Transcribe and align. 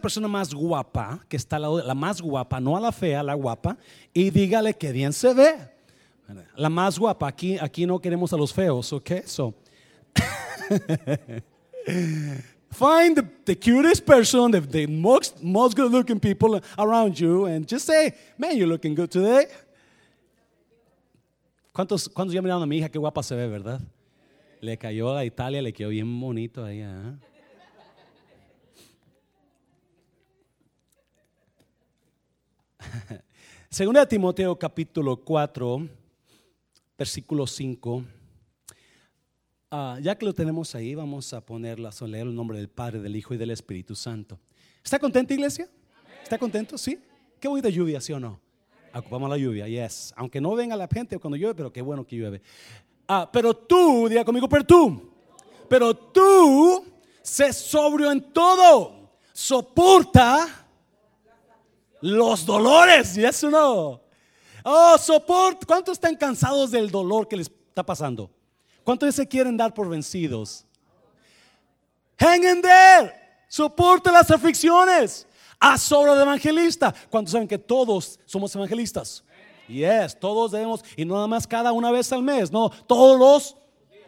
la 0.00 0.02
persona 0.02 0.28
más 0.28 0.54
guapa, 0.54 1.20
que 1.28 1.36
está 1.36 1.60
de- 1.60 1.84
la 1.84 1.94
más 1.94 2.22
guapa, 2.22 2.58
no 2.58 2.74
a 2.74 2.80
la 2.80 2.90
fea, 2.90 3.22
la 3.22 3.34
guapa, 3.34 3.76
y 4.14 4.30
dígale 4.30 4.72
que 4.72 4.92
bien 4.92 5.12
se 5.12 5.34
ve. 5.34 5.52
La 6.56 6.70
más 6.70 6.98
guapa, 6.98 7.28
aquí, 7.28 7.58
aquí 7.60 7.84
no 7.84 7.98
queremos 7.98 8.32
a 8.32 8.36
los 8.38 8.50
feos, 8.50 8.94
¿ok? 8.94 9.10
So, 9.26 9.52
find 12.70 13.22
the, 13.44 13.56
cutest 13.56 14.06
person, 14.06 14.52
the, 14.52 14.86
most, 14.86 15.42
most 15.42 15.76
good 15.76 15.92
looking 15.92 16.18
people 16.18 16.58
around 16.78 17.14
you, 17.14 17.44
and 17.44 17.68
just 17.68 17.84
say, 17.84 18.14
man, 18.38 18.56
you're 18.56 18.66
looking 18.68 18.94
good 18.94 19.10
today. 19.10 19.48
¿Cuántos, 21.74 22.08
cuántos 22.08 22.32
ya 22.32 22.40
miraron 22.40 22.62
a 22.62 22.66
mi 22.66 22.78
hija? 22.78 22.88
Qué 22.88 22.98
guapa 22.98 23.22
se 23.22 23.34
ve, 23.34 23.46
¿verdad? 23.48 23.82
Le 24.62 24.78
cayó 24.78 25.14
a 25.14 25.26
Italia, 25.26 25.60
le 25.60 25.74
quedó 25.74 25.90
bien 25.90 26.20
bonito 26.20 26.64
ahí. 26.64 26.80
¿ah? 26.80 27.18
Segunda 33.70 34.00
de 34.00 34.06
Timoteo 34.06 34.58
capítulo 34.58 35.16
4, 35.16 35.88
versículo 36.98 37.46
5. 37.46 38.04
Ah, 39.70 39.98
ya 40.02 40.16
que 40.16 40.26
lo 40.26 40.34
tenemos 40.34 40.74
ahí, 40.74 40.94
vamos 40.94 41.32
a 41.32 41.40
ponerla, 41.40 41.90
a 41.90 42.04
leer 42.06 42.26
el 42.26 42.34
nombre 42.34 42.58
del 42.58 42.68
Padre, 42.68 43.00
del 43.00 43.14
Hijo 43.14 43.34
y 43.34 43.36
del 43.36 43.50
Espíritu 43.50 43.94
Santo. 43.94 44.38
¿Está 44.82 44.98
contenta, 44.98 45.32
iglesia? 45.32 45.68
¿Está 46.22 46.38
contento? 46.38 46.76
Sí. 46.76 46.98
Qué 47.38 47.48
bonita 47.48 47.68
lluvia, 47.68 48.00
¿sí 48.00 48.12
o 48.12 48.18
no? 48.20 48.40
Ocupamos 48.92 49.30
la 49.30 49.36
lluvia, 49.36 49.68
yes. 49.68 50.12
Aunque 50.16 50.40
no 50.40 50.54
venga 50.54 50.74
la 50.74 50.88
gente 50.88 51.18
cuando 51.18 51.36
llueve, 51.36 51.54
pero 51.54 51.72
qué 51.72 51.80
bueno 51.80 52.04
que 52.04 52.16
llueve. 52.16 52.42
Ah, 53.06 53.30
pero 53.32 53.54
tú, 53.54 54.08
diga 54.08 54.24
conmigo, 54.24 54.48
pero 54.48 54.64
tú, 54.64 55.12
pero 55.68 55.96
tú, 55.96 56.84
sé 57.22 57.52
sobrio 57.52 58.10
en 58.10 58.32
todo, 58.32 59.12
soporta 59.32 60.66
los 62.00 62.44
dolores, 62.46 63.14
yes 63.14 63.44
o 63.44 63.50
no? 63.50 64.00
Oh, 64.64 64.98
soporta. 64.98 65.66
¿Cuántos 65.66 65.94
están 65.94 66.16
cansados 66.16 66.70
del 66.70 66.90
dolor 66.90 67.26
que 67.26 67.36
les 67.36 67.48
está 67.48 67.84
pasando? 67.84 68.30
¿Cuántos 68.84 69.14
se 69.14 69.26
quieren 69.26 69.56
dar 69.56 69.72
por 69.72 69.88
vencidos? 69.88 70.64
Hang 72.18 72.44
in 72.44 72.62
there. 72.62 73.12
Soporta 73.48 74.12
las 74.12 74.30
aflicciones. 74.30 75.26
Haz 75.58 75.90
obra 75.92 76.14
de 76.14 76.22
evangelista. 76.22 76.94
¿Cuántos 77.08 77.32
saben 77.32 77.48
que 77.48 77.58
todos 77.58 78.18
somos 78.24 78.54
evangelistas? 78.54 79.24
Yes, 79.70 80.18
todos 80.18 80.50
debemos, 80.50 80.84
y 80.96 81.04
no 81.04 81.14
nada 81.14 81.28
más 81.28 81.46
cada 81.46 81.70
una 81.72 81.92
vez 81.92 82.12
al 82.12 82.22
mes, 82.22 82.50
no, 82.50 82.70
todos 82.88 83.16
los 83.18 83.56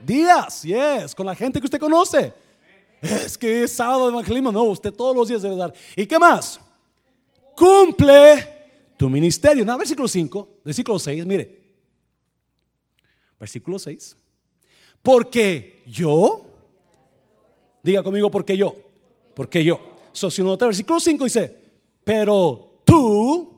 días, 0.05 0.63
yes, 0.63 1.15
con 1.15 1.25
la 1.25 1.37
gente 1.37 1.61
que 1.61 1.67
usted 1.67 1.79
conoce. 1.79 2.35
Es 3.01 3.39
que 3.39 3.65
es 3.65 3.73
sábado 3.73 4.07
de 4.07 4.13
evangelismo, 4.13 4.51
no, 4.51 4.65
usted 4.65 4.93
todos 4.93 5.15
los 5.15 5.29
días 5.29 5.43
debe 5.43 5.57
dar. 5.57 5.73
¿Y 5.95 6.05
qué 6.07 6.19
más? 6.19 6.61
Cumple 7.57 8.53
tu 8.97 9.09
ministerio. 9.09 9.65
No, 9.65 9.77
versículo 9.79 10.09
5, 10.09 10.61
versículo 10.65 10.99
6, 10.99 11.27
mire. 11.27 11.63
Versículo 13.39 13.79
6. 13.79 14.17
Porque 15.03 15.83
yo, 15.87 16.47
diga 17.83 18.03
conmigo, 18.03 18.31
porque 18.31 18.57
yo, 18.57 18.77
porque 19.35 19.65
yo. 19.65 19.81
So, 20.13 20.31
si 20.31 20.43
uno 20.43 20.53
nota, 20.53 20.67
versículo 20.67 21.01
5 21.01 21.25
dice, 21.25 21.57
pero 22.05 22.81
tú, 22.85 23.53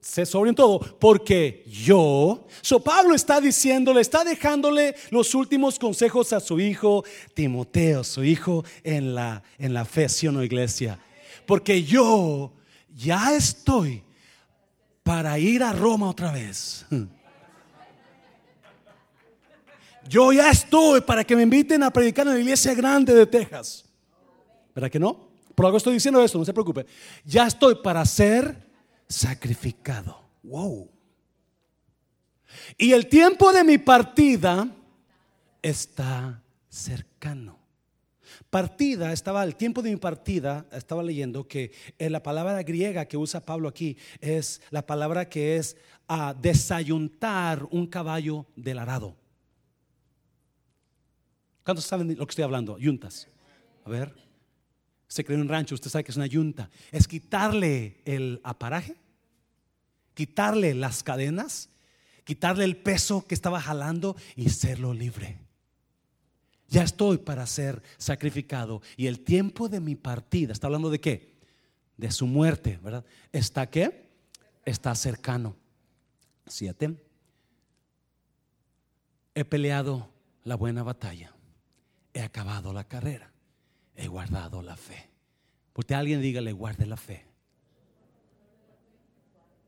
sé 0.00 0.24
sobre 0.24 0.52
todo, 0.52 0.78
porque 0.78 1.64
yo. 1.66 2.46
So, 2.62 2.80
Pablo 2.80 3.14
está 3.14 3.40
diciéndole, 3.40 4.00
está 4.00 4.24
dejándole 4.24 4.94
los 5.10 5.34
últimos 5.34 5.78
consejos 5.78 6.32
a 6.32 6.40
su 6.40 6.60
hijo 6.60 7.04
Timoteo, 7.34 8.04
su 8.04 8.24
hijo 8.24 8.64
en 8.82 9.14
la, 9.14 9.42
en 9.58 9.74
la 9.74 9.84
fe, 9.84 10.08
¿sí 10.08 10.26
o 10.28 10.32
no, 10.32 10.42
iglesia? 10.42 10.98
Porque 11.46 11.82
yo 11.82 12.52
ya 12.94 13.34
estoy 13.34 14.02
para 15.02 15.38
ir 15.38 15.62
a 15.62 15.72
Roma 15.72 16.08
otra 16.08 16.32
vez. 16.32 16.86
Yo 20.08 20.32
ya 20.32 20.50
estoy 20.50 21.00
para 21.00 21.24
que 21.24 21.34
me 21.34 21.42
inviten 21.42 21.82
a 21.82 21.90
predicar 21.90 22.26
en 22.26 22.34
la 22.34 22.40
iglesia 22.40 22.74
grande 22.74 23.14
de 23.14 23.26
Texas. 23.26 23.84
¿Verdad 24.74 24.90
que 24.90 24.98
no? 24.98 25.28
Por 25.54 25.66
algo 25.66 25.78
estoy 25.78 25.94
diciendo 25.94 26.22
esto, 26.22 26.38
no 26.38 26.44
se 26.44 26.52
preocupe. 26.52 26.86
Ya 27.24 27.46
estoy 27.46 27.76
para 27.76 28.04
ser 28.04 28.66
sacrificado. 29.08 30.20
Wow. 30.42 30.90
Y 32.76 32.92
el 32.92 33.08
tiempo 33.08 33.52
de 33.52 33.64
mi 33.64 33.78
partida 33.78 34.68
está 35.62 36.42
cercano. 36.68 37.63
Partida, 38.54 39.12
estaba 39.12 39.42
el 39.42 39.56
tiempo 39.56 39.82
de 39.82 39.90
mi 39.90 39.96
partida, 39.96 40.64
estaba 40.70 41.02
leyendo 41.02 41.48
que 41.48 41.72
eh, 41.98 42.08
la 42.08 42.22
palabra 42.22 42.62
griega 42.62 43.04
que 43.04 43.16
usa 43.16 43.44
Pablo 43.44 43.68
aquí 43.68 43.96
es 44.20 44.62
la 44.70 44.86
palabra 44.86 45.28
que 45.28 45.56
es 45.56 45.76
a 46.06 46.34
desayuntar 46.34 47.66
un 47.72 47.88
caballo 47.88 48.46
del 48.54 48.78
arado. 48.78 49.16
¿Cuántos 51.64 51.84
saben 51.84 52.16
lo 52.16 52.24
que 52.24 52.30
estoy 52.30 52.44
hablando? 52.44 52.78
Yuntas. 52.78 53.26
A 53.84 53.90
ver. 53.90 54.14
Se 55.08 55.24
creó 55.24 55.40
un 55.40 55.48
rancho, 55.48 55.74
usted 55.74 55.90
sabe 55.90 56.04
que 56.04 56.12
es 56.12 56.16
una 56.16 56.28
yunta. 56.28 56.70
Es 56.92 57.08
quitarle 57.08 58.02
el 58.04 58.40
aparaje, 58.44 58.94
quitarle 60.14 60.74
las 60.74 61.02
cadenas, 61.02 61.70
quitarle 62.22 62.62
el 62.62 62.76
peso 62.76 63.26
que 63.26 63.34
estaba 63.34 63.60
jalando 63.60 64.14
y 64.36 64.48
serlo 64.50 64.94
libre. 64.94 65.43
Ya 66.74 66.82
estoy 66.82 67.18
para 67.18 67.46
ser 67.46 67.80
sacrificado 67.98 68.82
y 68.96 69.06
el 69.06 69.20
tiempo 69.20 69.68
de 69.68 69.78
mi 69.78 69.94
partida, 69.94 70.52
¿está 70.52 70.66
hablando 70.66 70.90
de 70.90 71.00
qué? 71.00 71.38
De 71.96 72.10
su 72.10 72.26
muerte, 72.26 72.80
¿verdad? 72.82 73.04
¿Está 73.30 73.70
qué? 73.70 74.10
Está 74.64 74.92
cercano. 74.96 75.54
Siete. 76.48 77.00
He 79.36 79.44
peleado 79.44 80.08
la 80.42 80.56
buena 80.56 80.82
batalla. 80.82 81.32
He 82.12 82.22
acabado 82.22 82.72
la 82.72 82.82
carrera. 82.82 83.30
He 83.94 84.08
guardado 84.08 84.60
la 84.60 84.74
fe. 84.76 85.08
Porque 85.72 85.94
alguien 85.94 86.20
dígale, 86.20 86.50
guarde 86.50 86.86
la 86.86 86.96
fe. 86.96 87.24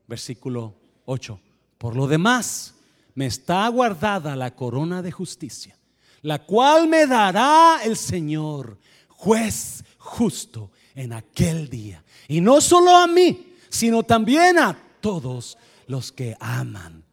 Versículo 0.07 0.75
8. 1.05 1.39
Por 1.77 1.95
lo 1.95 2.05
demás, 2.05 2.75
me 3.15 3.27
está 3.27 3.65
guardada 3.69 4.35
la 4.35 4.53
corona 4.55 5.01
de 5.01 5.13
justicia, 5.13 5.77
la 6.21 6.43
cual 6.43 6.87
me 6.87 7.05
dará 7.05 7.79
el 7.83 7.95
Señor, 7.95 8.77
juez 9.09 9.83
justo, 9.97 10.71
en 10.95 11.13
aquel 11.13 11.69
día. 11.69 12.03
Y 12.27 12.41
no 12.41 12.59
solo 12.59 12.95
a 12.95 13.07
mí, 13.07 13.53
sino 13.69 14.03
también 14.03 14.57
a 14.57 14.77
todos 14.99 15.57
los 15.87 16.11
que 16.11 16.35
aman. 16.39 17.03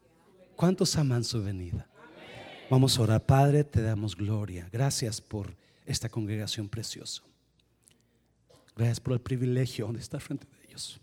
¿Cuántos 0.57 0.97
aman 0.97 1.25
su 1.25 1.43
venida? 1.43 1.87
Vamos 2.71 2.99
a 2.99 3.03
orar, 3.03 3.25
Padre, 3.25 3.65
te 3.65 3.83
damos 3.83 4.17
gloria. 4.17 4.69
Gracias 4.73 5.21
por 5.21 5.55
esta 5.85 6.09
congregación 6.09 6.69
preciosa. 6.69 7.23
Gracias 8.75 9.01
por 9.01 9.13
el 9.13 9.21
privilegio 9.21 9.93
de 9.93 10.01
estar 10.01 10.21
frente 10.21 10.47
de 10.47 10.69
ellos. 10.69 11.01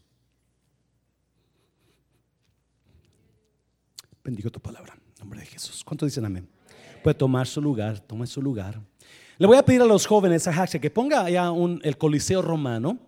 Bendigo 4.23 4.49
tu 4.49 4.59
palabra, 4.59 4.95
en 4.95 5.19
nombre 5.19 5.39
de 5.39 5.45
Jesús. 5.45 5.83
¿Cuántos 5.83 6.07
dicen 6.07 6.25
amén? 6.25 6.47
Puede 7.03 7.15
tomar 7.15 7.47
su 7.47 7.61
lugar, 7.61 7.99
tome 7.99 8.27
su 8.27 8.41
lugar. 8.41 8.79
Le 9.37 9.47
voy 9.47 9.57
a 9.57 9.65
pedir 9.65 9.81
a 9.81 9.85
los 9.85 10.05
jóvenes, 10.05 10.47
a 10.47 10.51
Haxe, 10.51 10.79
que 10.79 10.91
ponga 10.91 11.25
allá 11.25 11.51
el 11.81 11.97
Coliseo 11.97 12.41
Romano. 12.41 12.99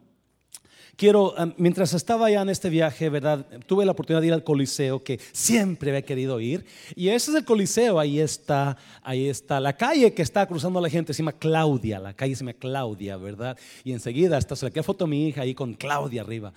Quiero, 0.95 1.33
mientras 1.57 1.93
estaba 1.93 2.27
allá 2.27 2.43
en 2.43 2.49
este 2.49 2.69
viaje, 2.69 3.09
¿verdad? 3.09 3.45
Tuve 3.65 3.83
la 3.83 3.93
oportunidad 3.93 4.21
de 4.21 4.27
ir 4.27 4.33
al 4.33 4.43
Coliseo 4.43 5.03
que 5.03 5.19
siempre 5.31 5.89
había 5.89 6.03
querido 6.03 6.39
ir. 6.39 6.65
Y 6.95 7.09
ese 7.09 7.31
es 7.31 7.37
el 7.37 7.45
Coliseo, 7.45 7.99
ahí 7.99 8.19
está, 8.19 8.77
ahí 9.01 9.27
está. 9.27 9.59
La 9.59 9.73
calle 9.75 10.13
que 10.13 10.21
está 10.21 10.45
cruzando 10.45 10.79
la 10.79 10.89
gente 10.89 11.13
se 11.13 11.23
llama 11.23 11.33
Claudia, 11.33 11.99
la 11.99 12.13
calle 12.13 12.35
se 12.35 12.41
llama 12.41 12.53
Claudia, 12.53 13.17
¿verdad? 13.17 13.57
Y 13.83 13.91
enseguida 13.91 14.37
está, 14.37 14.55
se 14.55 14.65
le 14.65 14.71
queda 14.71 14.83
foto 14.83 15.05
a 15.05 15.07
mi 15.07 15.27
hija 15.27 15.41
ahí 15.41 15.55
con 15.55 15.73
Claudia 15.73 16.21
arriba. 16.21 16.53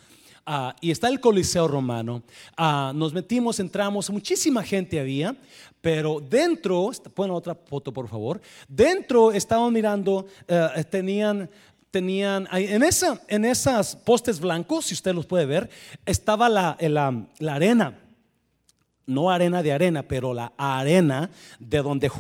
Ah, 0.49 0.77
y 0.81 0.93
está 0.93 1.09
el 1.09 1.19
Coliseo 1.19 1.67
Romano. 1.67 2.23
Ah, 2.57 2.93
nos 2.95 3.13
metimos, 3.13 3.59
entramos, 3.59 4.09
muchísima 4.11 4.63
gente 4.63 5.01
había, 5.01 5.37
pero 5.81 6.21
dentro, 6.21 6.93
ponen 7.15 7.35
otra 7.35 7.57
foto 7.57 7.93
por 7.93 8.09
favor, 8.09 8.41
dentro 8.69 9.33
estaban 9.33 9.73
mirando, 9.73 10.27
eh, 10.47 10.85
tenían 10.89 11.51
tenían, 11.91 12.47
en, 12.53 12.83
esa, 12.83 13.21
en 13.27 13.47
esas 13.47 13.97
postes 13.97 14.39
blancos, 14.39 14.85
si 14.85 14.95
usted 14.95 15.15
los 15.15 15.25
puede 15.25 15.47
ver, 15.47 15.71
estaba 16.05 16.49
la, 16.49 16.77
la, 16.79 17.25
la 17.39 17.55
arena 17.55 18.06
no 19.07 19.31
arena 19.31 19.63
de 19.63 19.73
arena, 19.73 20.03
pero 20.03 20.35
la 20.35 20.53
arena 20.57 21.31
de 21.59 21.79
donde, 21.79 22.11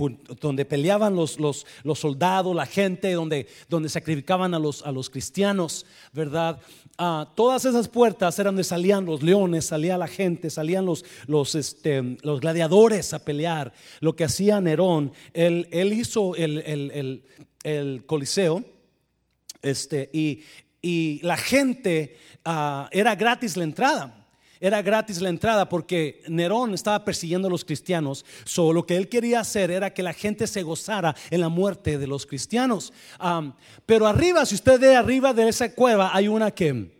donde 0.41 0.65
peleaban 0.65 1.15
los, 1.15 1.39
los, 1.39 1.67
los, 1.83 1.99
soldados, 1.99 2.55
la 2.55 2.67
gente, 2.67 3.13
donde, 3.13 3.49
donde 3.69 3.89
sacrificaban 3.89 4.55
a 4.55 4.59
los, 4.59 4.85
a 4.87 4.93
los 4.93 5.11
cristianos, 5.11 5.85
¿verdad? 6.13 6.61
Ah, 6.99 7.31
todas 7.35 7.65
esas 7.65 7.89
puertas 7.89 8.39
eran 8.39 8.55
donde 8.55 8.65
salían 8.65 9.05
los 9.05 9.23
leones, 9.23 9.67
salía 9.67 9.99
la 9.99 10.07
gente, 10.07 10.49
salían 10.49 10.87
los, 10.87 11.05
los, 11.27 11.55
este, 11.55 12.17
los 12.23 12.41
gladiadores 12.41 13.13
a 13.13 13.25
pelear. 13.25 13.73
Lo 14.01 14.17
que 14.17 14.25
hacía 14.25 14.61
Nerón, 14.61 15.13
él, 15.35 15.69
él 15.73 15.93
hizo 15.93 16.35
el, 16.37 16.59
el, 16.65 16.91
el, 16.93 17.25
el 17.65 18.07
Coliseo 18.07 18.65
este, 19.63 20.09
y, 20.13 20.45
y 20.81 21.21
la 21.23 21.37
gente 21.37 22.17
ah, 22.45 22.89
era 22.93 23.15
gratis 23.15 23.57
la 23.57 23.65
entrada. 23.65 24.26
Era 24.67 24.83
gratis 24.83 25.21
la 25.21 25.29
entrada 25.29 25.69
porque 25.69 26.25
Nerón 26.27 26.75
estaba 26.75 27.05
persiguiendo 27.05 27.47
a 27.47 27.51
los 27.53 27.65
cristianos. 27.65 28.25
Solo 28.45 28.73
lo 28.73 28.85
que 28.85 28.97
él 28.97 29.09
quería 29.09 29.39
hacer 29.39 29.71
era 29.71 29.95
que 29.95 30.03
la 30.03 30.13
gente 30.13 30.49
se 30.49 30.65
gozara 30.65 31.15
en 31.31 31.41
la 31.41 31.49
muerte 31.49 31.99
de 31.99 32.09
los 32.09 32.27
cristianos. 32.27 32.93
pero 33.87 34.09
arriba, 34.09 34.45
si 34.45 34.57
usted 34.57 34.81
ve 34.81 34.97
arriba 34.97 35.33
de 35.33 35.49
esa 35.49 35.73
cueva, 35.73 36.11
hay 36.13 36.27
una 36.27 36.51
que 36.51 36.97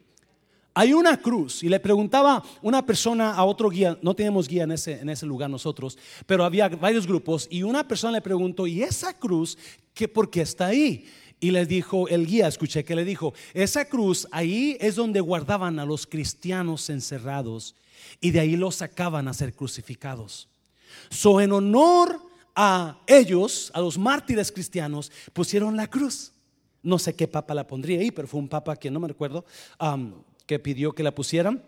hay 0.75 0.93
una 0.93 1.21
cruz. 1.21 1.65
Y 1.65 1.69
le 1.69 1.81
preguntaba 1.81 2.41
una 2.63 2.87
persona 2.87 3.33
a 3.33 3.43
otro 3.43 3.69
guía, 3.69 3.99
no 4.01 4.15
tenemos 4.15 4.47
guía 4.47 4.63
en 4.63 4.71
ese, 4.71 5.01
en 5.01 5.09
ese 5.09 5.27
lugar 5.27 5.51
nosotros, 5.51 5.99
pero 6.25 6.45
había 6.45 6.69
varios 6.69 7.05
grupos. 7.05 7.49
Y 7.51 7.65
una 7.65 7.89
persona 7.89 8.13
le 8.13 8.21
preguntó, 8.21 8.69
¿y 8.69 8.85
esa 8.85 9.13
cruz 9.13 9.59
qué, 9.93 10.07
por 10.07 10.31
qué 10.31 10.43
está 10.43 10.67
ahí? 10.67 11.05
Y 11.39 11.51
le 11.51 11.67
dijo, 11.67 12.09
el 12.09 12.27
guía, 12.27 12.49
escuché 12.49 12.85
que 12.85 12.97
le 12.97 13.05
dijo, 13.05 13.35
esa 13.53 13.85
cruz 13.85 14.27
ahí 14.31 14.77
es 14.81 14.97
donde 14.97 15.21
guardaban 15.21 15.79
a 15.79 15.85
los 15.85 16.07
cristianos 16.07 16.89
encerrados 16.89 17.75
y 18.21 18.31
de 18.31 18.41
ahí 18.41 18.57
los 18.57 18.77
sacaban 18.77 19.29
a 19.29 19.35
ser 19.35 19.55
crucificados. 19.55 20.49
So, 21.11 21.41
en 21.41 21.53
honor 21.53 22.21
a 22.55 22.99
ellos, 23.07 23.71
a 23.75 23.81
los 23.81 23.99
mártires 23.99 24.51
cristianos, 24.51 25.13
pusieron 25.33 25.77
la 25.77 25.89
cruz. 25.89 26.33
No 26.83 26.99
sé 26.99 27.15
qué 27.15 27.29
papa 27.29 27.53
la 27.53 27.67
pondría 27.67 28.01
ahí, 28.01 28.11
pero 28.11 28.29
fue 28.29 28.41
un 28.41 28.49
papa 28.49 28.77
que 28.77 28.91
no 28.91 29.01
me 29.01 29.09
recuerdo, 29.09 29.45
que 30.47 30.59
pidió 30.59 30.95
que 30.95 31.03
la 31.03 31.15
pusieran. 31.15 31.63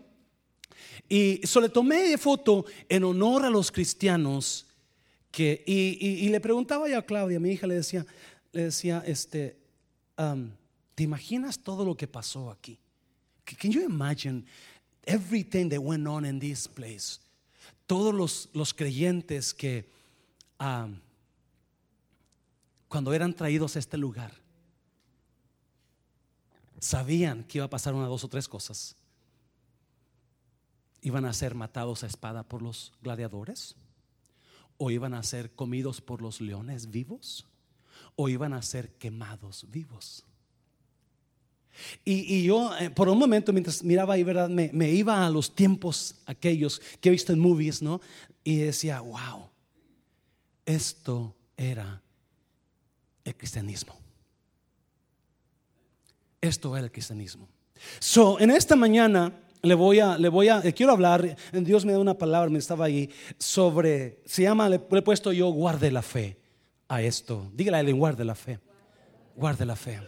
Y 1.07 1.41
so 1.43 1.61
le 1.61 1.69
tomé 1.69 2.17
foto 2.17 2.65
en 2.87 3.03
honor 3.03 3.45
a 3.45 3.49
los 3.49 3.71
cristianos 3.71 4.65
que, 5.31 5.63
y, 5.67 6.25
y 6.25 6.29
le 6.29 6.39
preguntaba 6.39 6.89
yo 6.89 6.97
a 6.97 7.03
Claudia, 7.03 7.39
mi 7.39 7.51
hija, 7.51 7.67
le 7.67 7.75
decía, 7.75 8.05
le 8.51 8.63
decía, 8.63 9.03
este, 9.05 9.58
um, 10.19 10.51
¿te 10.95 11.03
imaginas 11.03 11.57
todo 11.57 11.83
lo 11.83 11.95
que 11.95 12.07
pasó 12.07 12.51
aquí? 12.51 12.77
Can 13.45 13.71
you 13.71 13.81
imagine 13.81 14.45
everything 15.05 15.69
that 15.69 15.79
went 15.79 16.05
on 16.07 16.25
in 16.25 16.39
this 16.39 16.67
place? 16.67 17.19
Todos 17.87 18.13
los, 18.13 18.49
los 18.53 18.73
creyentes 18.73 19.53
que 19.53 19.89
um, 20.59 20.99
cuando 22.87 23.13
eran 23.13 23.33
traídos 23.33 23.75
a 23.75 23.79
este 23.79 23.97
lugar 23.97 24.31
sabían 26.79 27.43
que 27.43 27.57
iba 27.57 27.65
a 27.65 27.69
pasar 27.69 27.93
una, 27.93 28.07
dos 28.07 28.23
o 28.23 28.27
tres 28.27 28.47
cosas. 28.47 28.95
Iban 31.01 31.25
a 31.25 31.33
ser 31.33 31.55
matados 31.55 32.03
a 32.03 32.07
espada 32.07 32.43
por 32.43 32.61
los 32.61 32.91
gladiadores, 33.01 33.75
o 34.77 34.91
iban 34.91 35.13
a 35.13 35.23
ser 35.23 35.51
comidos 35.51 36.01
por 36.01 36.21
los 36.21 36.41
leones 36.41 36.89
vivos, 36.89 37.45
o 38.15 38.29
iban 38.29 38.53
a 38.53 38.61
ser 38.61 38.91
quemados 38.93 39.65
vivos. 39.69 40.25
Y, 42.03 42.43
yo, 42.43 42.77
eh, 42.77 42.89
por 42.89 43.09
un 43.09 43.17
momento, 43.17 43.53
mientras 43.53 43.83
miraba 43.83 44.15
ahí, 44.15 44.23
¿verdad? 44.23 44.49
Me, 44.49 44.69
me, 44.73 44.91
iba 44.91 45.25
a 45.25 45.29
los 45.29 45.55
tiempos 45.55 46.15
aquellos 46.25 46.81
que 46.99 47.09
he 47.09 47.11
visto 47.11 47.31
en 47.31 47.39
movies, 47.39 47.81
¿no? 47.81 48.01
Y 48.43 48.57
decía, 48.57 48.99
wow, 49.01 49.49
esto 50.65 51.35
era 51.55 52.01
el 53.23 53.35
cristianismo. 53.35 53.97
Esto 56.41 56.75
era 56.75 56.85
el 56.85 56.91
cristianismo. 56.91 57.47
So, 57.99 58.39
en 58.39 58.51
esta 58.51 58.75
mañana 58.75 59.33
le 59.61 59.73
voy 59.73 59.99
a, 59.99 60.17
le 60.17 60.29
voy 60.29 60.49
a, 60.49 60.61
quiero 60.73 60.91
hablar, 60.91 61.37
Dios 61.51 61.85
me 61.85 61.93
da 61.93 61.99
una 61.99 62.17
palabra, 62.17 62.49
me 62.49 62.59
estaba 62.59 62.85
ahí, 62.85 63.09
sobre, 63.37 64.21
se 64.25 64.43
llama, 64.43 64.69
le 64.69 64.75
he 64.75 65.01
puesto 65.01 65.31
yo, 65.31 65.49
guarde 65.49 65.91
la 65.91 66.01
fe 66.01 66.38
a 66.89 67.01
esto. 67.01 67.49
Dígale 67.53 67.77
a 67.77 67.79
alguien, 67.79 67.97
guarde 67.97 68.25
la 68.25 68.35
fe. 68.35 68.59
Guarde 69.35 69.65
la 69.65 69.77
fe. 69.77 70.01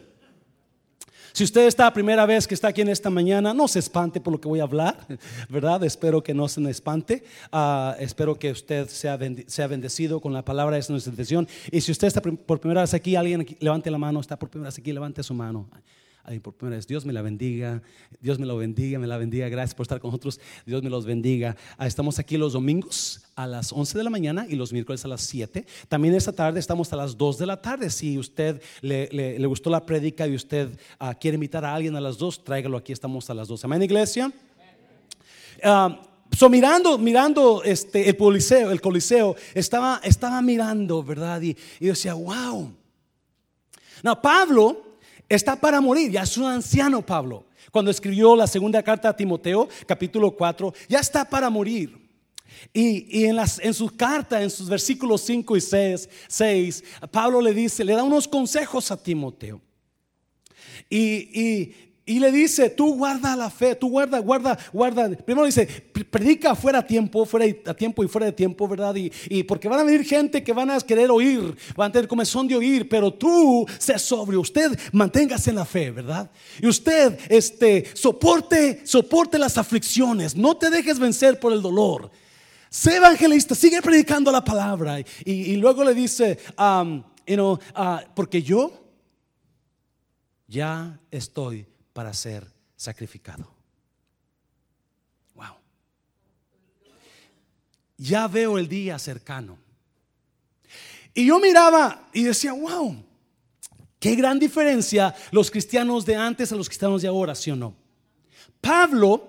Si 1.31 1.45
usted 1.45 1.66
está 1.66 1.86
la 1.86 1.94
primera 1.94 2.25
vez 2.25 2.45
que 2.45 2.54
está 2.54 2.68
aquí 2.68 2.81
en 2.81 2.89
esta 2.89 3.10
mañana, 3.10 3.54
no 3.54 3.69
se 3.69 3.80
espante 3.80 4.19
por 4.19 4.33
lo 4.33 4.42
que 4.42 4.50
voy 4.50 4.60
a 4.60 4.63
hablar, 4.63 4.98
¿verdad? 5.50 5.81
Espero 5.86 6.22
que 6.22 6.33
no 6.33 6.50
se 6.50 6.69
espante. 6.69 7.24
Ah, 7.54 7.95
espero 8.00 8.38
que 8.38 8.51
usted 8.51 8.88
sea, 8.89 9.18
sea 9.48 9.68
bendecido 9.68 10.19
con 10.19 10.33
la 10.33 10.44
palabra, 10.44 10.78
es 10.78 10.89
nuestra 10.89 11.12
intención. 11.12 11.48
Y 11.72 11.80
si 11.80 11.94
usted 11.94 12.07
está 12.07 12.22
por 12.22 12.60
primera 12.60 12.81
vez 12.81 12.94
aquí, 12.94 13.16
alguien 13.16 13.45
levante 13.62 13.89
la 13.89 13.98
mano, 13.98 14.19
está 14.19 14.38
por 14.38 14.50
primera 14.50 14.68
vez 14.68 14.77
aquí, 14.77 14.92
levante 14.92 15.24
su 15.24 15.34
mano 15.34 15.69
por 16.41 16.53
primera 16.53 16.77
vez. 16.77 16.88
Dios 16.88 17.06
me 17.06 17.13
la 17.13 17.21
bendiga, 17.21 17.81
Dios 18.19 18.39
me 18.39 18.45
lo 18.45 18.57
bendiga, 18.57 19.00
me 19.00 19.07
la 19.07 19.18
bendiga. 19.18 19.50
Gracias 19.50 19.75
por 19.75 19.83
estar 19.83 20.00
con 20.00 20.09
nosotros. 20.09 20.39
Dios 20.65 20.83
me 20.83 20.89
los 20.89 21.06
bendiga. 21.06 21.56
Ah, 21.77 21.88
estamos 21.88 22.19
aquí 22.19 22.38
los 22.38 22.53
domingos 22.53 23.21
a 23.35 23.47
las 23.47 23.73
11 23.73 23.97
de 23.97 24.03
la 24.03 24.09
mañana 24.09 24.45
y 24.47 24.56
los 24.56 24.71
miércoles 24.71 25.03
a 25.06 25.07
las 25.07 25.21
7. 25.21 25.65
También 25.88 26.13
esta 26.13 26.31
tarde 26.31 26.59
estamos 26.59 26.91
a 26.94 26.95
las 26.95 27.18
2 27.18 27.38
de 27.38 27.45
la 27.45 27.62
tarde. 27.62 27.89
Si 27.89 28.18
usted 28.18 28.62
le, 28.81 29.45
gustó 29.47 29.69
la 29.69 29.85
prédica 29.85 30.27
y 30.27 30.35
usted 30.35 30.77
ah, 31.00 31.13
quiere 31.15 31.35
invitar 31.35 31.65
a 31.65 31.73
alguien 31.73 31.95
a 31.95 32.01
las 32.01 32.18
2, 32.18 32.44
tráigalo 32.44 32.77
aquí. 32.77 32.94
Estamos 32.94 33.29
a 33.29 33.33
las 33.33 33.47
2. 33.47 33.65
Amén, 33.65 33.81
iglesia. 33.83 34.31
Uh, 35.63 36.12
So, 36.33 36.50
mirando, 36.50 36.97
mirando 36.97 37.62
este, 37.62 38.07
el 38.07 38.15
coliseo, 38.81 39.35
estaba, 39.53 40.00
estaba 40.01 40.41
mirando, 40.41 41.03
¿verdad? 41.03 41.41
Y, 41.41 41.57
y 41.79 41.88
decía, 41.88 42.13
wow. 42.13 42.71
No, 44.01 44.21
Pablo 44.21 44.90
está 45.36 45.56
para 45.56 45.81
morir, 45.81 46.12
ya 46.12 46.24
es 46.24 46.38
un 46.38 46.45
anciano 46.45 47.06
Pablo. 47.06 47.45
Cuando 47.72 47.92
escribió 47.92 48.36
la 48.36 48.48
segunda 48.48 48.83
carta 48.83 49.10
a 49.10 49.16
Timoteo, 49.16 49.69
capítulo 49.86 50.31
4, 50.31 50.74
ya 50.89 51.00
está 51.00 51.24
para 51.24 51.50
morir. 51.50 51.98
Y, 52.74 53.25
en, 53.25 53.36
las, 53.36 53.60
en, 53.60 53.74
su 53.74 53.88
carta, 53.95 54.42
en 54.42 54.50
sus 54.50 54.68
versículos 54.69 55.22
5 55.22 55.57
y 55.57 55.62
6, 55.62 56.10
6, 56.28 56.83
Pablo 57.10 57.42
le 57.42 57.54
dice, 57.54 57.83
le 57.83 57.94
da 57.94 58.04
unos 58.04 58.28
consejos 58.28 58.92
a 58.92 59.01
Timoteo. 59.01 59.62
Y, 60.89 61.39
y 61.39 61.90
le 62.06 62.31
dice, 62.31 62.69
tú 62.69 62.95
guarda 62.95 63.36
la 63.36 63.50
fe, 63.50 63.75
tú 63.75 63.89
guarda, 63.89 64.19
guarda, 64.19 64.57
guarda. 64.74 65.09
Primero 65.09 65.45
dice, 65.45 65.65
predica 65.65 66.56
fuera 66.56 66.80
a 66.80 66.88
tiempo, 66.88 67.25
fuera 67.25 67.45
a 67.65 67.74
tiempo 67.74 68.03
y 68.03 68.07
fuera 68.07 68.25
de 68.25 68.31
tiempo, 68.31 68.68
¿verdad? 68.68 68.95
Y, 68.95 69.44
porque 69.44 69.68
van 69.68 69.80
a 69.80 69.83
venir 69.83 70.03
gente 70.03 70.44
que 70.44 70.51
van 70.51 70.71
a 70.71 70.80
querer 70.80 71.12
oír, 71.12 71.56
van 71.75 71.89
a 71.89 71.92
tener 71.92 72.07
comezón 72.07 72.48
de 72.48 72.56
oír, 72.56 72.89
pero 72.89 73.13
tú 73.13 73.65
sé 73.77 73.98
sobrio, 74.00 74.42
usted 74.42 74.77
manténgase 74.92 75.51
en 75.51 75.57
la 75.57 75.65
fe, 75.65 75.92
¿verdad? 75.92 76.30
Y 76.59 76.68
usted, 76.68 77.19
este, 77.30 77.86
soporte, 77.94 78.81
soporte 78.86 79.38
las 79.38 79.57
aflicciones, 79.57 80.36
no 80.36 80.57
te 80.57 80.69
dejes 80.69 81.00
vencer 81.00 81.39
por 81.39 81.53
el 81.53 81.62
dolor. 81.62 82.12
Sé 82.69 82.95
evangelista, 82.95 83.53
sigue 83.53 83.81
predicando 83.81 84.31
la 84.31 84.44
palabra. 84.44 85.00
Y, 85.25 85.56
luego 85.57 85.83
le 85.83 85.94
dice, 85.94 86.39
um, 86.57 87.03
uh, 87.27 87.57
porque 88.15 88.42
yo 88.42 88.71
ya 90.48 91.00
estoy 91.12 91.70
para 91.93 92.13
ser 92.13 92.45
sacrificado. 92.75 93.47
Wow. 95.36 95.55
Ya 97.98 98.27
veo 98.27 98.57
el 98.57 98.67
día 98.67 98.98
cercano. 99.00 99.57
Y 101.13 101.25
yo 101.25 101.39
miraba 101.39 102.10
y 102.13 102.24
decía, 102.24 102.53
wow, 102.53 102.95
qué 104.00 104.15
gran 104.15 104.39
diferencia 104.39 105.13
los 105.31 105.51
cristianos 105.51 106.05
de 106.05 106.15
antes 106.15 106.51
a 106.51 106.55
los 106.55 106.69
cristianos 106.69 107.01
de 107.01 107.07
ahora, 107.07 107.36
¿sí 107.36 107.51
o 107.51 107.55
no? 107.55 107.75
Pablo 108.62 109.27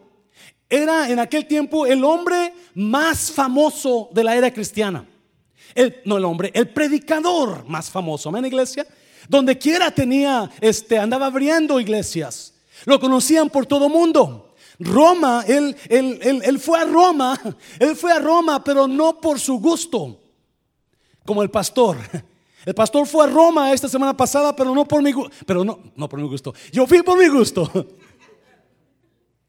era 0.68 1.10
en 1.10 1.18
aquel 1.18 1.46
tiempo 1.46 1.84
el 1.86 2.04
hombre 2.04 2.54
más 2.74 3.30
famoso 3.30 4.08
de 4.12 4.24
la 4.24 4.36
era 4.36 4.52
cristiana. 4.52 5.06
No 6.04 6.18
el 6.18 6.24
hombre, 6.24 6.50
el 6.54 6.68
predicador 6.68 7.66
más 7.66 7.90
famoso. 7.90 8.28
Amén, 8.28 8.46
iglesia. 8.46 8.86
Donde 9.28 9.58
quiera 9.58 9.90
tenía, 9.90 10.50
este, 10.60 10.98
andaba 10.98 11.26
abriendo 11.26 11.80
iglesias. 11.80 12.51
Lo 12.84 13.00
conocían 13.00 13.50
por 13.50 13.66
todo 13.66 13.88
mundo. 13.88 14.54
Roma, 14.78 15.44
él, 15.46 15.76
él, 15.88 16.58
fue 16.58 16.80
a 16.80 16.84
Roma, 16.84 17.38
él 17.78 17.94
fue 17.96 18.12
a 18.12 18.18
Roma, 18.18 18.62
pero 18.64 18.88
no 18.88 19.20
por 19.20 19.38
su 19.38 19.58
gusto, 19.58 20.18
como 21.24 21.42
el 21.42 21.50
pastor. 21.50 21.96
El 22.64 22.76
pastor 22.76 23.08
fue 23.08 23.24
a 23.24 23.26
Roma 23.26 23.72
esta 23.72 23.88
semana 23.88 24.16
pasada, 24.16 24.54
pero 24.54 24.72
no 24.72 24.86
por 24.86 25.02
mi 25.02 25.10
gusto, 25.10 25.34
pero 25.44 25.64
no, 25.64 25.80
no 25.96 26.08
por 26.08 26.20
mi 26.20 26.28
gusto. 26.28 26.54
Yo 26.70 26.86
fui 26.86 27.02
por 27.02 27.18
mi 27.18 27.28
gusto. 27.28 27.68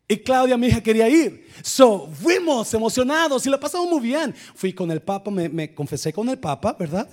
Y 0.05 0.17
Claudia, 0.17 0.57
mi 0.57 0.67
hija, 0.67 0.81
quería 0.81 1.07
ir. 1.07 1.47
So, 1.63 2.09
fuimos 2.21 2.71
emocionados 2.73 3.47
y 3.47 3.49
la 3.49 3.59
pasamos 3.59 3.89
muy 3.89 4.01
bien. 4.01 4.35
Fui 4.53 4.73
con 4.73 4.91
el 4.91 5.01
Papa, 5.01 5.31
me, 5.31 5.47
me 5.47 5.73
confesé 5.73 6.11
con 6.11 6.27
el 6.27 6.37
Papa, 6.37 6.75
¿verdad? 6.77 7.07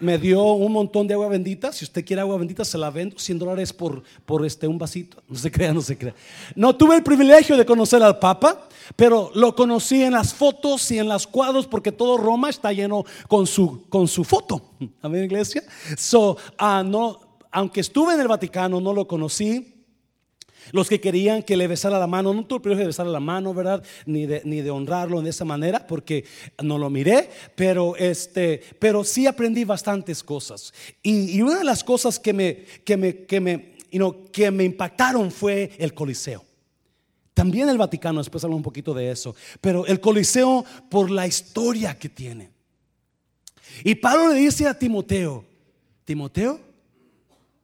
Me 0.00 0.18
dio 0.18 0.42
un 0.52 0.72
montón 0.72 1.06
de 1.06 1.14
agua 1.14 1.28
bendita. 1.28 1.72
Si 1.72 1.84
usted 1.84 2.04
quiere 2.04 2.20
agua 2.20 2.38
bendita, 2.38 2.64
se 2.64 2.78
la 2.78 2.90
vendo. 2.90 3.18
100 3.18 3.38
dólares 3.38 3.72
por, 3.72 4.02
por 4.24 4.44
este, 4.46 4.66
un 4.66 4.78
vasito. 4.78 5.22
No 5.28 5.36
se 5.36 5.50
crea, 5.50 5.72
no 5.72 5.80
se 5.80 5.96
crea. 5.96 6.14
No 6.54 6.76
tuve 6.76 6.96
el 6.96 7.02
privilegio 7.02 7.56
de 7.56 7.66
conocer 7.66 8.02
al 8.02 8.18
Papa, 8.18 8.68
pero 8.96 9.30
lo 9.34 9.54
conocí 9.54 10.02
en 10.02 10.12
las 10.12 10.32
fotos 10.34 10.90
y 10.90 10.98
en 10.98 11.08
los 11.08 11.26
cuadros 11.26 11.66
porque 11.66 11.92
todo 11.92 12.16
Roma 12.16 12.50
está 12.50 12.72
lleno 12.72 13.04
con 13.26 13.46
su, 13.46 13.86
con 13.88 14.06
su 14.08 14.24
foto. 14.24 14.62
Amén, 15.02 15.24
iglesia. 15.24 15.62
So, 15.96 16.36
uh, 16.60 16.84
no, 16.84 17.20
aunque 17.50 17.80
estuve 17.80 18.14
en 18.14 18.20
el 18.20 18.28
Vaticano, 18.28 18.80
no 18.80 18.92
lo 18.92 19.06
conocí. 19.06 19.77
Los 20.72 20.88
que 20.88 21.00
querían 21.00 21.42
que 21.42 21.56
le 21.56 21.66
besara 21.66 21.98
la 21.98 22.06
mano, 22.06 22.34
no 22.34 22.44
tuve 22.44 22.56
el 22.56 22.62
privilegio 22.62 22.84
de 22.84 22.88
besarle 22.88 23.12
la 23.12 23.20
mano, 23.20 23.54
¿verdad? 23.54 23.82
Ni 24.06 24.26
de, 24.26 24.42
ni 24.44 24.60
de 24.60 24.70
honrarlo 24.70 25.20
de 25.22 25.30
esa 25.30 25.44
manera, 25.44 25.86
porque 25.86 26.24
no 26.62 26.78
lo 26.78 26.90
miré, 26.90 27.30
pero, 27.54 27.96
este, 27.96 28.62
pero 28.78 29.04
sí 29.04 29.26
aprendí 29.26 29.64
bastantes 29.64 30.22
cosas. 30.22 30.72
Y, 31.02 31.40
una 31.40 31.58
de 31.58 31.64
las 31.64 31.84
cosas 31.84 32.18
que 32.18 32.32
me, 32.32 32.64
que 32.84 32.96
me, 32.96 33.24
que 33.24 33.40
me 33.40 33.78
que 34.32 34.50
me 34.50 34.64
impactaron 34.64 35.30
fue 35.30 35.72
el 35.78 35.94
Coliseo. 35.94 36.44
También 37.32 37.68
el 37.68 37.78
Vaticano, 37.78 38.18
después 38.18 38.42
hablo 38.44 38.56
un 38.56 38.62
poquito 38.62 38.92
de 38.92 39.10
eso, 39.10 39.34
pero 39.60 39.86
el 39.86 40.00
Coliseo 40.00 40.64
por 40.90 41.10
la 41.10 41.26
historia 41.26 41.98
que 41.98 42.08
tiene. 42.08 42.50
Y 43.84 43.94
Pablo 43.94 44.32
le 44.32 44.40
dice 44.40 44.66
a 44.66 44.78
Timoteo, 44.78 45.44
Timoteo, 46.04 46.60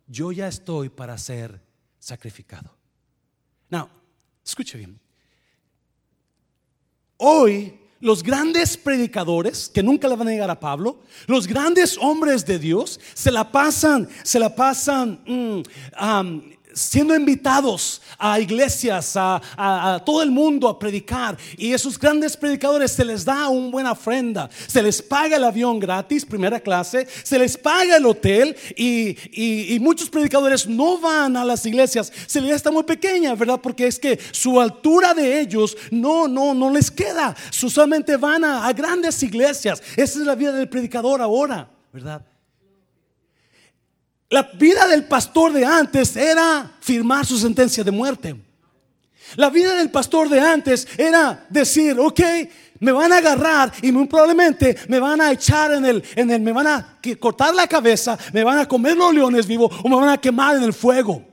yo 0.07 0.33
ya 0.33 0.49
estoy 0.49 0.89
para 0.89 1.19
ser 1.19 1.61
sacrificado. 1.99 2.71
Now, 3.75 3.89
escuche 4.47 4.79
bien. 4.79 5.01
Hoy 7.17 7.77
los 7.99 8.23
grandes 8.23 8.77
predicadores, 8.77 9.69
que 9.69 9.83
nunca 9.83 10.07
le 10.07 10.15
van 10.15 10.29
a 10.29 10.31
negar 10.31 10.49
a 10.49 10.61
Pablo, 10.61 11.01
los 11.27 11.49
grandes 11.49 11.99
hombres 11.99 12.47
de 12.47 12.61
Dios, 12.61 13.01
se 13.15 13.33
la 13.33 13.51
pasan, 13.51 14.09
se 14.23 14.39
la 14.39 14.55
pasan 14.55 15.21
mm, 15.27 15.63
siendo 16.75 17.15
invitados 17.15 18.03
a 18.19 18.39
iglesias, 18.41 19.15
a, 19.17 20.03
todo 20.05 20.23
el 20.23 20.31
mundo 20.31 20.69
a 20.69 20.79
predicar. 20.79 21.37
Y 21.57 21.73
esos 21.73 21.99
grandes 21.99 22.37
predicadores 22.37 22.93
se 22.93 23.05
les 23.05 23.25
da 23.25 23.49
una 23.49 23.71
buena 23.71 23.93
ofrenda. 23.93 24.51
Se 24.67 24.83
les 24.83 25.01
paga 25.01 25.37
el 25.37 25.45
avión 25.45 25.79
gratis, 25.79 26.25
primera 26.25 26.61
clase. 26.61 27.07
Se 27.23 27.39
les 27.39 27.57
paga 27.57 27.97
el 27.97 28.07
hotel. 28.07 28.57
Y, 28.77 29.79
muchos 29.81 30.09
predicadores 30.09 30.67
no 30.67 30.99
van 30.99 31.37
a 31.37 31.45
las 31.45 31.65
iglesias. 31.67 32.13
Se 32.27 32.41
les 32.41 32.57
está 32.57 32.71
muy 32.71 32.85
pequeña, 32.85 33.35
¿verdad? 33.35 33.61
Porque 33.63 33.87
es 33.87 33.99
que 33.99 34.19
su 34.33 34.61
altura 34.61 35.15
de 35.15 35.41
ellos 35.41 35.77
no, 35.91 36.27
no, 36.29 36.55
no 36.55 36.71
les 36.71 36.91
queda. 36.91 37.35
Usualmente 37.63 38.17
van 38.17 38.45
a 38.45 38.73
grandes 38.73 39.23
iglesias. 39.23 39.83
Esa 39.97 40.19
es 40.19 40.27
la 40.27 40.35
vida 40.35 40.53
del 40.53 40.69
predicador 40.69 41.21
ahora, 41.21 41.69
¿verdad? 41.93 42.23
La 44.35 44.43
vida 44.53 44.89
del 44.89 45.05
pastor 45.05 45.53
de 45.53 45.65
antes 45.65 46.17
era 46.17 46.69
firmar 46.81 47.25
su 47.25 47.39
sentencia 47.39 47.85
de 47.85 47.93
muerte. 47.93 48.35
La 49.37 49.49
vida 49.49 49.77
del 49.77 49.93
pastor 49.93 50.29
de 50.29 50.41
antes 50.41 50.89
era 50.99 51.47
decir, 51.49 51.97
ok, 52.01 52.21
me 52.81 52.91
van 52.91 53.13
a 53.13 53.19
agarrar 53.19 53.73
y 53.81 53.93
muy 53.93 54.09
probablemente 54.09 54.77
me 54.89 54.99
van 54.99 55.21
a 55.21 55.31
echar 55.31 55.75
en 55.75 55.85
el, 55.85 56.03
en 56.17 56.33
el, 56.33 56.41
me 56.41 56.51
van 56.51 56.67
a 56.67 56.99
cortar 57.21 57.55
la 57.55 57.69
cabeza, 57.69 58.19
me 58.33 58.43
van 58.43 58.59
a 58.59 58.67
comer 58.67 58.97
los 58.97 59.15
leones 59.15 59.47
vivos 59.47 59.73
o 59.85 59.89
me 59.89 59.95
van 59.95 60.09
a 60.09 60.21
quemar 60.21 60.57
en 60.57 60.65
el 60.65 60.73
fuego. 60.73 61.25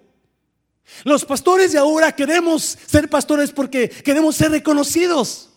Los 1.03 1.25
pastores 1.25 1.71
de 1.71 1.79
ahora 1.79 2.11
queremos 2.11 2.77
ser 2.85 3.09
pastores 3.09 3.51
porque 3.51 3.89
queremos 3.89 4.35
ser 4.35 4.51
reconocidos 4.51 5.50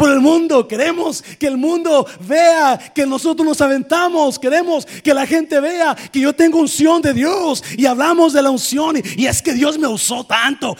por 0.00 0.10
el 0.10 0.20
mundo. 0.20 0.66
Queremos 0.66 1.22
que 1.38 1.46
el 1.46 1.58
mundo 1.58 2.06
vea 2.26 2.78
que 2.94 3.04
nosotros 3.04 3.46
nos 3.46 3.60
aventamos. 3.60 4.38
Queremos 4.38 4.86
que 4.86 5.12
la 5.12 5.26
gente 5.26 5.60
vea 5.60 5.94
que 5.94 6.20
yo 6.20 6.34
tengo 6.34 6.58
unción 6.58 7.02
de 7.02 7.12
Dios. 7.12 7.62
Y 7.76 7.84
hablamos 7.84 8.32
de 8.32 8.40
la 8.40 8.48
unción. 8.48 8.96
Y, 8.96 9.26
es 9.26 9.42
que 9.42 9.52
Dios 9.52 9.78
me 9.78 9.86
usó 9.86 10.24
tanto. 10.24 10.74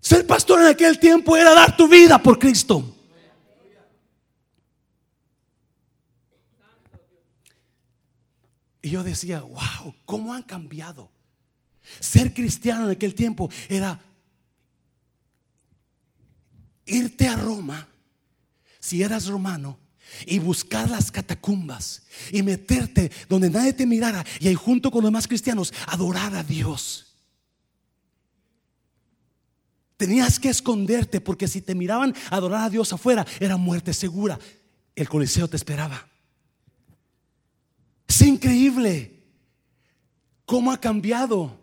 Ser 0.00 0.26
pastor 0.26 0.60
en 0.62 0.66
aquel 0.66 0.98
tiempo 0.98 1.36
era 1.36 1.54
dar 1.54 1.76
tu 1.76 1.86
vida 1.86 2.20
por 2.20 2.36
Cristo. 2.36 2.96
Y 8.82 8.90
yo 8.90 9.04
decía, 9.04 9.42
wow, 9.42 9.94
¿cómo 10.04 10.34
han 10.34 10.42
cambiado? 10.42 11.12
Ser 12.00 12.34
cristiano 12.34 12.86
en 12.86 12.90
aquel 12.90 13.14
tiempo 13.14 13.48
era 13.68 14.00
irte 16.86 17.28
a 17.28 17.36
Roma, 17.36 17.88
si 18.80 19.02
eras 19.02 19.26
romano, 19.26 19.78
y 20.24 20.38
buscar 20.38 20.88
las 20.88 21.10
catacumbas 21.10 22.02
y 22.30 22.42
meterte 22.42 23.10
donde 23.28 23.50
nadie 23.50 23.72
te 23.72 23.86
mirara 23.86 24.24
y 24.40 24.48
ahí 24.48 24.54
junto 24.54 24.90
con 24.90 25.02
los 25.02 25.08
demás 25.10 25.26
cristianos 25.26 25.74
adorar 25.86 26.34
a 26.34 26.44
Dios. 26.44 27.14
Tenías 29.96 30.38
que 30.38 30.50
esconderte 30.50 31.20
porque 31.20 31.48
si 31.48 31.60
te 31.60 31.74
miraban 31.74 32.14
adorar 32.30 32.64
a 32.64 32.70
Dios 32.70 32.92
afuera 32.92 33.26
era 33.40 33.56
muerte 33.56 33.94
segura. 33.94 34.38
El 34.94 35.08
coliseo 35.08 35.48
te 35.48 35.56
esperaba. 35.56 36.06
Es 38.06 38.20
increíble 38.22 39.24
cómo 40.44 40.70
ha 40.70 40.80
cambiado 40.80 41.60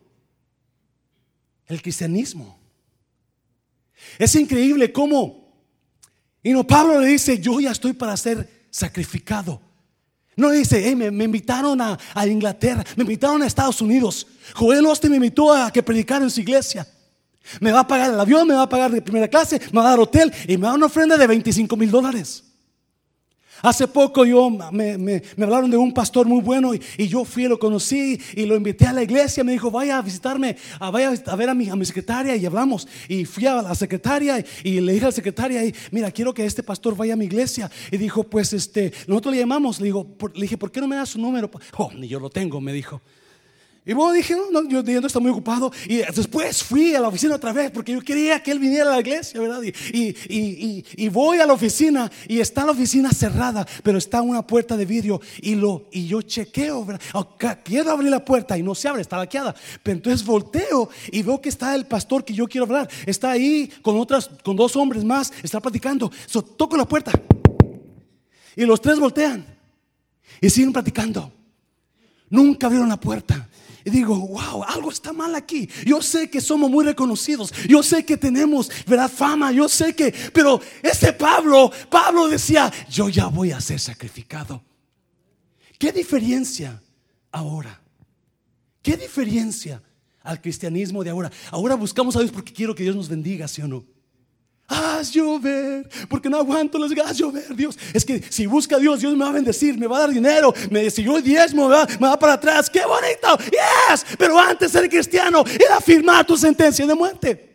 el 1.67 1.81
cristianismo. 1.81 2.59
Es 4.17 4.35
increíble 4.35 4.91
cómo. 4.91 5.43
Y 6.41 6.51
no, 6.51 6.65
Pablo 6.65 6.99
le 6.99 7.07
dice, 7.07 7.39
yo 7.39 7.59
ya 7.59 7.71
estoy 7.71 7.93
para 7.93 8.15
ser 8.17 8.67
sacrificado. 8.69 9.61
No 10.35 10.49
dice, 10.49 10.95
me, 10.95 11.23
invitaron 11.23 11.79
a, 11.79 11.97
Inglaterra, 12.25 12.83
me 12.95 13.03
invitaron 13.03 13.41
a 13.43 13.47
Estados 13.47 13.81
Unidos. 13.81 14.27
Joel 14.55 14.85
Austin 14.85 15.11
me 15.11 15.17
invitó 15.17 15.53
a 15.53 15.71
que 15.71 15.83
predicara 15.83 16.23
en 16.23 16.31
su 16.31 16.41
iglesia. 16.41 16.87
Me 17.59 17.71
va 17.71 17.81
a 17.81 17.87
pagar 17.87 18.13
el 18.13 18.19
avión, 18.19 18.47
me 18.47 18.53
va 18.53 18.63
a 18.63 18.69
pagar 18.69 18.91
de 18.91 19.01
primera 19.01 19.27
clase, 19.27 19.59
me 19.71 19.79
va 19.79 19.87
a 19.87 19.89
dar 19.91 19.99
hotel 19.99 20.33
y 20.47 20.57
me 20.57 20.63
va 20.63 20.69
a 20.69 20.71
dar 20.71 20.77
una 20.77 20.85
ofrenda 20.87 21.17
de 21.17 21.27
25 21.27 21.75
mil 21.75 21.91
dólares. 21.91 22.43
Hace 23.63 23.87
poco 23.87 24.25
yo 24.25 24.49
me, 24.49 25.21
hablaron 25.41 25.71
de 25.71 25.77
un 25.77 25.93
pastor 25.93 26.27
muy 26.27 26.41
bueno 26.41 26.73
y, 26.75 27.07
yo 27.07 27.23
fui, 27.23 27.47
lo 27.47 27.57
conocí 27.57 28.19
y 28.35 28.45
lo 28.45 28.57
invité 28.57 28.87
a 28.87 28.91
la 28.91 29.03
iglesia. 29.03 29.41
Me 29.41 29.53
dijo, 29.53 29.71
vaya 29.71 29.99
a 29.99 30.01
visitarme, 30.01 30.57
vaya 30.81 31.13
a 31.25 31.35
ver 31.37 31.49
a 31.49 31.53
mi, 31.53 31.69
a 31.69 31.75
mi 31.77 31.85
secretaria 31.85 32.35
y 32.35 32.45
hablamos. 32.45 32.85
Y 33.07 33.23
fui 33.23 33.45
a 33.45 33.61
la 33.61 33.73
secretaria 33.73 34.43
y, 34.65 34.81
le 34.81 34.91
dije 34.91 35.05
a 35.05 35.07
la 35.07 35.13
secretaria, 35.13 35.61
mira, 35.91 36.11
quiero 36.11 36.33
que 36.33 36.45
este 36.45 36.61
pastor 36.61 36.97
vaya 36.97 37.13
a 37.13 37.15
mi 37.15 37.23
iglesia. 37.23 37.71
Y 37.89 37.95
dijo, 37.95 38.25
pues 38.25 38.51
este, 38.51 38.91
nosotros 39.07 39.33
le 39.33 39.39
llamamos. 39.39 39.79
Le, 39.79 39.85
digo, 39.85 40.13
le 40.35 40.41
dije, 40.41 40.57
¿por 40.57 40.69
qué 40.69 40.81
no 40.81 40.87
me 40.89 40.97
das 40.97 41.11
su 41.11 41.19
número? 41.19 41.49
Oh, 41.77 41.89
ni 41.93 42.09
yo 42.09 42.19
lo 42.19 42.29
tengo, 42.29 42.59
me 42.59 42.73
dijo. 42.73 43.01
Y 43.85 43.91
bueno, 43.91 44.13
dije, 44.13 44.33
no, 44.51 44.67
yo, 44.69 44.81
yo 44.81 44.99
está 44.99 45.19
muy 45.19 45.31
ocupado. 45.31 45.71
Y 45.87 45.97
después 45.97 46.63
fui 46.63 46.95
a 46.95 47.01
la 47.01 47.09
oficina 47.09 47.35
otra 47.35 47.51
vez 47.51 47.69
porque 47.71 47.91
yo 47.91 48.01
quería 48.01 48.41
que 48.41 48.51
él 48.51 48.59
viniera 48.59 48.89
a 48.89 48.95
la 48.95 48.99
iglesia, 49.01 49.41
¿verdad? 49.41 49.61
Y, 49.61 51.09
voy 51.09 51.39
a 51.39 51.45
la 51.45 51.53
oficina 51.53 52.09
y 52.27 52.39
está 52.39 52.65
la 52.65 52.71
oficina 52.71 53.11
cerrada, 53.11 53.67
pero 53.83 53.97
está 53.97 54.21
una 54.21 54.45
puerta 54.45 54.77
de 54.77 54.85
vidrio 54.85 55.21
y, 55.41 55.55
lo, 55.55 55.87
y 55.91 56.07
yo 56.07 56.21
chequeo, 56.21 56.85
¿verdad? 56.85 57.01
Quiero 57.63 57.91
abrir 57.91 58.09
la 58.09 58.23
puerta 58.23 58.57
y 58.57 58.63
no 58.63 58.73
se 58.73 58.87
abre, 58.87 59.01
está 59.01 59.17
laqueada. 59.17 59.53
Pero 59.83 59.97
entonces 59.97 60.25
volteo 60.25 60.89
y 61.11 61.21
veo 61.21 61.41
que 61.41 61.49
está 61.49 61.75
el 61.75 61.85
pastor 61.85 62.23
que 62.23 62.33
yo 62.33 62.47
quiero 62.47 62.65
hablar. 62.65 62.89
Está 63.05 63.31
ahí 63.31 63.69
con, 63.81 63.97
otras, 63.97 64.29
con 64.43 64.55
dos 64.55 64.75
hombres 64.77 65.03
más, 65.03 65.33
está 65.43 65.59
platicando. 65.59 66.09
Toco 66.57 66.77
la 66.77 66.85
puerta 66.85 67.11
y 68.55 68.65
los 68.65 68.81
tres 68.81 68.97
voltean 68.97 69.45
y 70.39 70.49
siguen 70.49 70.71
platicando. 70.71 71.31
Nunca 72.29 72.67
abrieron 72.67 72.89
la 72.89 72.99
puerta. 72.99 73.49
Y 73.85 73.89
digo, 73.89 74.15
wow, 74.15 74.63
algo 74.63 74.89
está 74.89 75.11
mal 75.11 75.35
aquí. 75.35 75.69
Yo 75.85 76.01
sé 76.01 76.29
que 76.29 76.39
somos 76.39 76.69
muy 76.69 76.85
reconocidos. 76.85 77.53
Yo 77.67 77.83
sé 77.83 78.05
que 78.05 78.15
tenemos, 78.17 78.71
¿verdad? 78.87 79.11
Fama. 79.11 79.51
Yo 79.51 79.67
sé 79.67 79.93
que, 79.95 80.13
pero 80.33 80.61
ese 80.81 81.13
Pablo, 81.13 81.71
Pablo 81.89 82.27
decía, 82.27 82.71
yo 82.89 83.09
ya 83.09 83.27
voy 83.27 83.51
a 83.51 83.59
ser 83.59 83.79
sacrificado. 83.79 84.63
¿Qué 85.77 85.91
diferencia 85.91 86.81
ahora? 87.31 87.81
¿Qué 88.81 88.95
diferencia 88.95 89.81
al 90.21 90.41
cristianismo 90.41 91.03
de 91.03 91.09
ahora? 91.09 91.31
Ahora 91.51 91.75
buscamos 91.75 92.15
a 92.15 92.19
Dios 92.19 92.31
porque 92.31 92.53
quiero 92.53 92.73
que 92.73 92.83
Dios 92.83 92.95
nos 92.95 93.09
bendiga, 93.09 93.47
¿sí 93.47 93.61
o 93.61 93.67
no? 93.67 93.83
Haz 94.73 95.11
llover, 95.11 95.87
porque 96.09 96.29
no 96.29 96.37
aguanto 96.37 96.77
las 96.77 96.91
ganas 96.91 97.17
llover, 97.17 97.55
Dios. 97.55 97.77
Es 97.93 98.03
que 98.03 98.21
si 98.29 98.45
busca 98.45 98.77
a 98.77 98.79
Dios, 98.79 98.99
Dios 98.99 99.13
me 99.13 99.23
va 99.23 99.29
a 99.29 99.33
bendecir, 99.33 99.77
me 99.77 99.87
va 99.87 99.97
a 99.97 99.99
dar 100.01 100.09
dinero, 100.09 100.53
me 100.69 100.89
si 100.89 101.03
yo 101.03 101.21
diezmo, 101.21 101.69
me 101.69 101.75
va, 101.75 101.85
me 101.85 102.07
va 102.07 102.17
para 102.17 102.33
atrás, 102.33 102.69
qué 102.69 102.81
bonito, 102.85 103.37
yes, 103.51 104.05
pero 104.17 104.39
antes 104.39 104.71
ser 104.71 104.89
cristiano 104.89 105.43
era 105.47 105.79
firmar 105.79 106.25
tu 106.25 106.37
sentencia 106.37 106.85
de 106.85 106.95
muerte. 106.95 107.53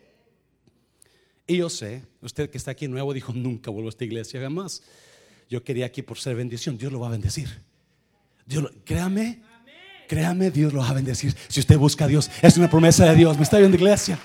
Y 1.47 1.57
yo 1.57 1.71
sé, 1.71 2.05
usted 2.21 2.51
que 2.51 2.59
está 2.59 2.73
aquí 2.73 2.87
nuevo 2.89 3.13
dijo, 3.13 3.33
nunca 3.33 3.71
vuelvo 3.71 3.89
a 3.89 3.91
esta 3.91 4.05
iglesia 4.05 4.41
jamás. 4.41 4.83
Yo 5.49 5.65
quería 5.65 5.87
aquí 5.87 6.03
por 6.03 6.19
ser 6.19 6.37
bendición, 6.37 6.77
Dios 6.77 6.93
lo 6.93 7.01
va 7.01 7.09
a 7.09 7.11
bendecir. 7.11 7.49
Dios 8.45 8.71
créame, 8.85 9.41
créame, 10.09 10.51
Dios 10.51 10.73
lo 10.73 10.81
va 10.81 10.91
a 10.91 10.93
bendecir. 10.93 11.35
Si 11.49 11.61
usted 11.61 11.79
busca 11.79 12.05
a 12.05 12.09
Dios, 12.09 12.31
es 12.43 12.57
una 12.57 12.69
promesa 12.69 13.07
de 13.07 13.17
Dios. 13.17 13.37
Me 13.37 13.45
está 13.45 13.59
viendo 13.59 13.77
iglesia. 13.77 14.19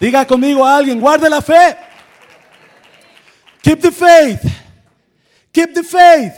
Diga 0.00 0.26
conmigo 0.26 0.64
a 0.64 0.76
alguien, 0.76 1.00
guarde 1.00 1.28
la 1.30 1.40
fe. 1.40 1.76
Keep 3.62 3.80
the 3.80 3.92
faith. 3.92 4.42
Keep 5.52 5.74
the 5.74 5.82
faith. 5.82 6.34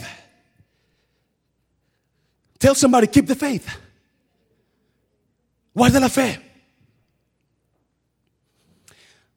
Tell 2.59 2.75
somebody, 2.75 3.07
keep 3.09 3.27
the 3.27 3.35
faith. 3.35 3.67
Guarde 5.75 6.01
la 6.01 6.09
fe. 6.09 6.41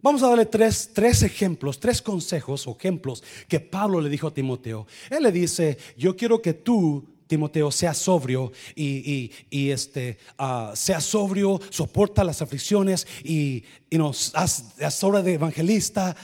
Vamos 0.01 0.23
a 0.23 0.29
darle 0.29 0.45
tres, 0.45 0.91
tres, 0.93 1.23
ejemplos, 1.23 1.79
tres 1.79 2.01
consejos 2.01 2.65
o 2.67 2.77
ejemplos 2.77 3.21
que 3.49 3.59
Pablo 3.59 3.99
le 3.99 4.09
dijo 4.09 4.27
a 4.27 4.33
Timoteo. 4.33 4.87
Él 5.09 5.23
le 5.23 5.31
dice, 5.31 5.77
yo 5.97 6.15
quiero 6.15 6.41
que 6.41 6.53
tú 6.53 7.05
Timoteo, 7.29 7.69
sea 7.69 7.93
sobrio 7.93 8.51
y, 8.75 9.31
este, 9.51 10.17
uh, 10.39 10.75
sea 10.75 10.99
sobrio, 10.99 11.59
soporta 11.69 12.23
las 12.23 12.41
aflicciones 12.41 13.05
y, 13.23 13.63
nos 13.91 14.33
haz, 14.33 15.03
obra 15.03 15.21
de 15.21 15.35
evangelista. 15.35 16.15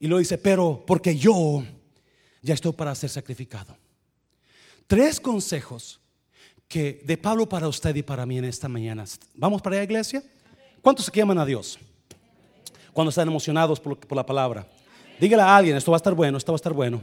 Y 0.00 0.08
lo 0.08 0.18
dice, 0.18 0.38
pero 0.38 0.82
porque 0.84 1.16
yo 1.16 1.62
ya 2.42 2.54
estoy 2.54 2.72
para 2.72 2.96
ser 2.96 3.10
sacrificado. 3.10 3.76
Tres 4.88 5.20
consejos 5.20 6.00
que 6.66 7.00
de 7.04 7.16
Pablo 7.16 7.48
para 7.48 7.68
usted 7.68 7.94
y 7.94 8.02
para 8.02 8.26
mí 8.26 8.38
en 8.38 8.46
esta 8.46 8.68
mañana. 8.68 9.04
¿Vamos 9.34 9.62
para 9.62 9.76
allá, 9.76 9.84
iglesia? 9.84 10.20
¿Cuántos 10.82 11.06
se 11.06 11.12
llaman 11.12 11.38
a 11.38 11.46
Dios? 11.46 11.78
Cuando 12.92 13.10
están 13.10 13.28
emocionados 13.28 13.78
por, 13.78 13.96
por 13.96 14.16
la 14.16 14.26
palabra. 14.26 14.68
Dígale 15.20 15.44
a 15.44 15.56
alguien, 15.56 15.76
esto 15.76 15.92
va 15.92 15.96
a 15.96 16.02
estar 16.02 16.14
bueno, 16.14 16.38
esto 16.38 16.50
va 16.50 16.56
a 16.56 16.58
estar 16.58 16.72
bueno. 16.72 17.00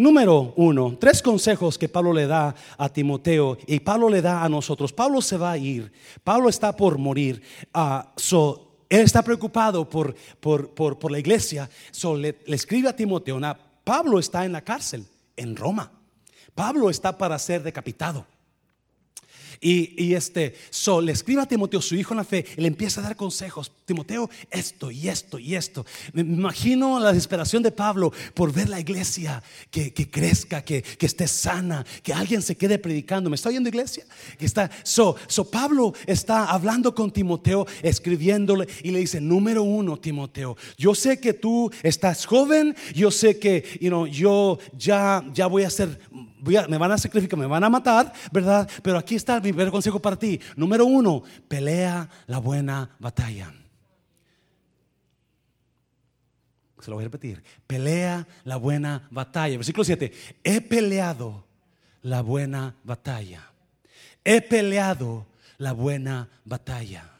Número 0.00 0.54
uno, 0.56 0.96
tres 0.98 1.20
consejos 1.20 1.76
que 1.76 1.86
Pablo 1.86 2.14
le 2.14 2.26
da 2.26 2.54
a 2.78 2.88
Timoteo 2.88 3.58
y 3.66 3.80
Pablo 3.80 4.08
le 4.08 4.22
da 4.22 4.42
a 4.42 4.48
nosotros. 4.48 4.94
Pablo 4.94 5.20
se 5.20 5.36
va 5.36 5.52
a 5.52 5.58
ir, 5.58 5.92
Pablo 6.24 6.48
está 6.48 6.74
por 6.74 6.96
morir. 6.96 7.42
Ah, 7.74 8.14
él 8.88 9.00
está 9.00 9.20
preocupado 9.22 9.86
por, 9.86 10.14
por, 10.40 10.70
por, 10.72 11.12
la 11.12 11.18
iglesia. 11.18 11.68
So, 11.90 12.16
le, 12.16 12.38
escribe 12.46 12.88
a 12.88 12.96
Timoteo, 12.96 13.38
Pablo 13.84 14.18
está 14.18 14.46
en 14.46 14.52
la 14.52 14.62
cárcel 14.62 15.04
en 15.36 15.54
Roma. 15.54 15.92
Pablo 16.54 16.88
está 16.88 17.18
para 17.18 17.38
ser 17.38 17.62
decapitado. 17.62 18.24
Y, 19.62 20.14
este, 20.14 20.54
so, 20.70 21.02
le 21.02 21.12
escribe 21.12 21.42
a 21.42 21.46
Timoteo, 21.46 21.82
su 21.82 21.94
hijo 21.94 22.14
en 22.14 22.18
la 22.18 22.24
fe, 22.24 22.46
y 22.56 22.62
le 22.62 22.68
empieza 22.68 23.00
a 23.00 23.04
dar 23.04 23.16
consejos. 23.16 23.70
Timoteo, 23.84 24.30
esto 24.50 24.90
y 24.90 25.08
esto 25.08 25.38
y 25.38 25.54
esto. 25.54 25.84
Me 26.14 26.22
imagino 26.22 26.98
la 26.98 27.12
desesperación 27.12 27.62
de 27.62 27.70
Pablo 27.70 28.10
por 28.32 28.54
ver 28.54 28.70
la 28.70 28.80
iglesia 28.80 29.42
que, 29.70 29.92
crezca, 29.92 30.62
que, 30.62 30.82
esté 30.98 31.28
sana, 31.28 31.84
que 32.02 32.14
alguien 32.14 32.40
se 32.40 32.56
quede 32.56 32.78
predicando. 32.78 33.28
¿Me 33.28 33.36
está 33.36 33.50
oyendo 33.50 33.68
iglesia? 33.68 34.06
Que 34.38 34.46
está, 34.46 34.70
so, 34.82 35.16
so 35.26 35.50
Pablo 35.50 35.92
está 36.06 36.46
hablando 36.46 36.94
con 36.94 37.10
Timoteo, 37.10 37.66
escribiéndole 37.82 38.66
y 38.82 38.92
le 38.92 39.00
dice, 39.00 39.20
número 39.20 39.62
uno, 39.62 39.98
Timoteo, 39.98 40.56
yo 40.78 40.94
sé 40.94 41.20
que 41.20 41.34
tú 41.34 41.70
estás 41.82 42.24
joven, 42.24 42.74
yo 42.94 43.10
sé 43.10 43.38
que 43.38 43.78
you 43.80 44.06
yo 44.06 44.58
ya, 44.78 45.24
ya 45.34 45.46
voy 45.46 45.64
a 45.64 45.70
ser 45.70 45.98
me 46.68 46.78
van 46.78 46.92
a 46.92 46.98
sacrificar, 46.98 47.38
me 47.38 47.46
van 47.46 47.64
a 47.64 47.70
matar, 47.70 48.12
¿verdad? 48.32 48.68
Pero 48.82 48.98
aquí 48.98 49.14
está 49.14 49.36
mi 49.36 49.52
primer 49.52 49.70
consejo 49.70 50.00
para 50.00 50.16
ti. 50.16 50.40
Número 50.56 50.84
uno, 50.86 51.22
pelea 51.48 52.08
la 52.26 52.38
buena 52.38 52.96
batalla. 52.98 53.52
Se 56.80 56.90
lo 56.90 56.96
voy 56.96 57.04
a 57.04 57.08
repetir. 57.08 57.42
Pelea 57.66 58.26
la 58.44 58.56
buena 58.56 59.06
batalla. 59.10 59.56
Versículo 59.58 59.84
7. 59.84 60.12
He 60.42 60.60
peleado 60.62 61.44
la 62.02 62.22
buena 62.22 62.76
batalla. 62.84 63.50
He 64.24 64.40
peleado 64.40 65.26
la 65.58 65.72
buena 65.72 66.28
batalla. 66.44 67.10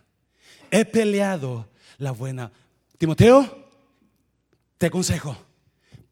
He 0.70 0.84
peleado 0.84 1.68
la 1.98 2.12
buena. 2.12 2.50
Timoteo, 2.96 3.68
te 4.78 4.86
aconsejo, 4.86 5.36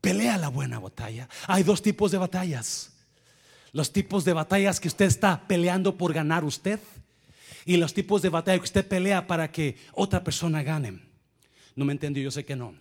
pelea 0.01 0.37
la 0.37 0.49
buena 0.49 0.79
batalla. 0.79 1.29
Hay 1.47 1.63
dos 1.63 1.81
tipos 1.81 2.11
de 2.11 2.19
batallas 2.19 2.98
los 3.73 3.93
tipos 3.93 4.25
de 4.25 4.33
batallas 4.33 4.81
que 4.81 4.89
usted 4.89 5.07
está 5.07 5.47
peleando 5.47 5.97
por 5.97 6.13
ganar 6.13 6.45
usted 6.45 6.81
y 7.65 7.77
los 7.77 7.93
tipos 7.93 8.23
de 8.23 8.31
batalla 8.31 8.59
que 8.59 8.65
usted 8.65 8.87
pelea 8.87 9.27
para 9.27 9.51
que 9.51 9.77
otra 9.93 10.25
persona 10.25 10.63
gane. 10.63 11.01
No 11.77 11.85
me 11.85 11.93
entendió, 11.93 12.23
yo 12.23 12.31
sé 12.31 12.45
que 12.45 12.57
no. 12.57 12.75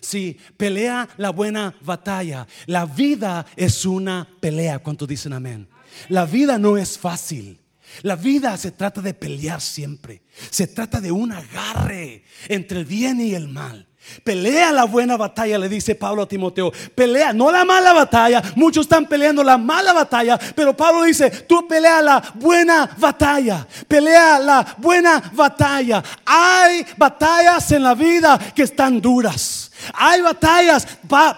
Si 0.00 0.36
pelea 0.56 1.08
la 1.16 1.30
buena 1.30 1.74
batalla, 1.80 2.46
la 2.66 2.84
vida 2.84 3.46
es 3.56 3.84
una 3.84 4.28
pelea. 4.40 4.78
¿Cuántos 4.80 5.08
dicen 5.08 5.32
amén? 5.32 5.68
La 6.08 6.26
vida 6.26 6.58
no 6.58 6.76
es 6.76 6.98
fácil. 6.98 7.60
La 8.02 8.16
vida 8.16 8.56
se 8.56 8.72
trata 8.72 9.00
de 9.00 9.14
pelear 9.14 9.60
siempre. 9.60 10.22
Se 10.50 10.66
trata 10.66 11.00
de 11.00 11.10
un 11.10 11.32
agarre 11.32 12.24
entre 12.48 12.80
el 12.80 12.84
bien 12.84 13.20
y 13.20 13.34
el 13.34 13.48
mal. 13.48 13.88
Pelea 14.24 14.72
la 14.72 14.84
buena 14.84 15.16
batalla, 15.16 15.58
le 15.58 15.68
dice 15.68 15.94
Pablo 15.94 16.22
a 16.22 16.28
Timoteo. 16.28 16.72
Pelea, 16.94 17.32
no 17.32 17.50
la 17.50 17.64
mala 17.64 17.92
batalla. 17.92 18.42
Muchos 18.56 18.86
están 18.86 19.06
peleando 19.06 19.42
la 19.42 19.58
mala 19.58 19.92
batalla, 19.92 20.38
pero 20.54 20.76
Pablo 20.76 21.04
dice, 21.04 21.30
tú 21.30 21.66
pelea 21.66 22.02
la 22.02 22.22
buena 22.34 22.88
batalla. 22.98 23.66
Pelea 23.86 24.38
la 24.38 24.76
buena 24.78 25.22
batalla. 25.32 26.02
Hay 26.24 26.84
batallas 26.96 27.70
en 27.72 27.82
la 27.82 27.94
vida 27.94 28.38
que 28.54 28.62
están 28.62 29.00
duras. 29.00 29.70
Hay 29.94 30.20
batallas, 30.20 30.86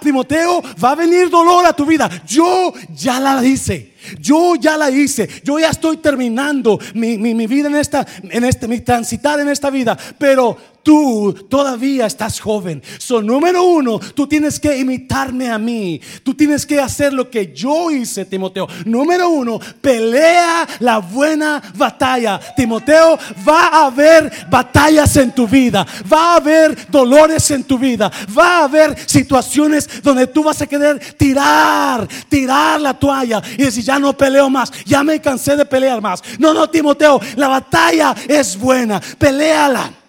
Timoteo, 0.01 0.63
va 0.83 0.93
a 0.93 0.95
venir 0.95 1.29
dolor 1.29 1.67
a 1.67 1.73
tu 1.73 1.85
vida. 1.85 2.09
Yo 2.27 2.73
ya 2.95 3.21
la 3.21 3.45
hice. 3.45 3.95
Yo 4.19 4.55
ya 4.57 4.77
la 4.77 4.91
hice. 4.91 5.29
Yo 5.45 5.59
ya 5.59 5.71
estoy 5.71 5.99
terminando 5.99 6.79
mi, 6.95 7.19
mi 7.19 7.47
vida 7.47 7.69
en 7.69 7.77
esta, 7.77 8.07
en 8.23 8.45
este, 8.45 8.67
mi 8.67 8.81
transitar 8.81 9.39
en 9.41 9.49
esta 9.49 9.71
vida. 9.71 9.97
Pero 10.19 10.57
tú 10.83 11.33
todavía 11.49 12.07
estás 12.07 12.41
joven. 12.41 12.83
So, 12.99 13.23
número 13.23 13.65
uno, 13.65 13.99
tú 13.99 14.27
tienes 14.27 14.59
que 14.59 14.77
imitarme 14.77 15.51
a 15.51 15.59
mí. 15.59 16.01
Tú 16.23 16.35
tienes 16.35 16.67
que 16.67 16.81
hacer 16.81 17.13
lo 17.13 17.31
que 17.31 17.53
yo 17.53 17.91
hice, 17.91 18.25
Timoteo. 18.25 18.69
Número 18.85 19.29
uno, 19.29 19.61
pelea 19.81 20.67
la 20.81 20.99
buena 20.99 21.63
batalla. 21.75 22.41
Timoteo, 22.57 23.19
va 23.49 23.67
a 23.69 23.87
haber 23.87 24.31
batallas 24.51 25.17
en 25.17 25.33
tu 25.33 25.47
vida. 25.47 25.87
Va 26.11 26.33
a 26.33 26.37
haber 26.37 26.91
dolores 26.91 27.51
en 27.51 27.65
tu 27.65 27.79
vida. 27.79 28.11
Va 28.37 28.59
a 28.59 28.65
haber 28.65 28.97
situaciones 29.09 30.03
donde 30.03 30.27
tú 30.27 30.43
vas 30.43 30.61
a 30.63 30.67
querer 30.67 30.99
tirar, 31.17 32.09
tirar 32.29 32.81
la 32.81 32.95
toalla 32.95 33.43
y 33.57 33.65
decir, 33.65 33.85
ya 33.85 33.99
no 33.99 34.17
peleo 34.17 34.51
más. 34.51 34.73
Ya 34.85 35.03
me 35.03 35.21
cansé 35.21 35.57
de 35.57 35.65
pelear 35.65 36.01
más. 36.01 36.23
No, 36.39 36.55
no, 36.55 36.69
Timoteo, 36.69 37.21
la 37.37 37.49
batalla 37.49 38.15
es 38.29 38.59
buena. 38.59 39.01
Peleala. 39.19 40.00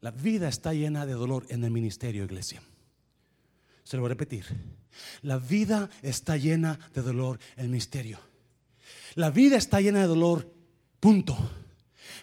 La 0.00 0.10
vida 0.10 0.48
está 0.48 0.72
llena 0.72 1.04
de 1.04 1.12
dolor 1.12 1.46
en 1.50 1.62
el 1.64 1.70
ministerio, 1.70 2.24
iglesia. 2.24 2.62
Se 3.84 3.96
lo 3.96 4.02
voy 4.02 4.08
a 4.08 4.14
repetir. 4.14 4.46
La 5.22 5.38
vida 5.38 5.90
está 6.02 6.36
llena 6.36 6.78
de 6.94 7.02
dolor 7.02 7.38
en 7.56 7.64
el 7.64 7.70
ministerio. 7.70 8.18
La 9.14 9.30
vida 9.30 9.56
está 9.56 9.80
llena 9.80 10.00
de 10.00 10.06
dolor, 10.06 10.52
punto. 11.00 11.36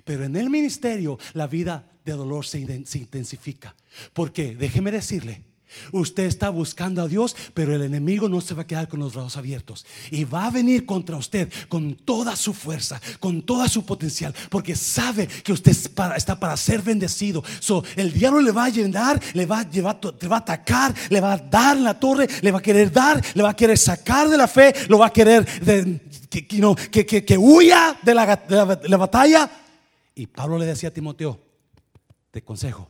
Pero 0.03 0.23
en 0.23 0.35
el 0.35 0.49
ministerio 0.49 1.19
la 1.33 1.47
vida 1.47 1.91
de 2.03 2.13
dolor 2.13 2.45
se, 2.45 2.59
intensifica. 2.59 3.75
Porque 4.13 4.55
déjeme 4.55 4.91
decirle, 4.91 5.43
Usted 5.91 6.23
está 6.23 6.49
buscando 6.49 7.01
a 7.01 7.07
Dios, 7.07 7.35
pero 7.53 7.75
el 7.75 7.81
enemigo 7.81 8.29
no 8.29 8.41
se 8.41 8.53
va 8.53 8.63
a 8.63 8.67
quedar 8.67 8.87
con 8.87 8.99
los 8.99 9.13
brazos 9.13 9.37
abiertos. 9.37 9.85
Y 10.11 10.23
va 10.23 10.45
a 10.45 10.51
venir 10.51 10.85
contra 10.85 11.17
usted 11.17 11.51
con 11.67 11.95
toda 11.95 12.35
su 12.35 12.53
fuerza, 12.53 13.01
con 13.19 13.41
toda 13.41 13.67
su 13.67 13.85
potencial, 13.85 14.33
porque 14.49 14.75
sabe 14.75 15.27
que 15.27 15.53
usted 15.53 15.71
está 15.71 16.39
para 16.39 16.57
ser 16.57 16.81
bendecido. 16.81 17.43
So, 17.59 17.83
el 17.95 18.13
diablo 18.13 18.41
le 18.41 18.51
va 18.51 18.65
a 18.65 18.69
llenar, 18.69 19.21
le 19.33 19.45
va 19.45 19.59
a, 19.59 19.69
llevar, 19.69 19.99
le 20.19 20.27
va 20.27 20.37
a 20.37 20.39
atacar, 20.39 20.93
le 21.09 21.21
va 21.21 21.33
a 21.33 21.37
dar 21.37 21.77
en 21.77 21.83
la 21.83 21.99
torre, 21.99 22.27
le 22.41 22.51
va 22.51 22.59
a 22.59 22.61
querer 22.61 22.91
dar, 22.91 23.23
le 23.33 23.43
va 23.43 23.49
a 23.49 23.55
querer 23.55 23.77
sacar 23.77 24.29
de 24.29 24.37
la 24.37 24.47
fe, 24.47 24.73
lo 24.87 24.97
va 24.97 25.07
a 25.07 25.13
querer 25.13 25.45
que, 26.29 27.37
huya 27.37 27.97
de 28.01 28.15
la, 28.15 28.35
de 28.35 28.89
la 28.89 28.97
batalla. 28.97 29.49
Y 30.15 30.27
Pablo 30.27 30.57
le 30.57 30.65
decía 30.65 30.89
a 30.89 30.93
Timoteo, 30.93 31.39
te 32.31 32.41
consejo, 32.41 32.89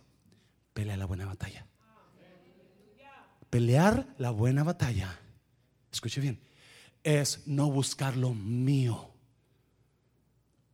pelea 0.74 0.98
la 0.98 1.06
buena 1.06 1.26
batalla 1.26 1.67
Pelear 3.50 4.14
la 4.18 4.32
buena 4.32 4.64
batalla, 4.64 5.20
escuche 5.92 6.22
bien, 6.22 6.40
es 7.04 7.44
no 7.46 7.72
buscar 7.72 8.18
lo 8.18 8.34
mío. 8.34 9.14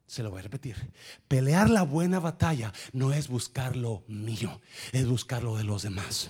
Se 0.07 0.23
lo 0.23 0.29
voy 0.29 0.39
a 0.39 0.43
repetir. 0.43 0.91
Pelear 1.27 1.69
la 1.69 1.83
buena 1.83 2.19
batalla 2.19 2.71
no 2.91 3.13
es 3.13 3.27
buscar 3.27 3.75
lo 3.75 4.03
mío, 4.07 4.61
es 4.91 5.07
buscar 5.07 5.43
lo 5.43 5.57
de 5.57 5.63
los 5.63 5.83
demás. 5.83 6.29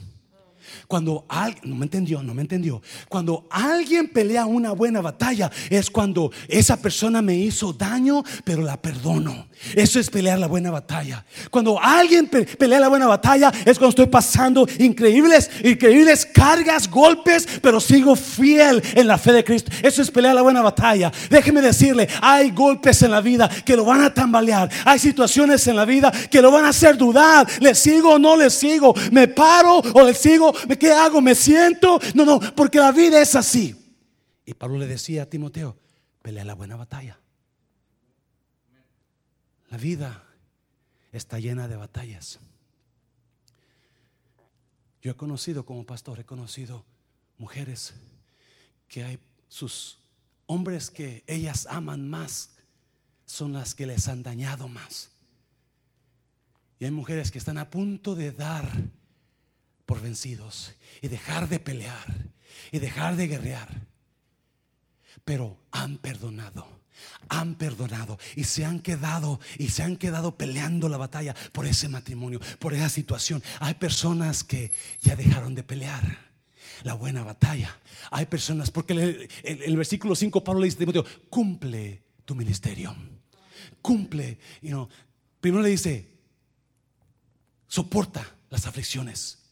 Cuando 0.87 1.25
alguien, 1.27 1.69
no 1.69 1.75
me 1.75 1.85
entendió, 1.85 2.23
no 2.23 2.33
me 2.33 2.41
entendió. 2.41 2.81
Cuando 3.09 3.47
alguien 3.49 4.09
pelea 4.09 4.45
una 4.45 4.71
buena 4.71 5.01
batalla 5.01 5.51
es 5.69 5.89
cuando 5.89 6.31
esa 6.47 6.77
persona 6.77 7.21
me 7.21 7.35
hizo 7.35 7.73
daño, 7.73 8.23
pero 8.43 8.61
la 8.61 8.81
perdono. 8.81 9.47
Eso 9.75 9.99
es 9.99 10.09
pelear 10.09 10.39
la 10.39 10.47
buena 10.47 10.71
batalla. 10.71 11.25
Cuando 11.49 11.79
alguien 11.81 12.27
pelea 12.27 12.79
la 12.79 12.89
buena 12.89 13.07
batalla 13.07 13.51
es 13.65 13.77
cuando 13.77 13.89
estoy 13.89 14.07
pasando 14.07 14.67
increíbles, 14.79 15.49
increíbles 15.63 16.25
cargas, 16.25 16.89
golpes, 16.89 17.47
pero 17.61 17.79
sigo 17.79 18.15
fiel 18.15 18.81
en 18.95 19.07
la 19.07 19.17
fe 19.17 19.31
de 19.31 19.43
Cristo. 19.43 19.71
Eso 19.81 20.01
es 20.01 20.11
pelear 20.11 20.35
la 20.35 20.41
buena 20.41 20.61
batalla. 20.61 21.11
Déjeme 21.29 21.61
decirle, 21.61 22.07
hay 22.21 22.51
golpes 22.51 23.01
en 23.01 23.11
la 23.11 23.21
vida 23.21 23.49
que 23.65 23.75
lo 23.75 23.85
van 23.85 24.01
a 24.01 24.13
tambalear. 24.13 24.69
Hay 24.85 24.99
situaciones 24.99 25.65
en 25.67 25.75
la 25.75 25.85
vida 25.85 26.11
que 26.29 26.41
lo 26.41 26.51
van 26.51 26.65
a 26.65 26.69
hacer 26.69 26.97
dudar. 26.97 27.47
¿Le 27.59 27.75
sigo 27.75 28.13
o 28.13 28.19
no 28.19 28.35
le 28.35 28.49
sigo? 28.49 28.93
¿Me 29.11 29.27
paro 29.27 29.81
o 29.93 30.03
le 30.03 30.13
sigo? 30.13 30.52
¿Qué 30.79 30.91
hago? 30.91 31.21
¿Me 31.21 31.35
siento? 31.35 31.99
No, 32.13 32.25
no, 32.25 32.39
porque 32.55 32.79
la 32.79 32.91
vida 32.91 33.21
es 33.21 33.35
así. 33.35 33.75
Y 34.45 34.53
Pablo 34.53 34.77
le 34.77 34.87
decía 34.87 35.23
a 35.23 35.25
Timoteo, 35.29 35.77
pelea 36.21 36.43
la 36.43 36.55
buena 36.55 36.75
batalla. 36.75 37.19
La 39.69 39.77
vida 39.77 40.23
está 41.11 41.39
llena 41.39 41.67
de 41.67 41.75
batallas. 41.75 42.39
Yo 45.01 45.11
he 45.11 45.15
conocido 45.15 45.65
como 45.65 45.85
pastor, 45.85 46.19
he 46.19 46.25
conocido 46.25 46.85
mujeres 47.37 47.93
que 48.87 49.03
hay 49.03 49.19
sus 49.47 49.99
hombres 50.45 50.89
que 50.91 51.23
ellas 51.27 51.67
aman 51.69 52.09
más 52.09 52.51
son 53.25 53.53
las 53.53 53.75
que 53.75 53.85
les 53.85 54.07
han 54.07 54.23
dañado 54.23 54.67
más. 54.67 55.11
Y 56.79 56.85
hay 56.85 56.91
mujeres 56.91 57.31
que 57.31 57.37
están 57.37 57.57
a 57.57 57.69
punto 57.69 58.15
de 58.15 58.31
dar 58.31 58.69
por 59.85 60.01
vencidos 60.01 60.73
y 61.01 61.07
dejar 61.07 61.49
de 61.49 61.59
pelear 61.59 62.29
y 62.71 62.79
dejar 62.79 63.15
de 63.15 63.27
guerrear. 63.27 63.87
Pero 65.25 65.57
han 65.71 65.97
perdonado, 65.97 66.81
han 67.29 67.55
perdonado 67.55 68.17
y 68.35 68.43
se 68.43 68.65
han 68.65 68.79
quedado 68.79 69.39
y 69.57 69.69
se 69.69 69.83
han 69.83 69.97
quedado 69.97 70.37
peleando 70.37 70.89
la 70.89 70.97
batalla 70.97 71.35
por 71.51 71.65
ese 71.65 71.87
matrimonio, 71.87 72.39
por 72.59 72.73
esa 72.73 72.89
situación. 72.89 73.43
Hay 73.59 73.75
personas 73.75 74.43
que 74.43 74.71
ya 75.01 75.15
dejaron 75.15 75.55
de 75.55 75.63
pelear 75.63 76.33
la 76.83 76.93
buena 76.93 77.23
batalla. 77.23 77.79
Hay 78.11 78.25
personas, 78.25 78.71
porque 78.71 79.29
el, 79.43 79.77
versículo 79.77 80.15
5 80.15 80.43
Pablo 80.43 80.61
le 80.61 80.69
dice 80.69 81.03
cumple 81.29 82.03
tu 82.25 82.35
ministerio. 82.35 82.95
Cumple, 83.81 84.37
you 84.61 84.87
primero 85.39 85.61
le 85.61 85.69
dice, 85.69 86.09
soporta 87.67 88.25
las 88.49 88.65
aflicciones. 88.65 89.42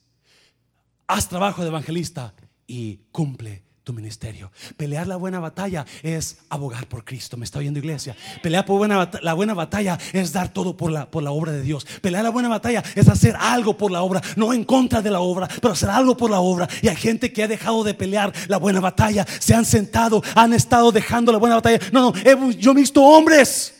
Haz 1.12 1.28
trabajo 1.28 1.62
de 1.62 1.68
evangelista 1.68 2.34
y 2.66 3.02
cumple 3.12 3.64
tu 3.84 3.92
ministerio. 3.92 4.50
Pelear 4.78 5.08
la 5.08 5.18
buena 5.18 5.42
batalla 5.42 5.86
es 6.04 6.38
abogar 6.48 6.88
por 6.88 7.04
Cristo. 7.04 7.36
¿Me 7.36 7.44
está 7.44 7.60
oyendo 7.60 7.80
iglesia? 7.80 8.16
Pelear 8.42 8.66
por 8.66 8.78
buena, 8.78 9.12
la 9.22 9.34
buena 9.34 9.54
batalla 9.54 10.00
es 10.14 10.32
dar 10.32 10.54
todo 10.54 10.78
por 10.78 10.90
la, 10.90 11.12
por 11.12 11.22
la 11.22 11.32
obra 11.32 11.52
de 11.52 11.64
Dios. 11.64 11.86
Pelear 12.02 12.24
la 12.24 12.30
buena 12.30 12.48
batalla 12.48 12.82
es 12.96 13.10
hacer 13.10 13.36
algo 13.38 13.76
por 13.76 13.92
la 13.92 14.04
obra, 14.04 14.22
no 14.38 14.54
en 14.54 14.64
contra 14.64 15.02
de 15.02 15.12
la 15.12 15.20
obra, 15.20 15.50
pero 15.62 15.74
hacer 15.74 15.90
algo 15.90 16.16
por 16.16 16.32
la 16.32 16.40
obra. 16.40 16.70
Y 16.82 16.88
hay 16.88 16.96
gente 16.96 17.34
que 17.34 17.44
ha 17.44 17.50
dejado 17.50 17.84
de 17.84 17.94
pelear 17.94 18.32
la 18.48 18.56
buena 18.56 18.80
batalla, 18.80 19.28
se 19.28 19.54
han 19.54 19.66
sentado, 19.66 20.24
han 20.34 20.54
estado 20.54 20.94
dejando 20.94 21.34
la 21.34 21.40
buena 21.40 21.56
batalla. 21.56 21.80
No, 21.92 22.14
no, 22.14 22.52
yo 22.52 22.72
he 22.72 22.76
visto 22.76 23.04
hombres, 23.04 23.76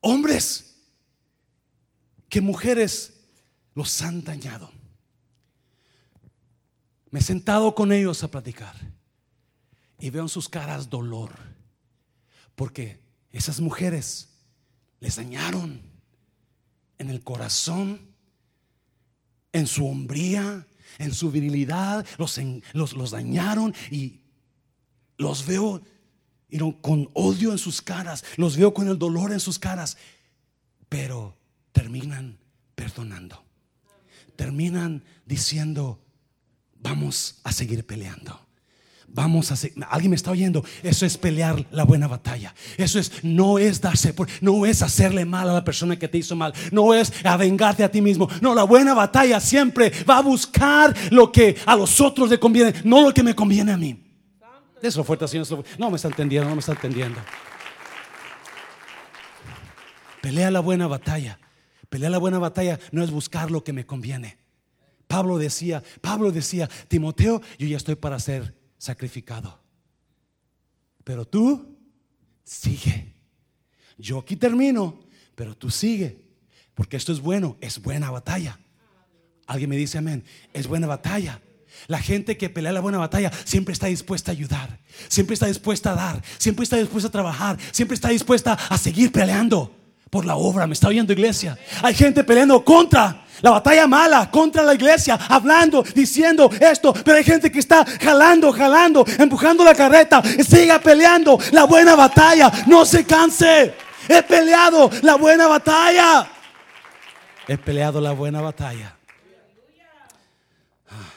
hombres, 0.00 0.76
que 2.28 2.40
mujeres 2.40 3.14
los 3.74 4.00
han 4.00 4.22
dañado. 4.22 4.75
Me 7.16 7.20
he 7.20 7.24
sentado 7.24 7.74
con 7.74 7.92
ellos 7.92 8.22
a 8.24 8.30
platicar 8.30 8.76
y 9.98 10.10
veo 10.10 10.24
en 10.24 10.28
sus 10.28 10.50
caras 10.50 10.90
dolor, 10.90 11.30
porque 12.54 13.00
esas 13.32 13.58
mujeres 13.58 14.28
les 15.00 15.16
dañaron 15.16 15.80
en 16.98 17.08
el 17.08 17.24
corazón, 17.24 18.02
en 19.50 19.66
su 19.66 19.86
hombría, 19.86 20.66
en 20.98 21.14
su 21.14 21.30
virilidad, 21.30 22.04
los, 22.18 22.38
los, 22.74 23.10
dañaron 23.12 23.74
y 23.90 24.20
los 25.16 25.46
veo 25.46 25.82
con 26.82 27.08
odio 27.14 27.50
en 27.50 27.58
sus 27.58 27.80
caras, 27.80 28.24
los 28.36 28.58
veo 28.58 28.74
con 28.74 28.88
el 28.88 28.98
dolor 28.98 29.32
en 29.32 29.40
sus 29.40 29.58
caras, 29.58 29.96
pero 30.90 31.34
terminan 31.72 32.36
perdonando, 32.74 33.42
terminan 34.36 35.02
diciendo, 35.24 36.02
vamos 36.80 37.40
a 37.44 37.52
seguir 37.52 37.84
peleando. 37.86 38.40
Vamos 39.08 39.52
a 39.52 39.56
seguir. 39.56 39.84
Alguien 39.88 40.10
me 40.10 40.16
está 40.16 40.30
oyendo. 40.30 40.64
Eso 40.82 41.06
es 41.06 41.16
pelear 41.16 41.64
la 41.70 41.84
buena 41.84 42.06
batalla. 42.06 42.54
Eso 42.76 42.98
es 42.98 43.24
no 43.24 43.58
es 43.58 43.80
darse 43.80 44.12
por, 44.12 44.28
no 44.40 44.66
es 44.66 44.82
hacerle 44.82 45.24
mal 45.24 45.48
a 45.48 45.54
la 45.54 45.64
persona 45.64 45.98
que 45.98 46.08
te 46.08 46.18
hizo 46.18 46.36
mal. 46.36 46.52
No 46.72 46.92
es 46.92 47.12
avengarte 47.24 47.84
a 47.84 47.90
ti 47.90 48.00
mismo. 48.00 48.28
No, 48.40 48.54
la 48.54 48.64
buena 48.64 48.94
batalla 48.94 49.40
siempre 49.40 49.92
va 50.08 50.18
a 50.18 50.22
buscar 50.22 50.94
lo 51.10 51.32
que 51.32 51.56
a 51.64 51.76
los 51.76 52.00
otros 52.00 52.28
le 52.28 52.38
conviene, 52.38 52.74
no 52.84 53.00
lo 53.02 53.14
que 53.14 53.22
me 53.22 53.34
conviene 53.34 53.72
a 53.72 53.76
mí. 53.76 54.02
Eso 54.82 55.02
fuerte, 55.02 55.26
Señor. 55.26 55.64
No 55.78 55.90
me 55.90 55.96
está 55.96 56.08
entendiendo, 56.08 56.48
no 56.48 56.56
me 56.56 56.60
está 56.60 56.72
entendiendo. 56.72 57.20
Pelea 60.20 60.50
la 60.50 60.60
buena 60.60 60.86
batalla. 60.88 61.38
Pelea 61.88 62.10
la 62.10 62.18
buena 62.18 62.38
batalla 62.38 62.78
no 62.90 63.02
es 63.02 63.10
buscar 63.10 63.50
lo 63.50 63.62
que 63.64 63.72
me 63.72 63.86
conviene. 63.86 64.45
Pablo 65.06 65.38
decía, 65.38 65.82
Pablo 66.00 66.32
decía, 66.32 66.68
Timoteo, 66.88 67.40
yo 67.58 67.66
ya 67.66 67.76
estoy 67.76 67.94
para 67.94 68.18
ser 68.18 68.54
sacrificado. 68.78 69.60
Pero 71.04 71.24
tú 71.24 71.76
sigue. 72.44 73.14
Yo 73.98 74.18
aquí 74.18 74.36
termino, 74.36 75.00
pero 75.34 75.56
tú 75.56 75.70
sigue. 75.70 76.26
Porque 76.74 76.96
esto 76.96 77.12
es 77.12 77.20
bueno, 77.20 77.56
es 77.60 77.80
buena 77.80 78.10
batalla. 78.10 78.58
Alguien 79.46 79.70
me 79.70 79.76
dice 79.76 79.98
amén, 79.98 80.24
es 80.52 80.66
buena 80.66 80.86
batalla. 80.86 81.40
La 81.86 82.00
gente 82.00 82.36
que 82.36 82.50
pelea 82.50 82.72
la 82.72 82.80
buena 82.80 82.98
batalla 82.98 83.30
siempre 83.44 83.72
está 83.72 83.86
dispuesta 83.86 84.32
a 84.32 84.34
ayudar, 84.34 84.80
siempre 85.08 85.34
está 85.34 85.46
dispuesta 85.46 85.92
a 85.92 85.94
dar, 85.94 86.22
siempre 86.38 86.64
está 86.64 86.76
dispuesta 86.76 87.08
a 87.08 87.12
trabajar, 87.12 87.58
siempre 87.70 87.94
está 87.94 88.08
dispuesta 88.08 88.54
a 88.54 88.78
seguir 88.78 89.12
peleando 89.12 89.85
por 90.16 90.24
la 90.24 90.36
obra. 90.36 90.66
¿Me 90.66 90.72
está 90.72 90.88
oyendo 90.88 91.12
iglesia? 91.12 91.58
Hay 91.82 91.92
gente 91.92 92.24
peleando 92.24 92.64
contra 92.64 93.26
la 93.42 93.50
batalla 93.50 93.86
mala, 93.86 94.30
contra 94.30 94.62
la 94.62 94.72
iglesia, 94.72 95.18
hablando, 95.28 95.82
diciendo 95.82 96.50
esto. 96.58 96.94
Pero 96.94 97.18
hay 97.18 97.24
gente 97.24 97.52
que 97.52 97.58
está 97.58 97.84
jalando, 97.84 98.50
jalando, 98.50 99.04
empujando 99.18 99.62
la 99.62 99.74
carreta. 99.74 100.22
Siga 100.22 100.78
peleando 100.78 101.38
la 101.52 101.64
buena 101.64 101.94
batalla. 101.94 102.50
No 102.66 102.86
se 102.86 103.04
canse. 103.04 103.74
He 104.08 104.22
peleado 104.22 104.90
la 105.02 105.16
buena 105.16 105.48
batalla. 105.48 106.26
He 107.46 107.58
peleado 107.58 108.00
la 108.00 108.12
buena 108.12 108.40
batalla. 108.40 108.96
Ah. 110.88 111.10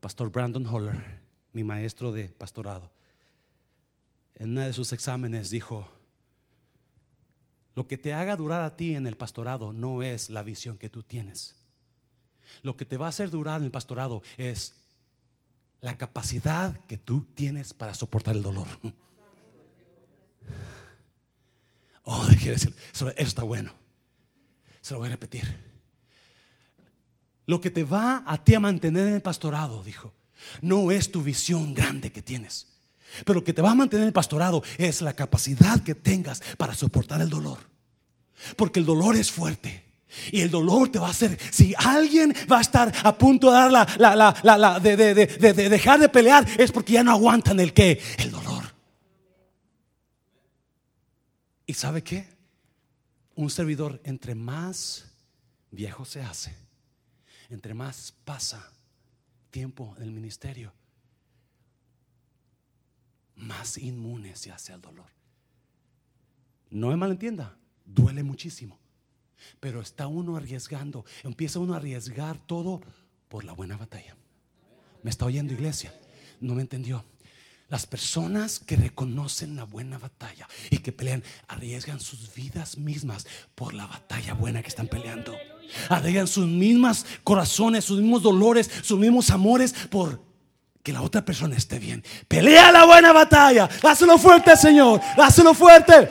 Pastor 0.00 0.32
Brandon 0.32 0.66
Holler, 0.66 0.96
mi 1.52 1.62
maestro 1.62 2.10
de 2.10 2.24
pastorado, 2.24 2.90
en 4.34 4.50
una 4.50 4.66
de 4.66 4.72
sus 4.72 4.92
exámenes 4.92 5.50
dijo, 5.50 5.86
lo 7.80 7.86
que 7.86 7.96
te 7.96 8.12
haga 8.12 8.36
durar 8.36 8.60
a 8.60 8.76
ti 8.76 8.94
en 8.94 9.06
el 9.06 9.16
pastorado 9.16 9.72
no 9.72 10.02
es 10.02 10.28
la 10.28 10.42
visión 10.42 10.76
que 10.76 10.90
tú 10.90 11.02
tienes. 11.02 11.56
Lo 12.60 12.76
que 12.76 12.84
te 12.84 12.98
va 12.98 13.06
a 13.06 13.08
hacer 13.08 13.30
durar 13.30 13.58
en 13.58 13.64
el 13.64 13.70
pastorado 13.70 14.22
es 14.36 14.74
la 15.80 15.96
capacidad 15.96 16.78
que 16.84 16.98
tú 16.98 17.26
tienes 17.34 17.72
para 17.72 17.94
soportar 17.94 18.36
el 18.36 18.42
dolor. 18.42 18.66
Oh, 22.02 22.26
quiere 22.28 22.52
decir, 22.52 22.74
eso, 22.92 23.10
está 23.10 23.44
bueno. 23.44 23.72
Se 24.80 24.94
lo 24.94 25.00
voy 25.00 25.08
a 25.08 25.12
repetir. 25.12 25.44
Lo 27.46 27.60
que 27.60 27.70
te 27.70 27.84
va 27.84 28.24
a 28.26 28.42
ti 28.42 28.54
a 28.54 28.60
mantener 28.60 29.06
en 29.06 29.14
el 29.14 29.22
pastorado, 29.22 29.84
dijo, 29.84 30.12
no 30.60 30.90
es 30.90 31.12
tu 31.12 31.22
visión 31.22 31.72
grande 31.72 32.10
que 32.10 32.20
tienes. 32.20 32.69
Pero 33.24 33.40
lo 33.40 33.44
que 33.44 33.52
te 33.52 33.62
va 33.62 33.70
a 33.70 33.74
mantener 33.74 34.02
en 34.02 34.08
el 34.08 34.12
pastorado 34.12 34.62
es 34.78 35.02
la 35.02 35.14
capacidad 35.14 35.82
que 35.82 35.94
tengas 35.94 36.42
para 36.56 36.74
soportar 36.74 37.20
el 37.20 37.30
dolor. 37.30 37.58
Porque 38.56 38.80
el 38.80 38.86
dolor 38.86 39.16
es 39.16 39.30
fuerte. 39.30 39.90
Y 40.32 40.40
el 40.40 40.50
dolor 40.50 40.90
te 40.90 40.98
va 40.98 41.06
a 41.06 41.10
hacer, 41.10 41.38
si 41.52 41.72
alguien 41.76 42.34
va 42.50 42.58
a 42.58 42.62
estar 42.62 42.92
a 43.04 43.16
punto 43.16 43.52
de 43.52 43.52
dar 43.52 44.82
de, 44.82 45.68
dejar 45.68 46.00
de 46.00 46.08
pelear, 46.08 46.46
es 46.58 46.72
porque 46.72 46.94
ya 46.94 47.04
no 47.04 47.12
aguantan 47.12 47.60
el 47.60 47.72
que, 47.72 48.00
el 48.18 48.32
dolor. 48.32 48.64
¿Y 51.64 51.74
sabe 51.74 52.02
qué? 52.02 52.26
Un 53.36 53.50
servidor, 53.50 54.00
entre 54.02 54.34
más 54.34 55.04
viejo 55.70 56.04
se 56.04 56.22
hace, 56.22 56.56
entre 57.48 57.74
más 57.74 58.12
pasa 58.24 58.68
tiempo 59.50 59.94
en 59.98 60.02
el 60.02 60.10
ministerio, 60.10 60.72
más 63.40 63.78
inmune 63.78 64.36
se 64.36 64.52
hace 64.52 64.72
al 64.72 64.80
dolor. 64.80 65.06
No 66.70 66.88
me 66.88 66.96
malentienda, 66.96 67.56
duele 67.84 68.22
muchísimo. 68.22 68.78
Pero 69.58 69.80
está 69.80 70.06
uno 70.06 70.36
arriesgando, 70.36 71.04
empieza 71.24 71.58
uno 71.58 71.74
a 71.74 71.78
arriesgar 71.78 72.38
todo 72.46 72.80
por 73.28 73.44
la 73.44 73.52
buena 73.52 73.76
batalla. 73.76 74.16
¿Me 75.02 75.10
está 75.10 75.24
oyendo 75.24 75.54
iglesia? 75.54 75.92
No 76.40 76.54
me 76.54 76.62
entendió. 76.62 77.04
Las 77.68 77.86
personas 77.86 78.58
que 78.58 78.76
reconocen 78.76 79.56
la 79.56 79.64
buena 79.64 79.96
batalla 79.96 80.48
y 80.70 80.78
que 80.78 80.92
pelean, 80.92 81.22
arriesgan 81.46 82.00
sus 82.00 82.34
vidas 82.34 82.76
mismas 82.76 83.26
por 83.54 83.74
la 83.74 83.86
batalla 83.86 84.34
buena 84.34 84.60
que 84.60 84.68
están 84.68 84.88
peleando. 84.88 85.34
Arriesgan 85.88 86.26
sus 86.26 86.46
mismas 86.46 87.06
corazones, 87.22 87.84
sus 87.84 88.00
mismos 88.00 88.22
dolores, 88.22 88.68
sus 88.82 88.98
mismos 88.98 89.30
amores 89.30 89.72
por 89.88 90.29
que 90.82 90.92
la 90.92 91.02
otra 91.02 91.24
persona 91.24 91.56
esté 91.56 91.78
bien. 91.78 92.02
Pelea 92.26 92.72
la 92.72 92.84
buena 92.84 93.12
batalla. 93.12 93.68
Hácelo 93.82 94.18
fuerte, 94.18 94.56
Señor. 94.56 95.00
Hácelo 95.16 95.54
fuerte. 95.54 96.10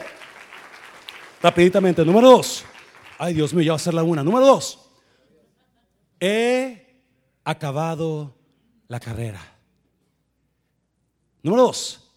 Rapiditamente, 1.42 2.06
número 2.06 2.30
dos. 2.30 2.66
Ay, 3.18 3.34
Dios 3.34 3.54
mío, 3.54 3.64
ya 3.64 3.72
va 3.72 3.76
a 3.78 3.80
ser 3.80 3.94
la 3.94 4.04
una. 4.04 4.24
Número 4.24 4.46
dos. 4.46 4.80
He 6.20 7.04
acabado 7.44 8.36
la 8.88 9.00
carrera. 9.00 9.42
Número 11.42 11.64
dos. 11.64 12.12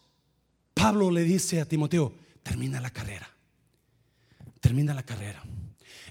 Pablo 0.75 1.11
le 1.11 1.23
dice 1.23 1.61
a 1.61 1.65
Timoteo, 1.65 2.13
termina 2.43 2.81
la 2.81 2.91
carrera. 2.91 3.29
Termina 4.61 4.95
la 4.95 5.03
carrera. 5.03 5.43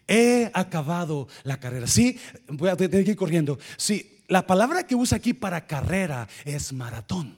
He 0.08 0.50
acabado 0.54 1.28
la 1.44 1.60
carrera. 1.60 1.88
Sí, 1.88 2.20
voy 2.48 2.70
a 2.70 2.76
tener 2.76 3.04
que 3.04 3.12
ir 3.12 3.18
corriendo. 3.18 3.60
Sí, 3.78 4.21
la 4.32 4.48
palabra 4.48 4.88
que 4.88 4.96
usa 4.96 5.18
aquí 5.18 5.34
para 5.34 5.68
carrera 5.68 6.26
es 6.46 6.72
maratón. 6.72 7.38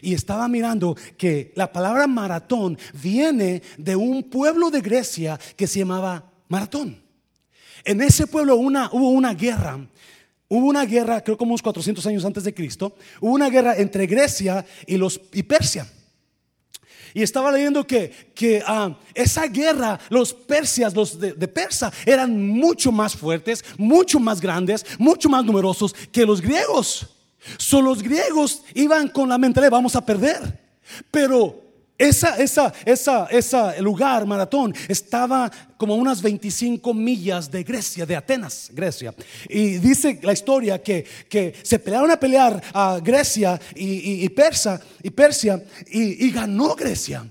Y 0.00 0.14
estaba 0.14 0.48
mirando 0.48 0.96
que 1.18 1.52
la 1.54 1.70
palabra 1.70 2.06
maratón 2.06 2.78
viene 2.94 3.62
de 3.76 3.94
un 3.94 4.22
pueblo 4.22 4.70
de 4.70 4.80
Grecia 4.80 5.38
que 5.54 5.66
se 5.66 5.80
llamaba 5.80 6.32
Maratón. 6.48 7.02
En 7.84 8.00
ese 8.00 8.26
pueblo 8.26 8.56
una, 8.56 8.88
hubo 8.90 9.10
una 9.10 9.34
guerra. 9.34 9.86
Hubo 10.48 10.66
una 10.66 10.86
guerra, 10.86 11.22
creo 11.22 11.36
como 11.36 11.50
unos 11.50 11.60
400 11.60 12.06
años 12.06 12.24
antes 12.24 12.42
de 12.42 12.54
Cristo. 12.54 12.96
Hubo 13.20 13.34
una 13.34 13.50
guerra 13.50 13.76
entre 13.76 14.06
Grecia 14.06 14.64
y, 14.86 14.96
los, 14.96 15.20
y 15.34 15.42
Persia. 15.42 15.86
Y 17.18 17.22
estaba 17.24 17.50
leyendo 17.50 17.84
que, 17.84 18.12
que 18.32 18.62
ah, 18.64 18.96
esa 19.12 19.48
guerra, 19.48 19.98
los 20.08 20.32
persias, 20.32 20.94
los 20.94 21.18
de, 21.18 21.48
Persa, 21.48 21.92
eran 22.06 22.48
mucho 22.48 22.92
más 22.92 23.16
fuertes, 23.16 23.64
mucho 23.76 24.20
más 24.20 24.40
grandes, 24.40 24.86
mucho 25.00 25.28
más 25.28 25.44
numerosos 25.44 25.92
que 26.12 26.24
los 26.24 26.40
griegos. 26.40 27.08
Solo 27.56 27.88
los 27.88 28.04
griegos 28.04 28.62
iban 28.72 29.08
con 29.08 29.28
la 29.28 29.36
mentalidad, 29.36 29.72
vamos 29.72 29.96
a 29.96 30.06
perder. 30.06 30.60
Pero 31.10 31.60
esa, 31.98 32.36
esa, 32.36 32.72
esa, 32.84 33.26
ese 33.26 33.82
lugar, 33.82 34.24
maratón, 34.24 34.72
estaba 34.86 35.50
como 35.76 35.96
unas 35.96 36.22
25 36.22 36.94
millas 36.94 37.50
de 37.50 37.64
Grecia, 37.64 38.06
de 38.06 38.14
Atenas, 38.14 38.70
Grecia. 38.72 39.12
Y 39.48 39.78
dice 39.78 40.20
la 40.22 40.32
historia 40.32 40.80
que, 40.80 41.04
que 41.28 41.54
se 41.60 41.80
pelearon 41.80 42.12
a 42.12 42.20
pelear 42.20 42.62
a 42.72 43.00
Grecia 43.02 43.60
y, 43.74 44.28
Persa, 44.28 44.80
y 45.02 45.10
Persia 45.10 45.60
y, 45.88 46.30
ganó 46.30 46.76
Grecia. 46.76 47.28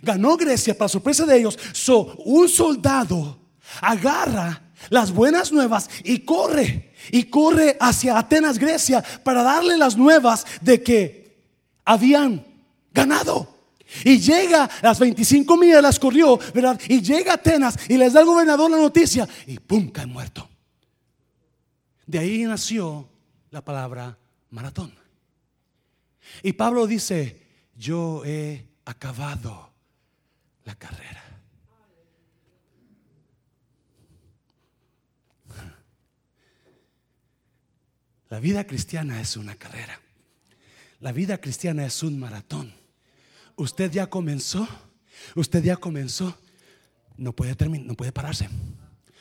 Ganó 0.00 0.36
Grecia, 0.36 0.78
para 0.78 0.88
sorpresa 0.88 1.26
de 1.26 1.38
ellos. 1.38 1.58
So, 1.72 2.14
un 2.24 2.48
soldado 2.48 3.40
agarra 3.80 4.62
las 4.90 5.10
buenas 5.10 5.50
nuevas 5.50 5.90
y 6.04 6.20
corre. 6.20 6.92
Y 7.10 7.24
corre 7.24 7.76
hacia 7.80 8.16
Atenas, 8.16 8.58
Grecia, 8.58 9.02
para 9.24 9.42
darle 9.42 9.76
las 9.76 9.96
nuevas 9.96 10.46
de 10.60 10.82
que 10.82 11.36
habían 11.84 12.44
ganado. 12.92 13.53
Y 14.02 14.18
llega, 14.18 14.68
las 14.82 14.98
25 14.98 15.56
millas 15.56 15.82
las 15.82 15.98
corrió, 15.98 16.38
¿verdad? 16.52 16.80
Y 16.88 17.00
llega 17.00 17.32
a 17.32 17.34
Atenas 17.34 17.78
y 17.88 17.96
les 17.96 18.12
da 18.12 18.20
al 18.20 18.26
gobernador 18.26 18.70
la 18.70 18.78
noticia 18.78 19.28
y 19.46 19.58
¡pum! 19.58 19.90
cae 19.90 20.06
muerto. 20.06 20.48
De 22.06 22.18
ahí 22.18 22.44
nació 22.44 23.08
la 23.50 23.64
palabra 23.64 24.18
maratón. 24.50 24.94
Y 26.42 26.54
Pablo 26.54 26.86
dice, 26.86 27.42
yo 27.76 28.22
he 28.24 28.66
acabado 28.84 29.72
la 30.64 30.74
carrera. 30.74 31.22
La 38.30 38.40
vida 38.40 38.66
cristiana 38.66 39.20
es 39.20 39.36
una 39.36 39.54
carrera. 39.54 40.00
La 41.00 41.12
vida 41.12 41.38
cristiana 41.38 41.86
es 41.86 42.02
un 42.02 42.18
maratón. 42.18 42.74
Usted 43.56 43.90
ya 43.90 44.08
comenzó. 44.08 44.68
Usted 45.34 45.62
ya 45.62 45.76
comenzó. 45.76 46.36
No 47.16 47.32
puede 47.32 47.54
terminar, 47.54 47.86
no 47.86 47.94
puede 47.94 48.12
pararse. 48.12 48.48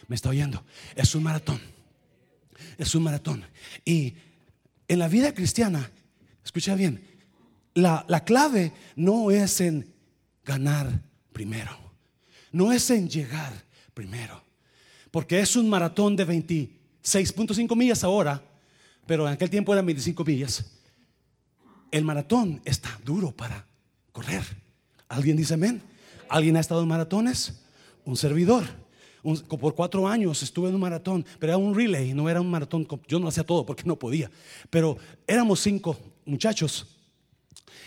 Me 0.07 0.15
está 0.15 0.29
oyendo. 0.29 0.63
Es 0.95 1.13
un 1.15 1.23
maratón. 1.23 1.61
Es 2.77 2.95
un 2.95 3.03
maratón. 3.03 3.45
Y 3.85 4.15
en 4.87 4.99
la 4.99 5.07
vida 5.07 5.33
cristiana, 5.33 5.91
escucha 6.43 6.75
bien, 6.75 7.07
la, 7.73 8.05
la 8.07 8.23
clave 8.23 8.73
no 8.95 9.31
es 9.31 9.61
en 9.61 9.93
ganar 10.43 11.01
primero. 11.31 11.77
No 12.51 12.71
es 12.71 12.89
en 12.89 13.09
llegar 13.09 13.53
primero. 13.93 14.43
Porque 15.11 15.39
es 15.39 15.55
un 15.55 15.69
maratón 15.69 16.15
de 16.15 16.27
26.5 16.27 17.75
millas 17.75 18.03
ahora, 18.03 18.43
pero 19.05 19.27
en 19.27 19.33
aquel 19.33 19.49
tiempo 19.49 19.73
eran 19.73 19.85
25 19.85 20.23
millas. 20.23 20.65
El 21.91 22.03
maratón 22.03 22.61
está 22.65 22.99
duro 23.03 23.31
para 23.31 23.67
correr. 24.13 24.43
¿Alguien 25.09 25.35
dice 25.35 25.55
amén? 25.55 25.81
¿Alguien 26.29 26.55
ha 26.55 26.61
estado 26.61 26.81
en 26.81 26.87
maratones? 26.87 27.61
Un 28.05 28.15
servidor. 28.15 28.63
por 29.59 29.75
cuatro 29.75 30.07
años 30.07 30.41
estuve 30.41 30.69
en 30.69 30.75
un 30.75 30.81
maratón, 30.81 31.25
pero 31.39 31.51
era 31.53 31.57
un 31.57 31.75
relay, 31.75 32.13
no 32.13 32.29
era 32.29 32.39
un 32.39 32.49
maratón. 32.49 32.87
Yo 33.07 33.19
no 33.19 33.27
hacía 33.27 33.43
todo 33.43 33.65
porque 33.65 33.83
no 33.85 33.97
podía. 33.97 34.31
Pero 34.69 34.97
éramos 35.27 35.59
cinco 35.59 35.97
muchachos. 36.25 36.87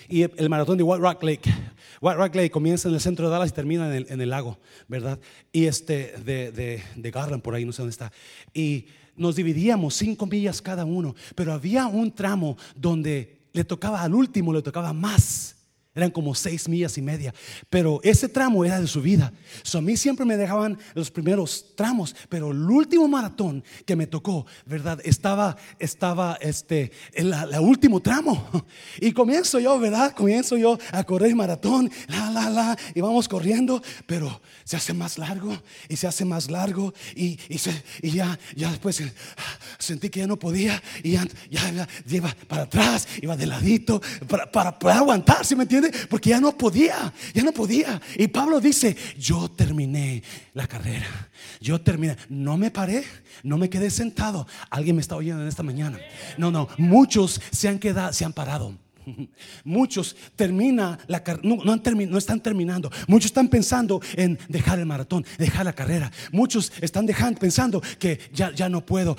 Y 0.09 0.23
el 0.23 0.49
maratón 0.49 0.77
de 0.77 0.85
White 0.85 1.03
Rock 1.03 1.23
Lake. 1.23 1.55
White 2.01 2.17
Rock 2.17 2.35
Lake 2.35 2.51
comienza 2.51 2.89
en 2.89 2.95
el 2.95 3.01
centro 3.01 3.27
de 3.27 3.33
Dallas 3.33 3.51
y 3.51 3.55
termina 3.55 3.97
en 3.97 4.21
el, 4.21 4.31
lago, 4.31 4.59
¿verdad? 4.87 5.19
Y 5.51 5.65
este 5.65 6.15
de, 6.25 6.53
de, 6.53 6.83
de 6.95 7.11
Garland, 7.11 7.43
por 7.43 7.55
ahí, 7.55 7.65
no 7.65 7.73
sé 7.73 7.83
dónde 7.83 7.93
está. 7.93 8.13
Y 8.53 8.87
nos 9.17 9.35
dividíamos 9.35 9.95
cinco 9.95 10.27
millas 10.27 10.61
cada 10.61 10.85
uno, 10.85 11.15
pero 11.35 11.53
había 11.53 11.87
un 11.87 12.13
tramo 12.13 12.57
donde 12.77 13.39
le 13.53 13.65
tocaba 13.65 14.03
al 14.03 14.15
último, 14.15 14.53
le 14.53 14.63
tocaba 14.63 14.93
más 14.93 15.56
eran 15.97 16.11
como 16.11 16.35
seis 16.35 16.69
millas 16.69 16.99
y 16.99 17.03
media. 17.03 17.35
Pero 17.71 18.01
ese 18.03 18.29
tramo 18.29 18.65
era 18.65 18.79
de 18.79 18.87
su 18.87 19.01
vida. 19.01 19.33
a 19.75 19.81
mí 19.81 19.97
siempre 19.97 20.27
me 20.27 20.37
dejaban 20.37 20.79
los 20.95 21.11
primeros 21.11 21.73
tramos. 21.75 22.15
Pero 22.29 22.53
el 22.53 22.71
último 22.71 23.09
maratón 23.09 23.65
que 23.87 23.97
me 23.97 24.07
tocó, 24.07 24.47
¿verdad? 24.67 25.01
Estaba, 25.05 25.57
estaba 25.79 26.37
este, 26.43 26.93
en 27.15 27.31
la, 27.31 27.61
último 27.61 28.01
tramo. 28.01 28.47
Y 29.01 29.13
comienzo 29.13 29.59
yo, 29.59 29.79
¿verdad? 29.79 30.13
Comienzo 30.13 30.57
yo 30.57 30.79
a 30.93 31.03
correr 31.05 31.35
maratón. 31.35 31.91
La, 32.09 32.31
la, 32.31 32.51
la. 32.51 32.79
Y 32.95 33.01
vamos 33.01 33.27
corriendo. 33.29 33.83
Pero 34.07 34.41
se 34.65 34.77
hace 34.77 34.93
más 34.93 35.17
largo. 35.17 35.57
Y 35.89 35.97
se 35.97 36.07
hace 36.07 36.25
más 36.27 36.51
largo. 36.51 36.93
Y, 37.15 37.39
y, 37.49 38.11
ya, 38.11 38.39
ya 38.55 38.71
después 38.71 39.03
sentí 39.79 40.11
que 40.11 40.21
ya 40.21 40.27
no 40.27 40.39
podía. 40.39 40.83
Y 41.03 41.13
ya, 41.13 41.27
ya, 41.51 41.89
iba 42.09 42.35
para 42.49 42.63
atrás. 42.63 43.09
Iba 43.23 43.35
de 43.35 43.47
ladito. 43.47 44.03
Para, 44.29 44.51
para 44.51 44.79
poder 44.79 44.99
aguantar, 44.99 45.45
¿sí 45.45 45.57
me 45.57 45.63
entiendes? 45.63 45.86
Porque 46.09 46.31
ya 46.31 46.41
no 46.41 46.57
podía, 46.57 47.13
ya 47.35 47.43
no 47.43 47.53
podía. 47.53 48.01
Y 48.17 48.29
Pablo 48.29 48.61
dice, 48.61 48.97
yo 49.19 49.49
terminé 49.49 50.23
la 50.55 50.67
carrera. 50.67 51.29
Yo 51.61 51.81
terminé, 51.81 52.17
no 52.29 52.57
me 52.57 52.71
paré, 52.71 53.05
no 53.43 53.59
me 53.59 53.71
quedé 53.71 53.91
sentado. 53.91 54.47
Alguien 54.71 54.97
me 54.97 55.03
está 55.03 55.17
oyendo 55.17 55.43
en 55.43 55.49
esta 55.49 55.63
mañana. 55.63 55.99
No, 56.37 56.51
no, 56.51 56.69
muchos 56.79 57.41
se 57.51 57.69
han 57.69 57.79
quedado, 57.79 58.13
se 58.13 58.25
han 58.25 58.33
parado 58.33 58.86
Muchos 59.65 60.17
termina 60.35 60.99
la 61.07 61.23
no, 61.43 61.57
no, 61.65 61.77
no, 61.77 62.19
están 62.19 62.41
terminando. 62.41 62.91
Muchos 63.07 63.27
están 63.27 63.49
pensando 63.49 64.01
en 64.15 64.39
dejar 64.49 64.79
el 64.79 64.87
maratón, 64.87 65.25
dejar 65.39 65.65
la 65.65 65.73
carrera. 65.73 66.11
Muchos 66.33 66.73
están 66.81 67.07
dejando, 67.07 67.41
pensando 67.41 67.83
que 67.99 68.19
ya, 68.33 68.53
ya 68.53 68.69
no 68.69 68.85
puedo. 68.85 69.17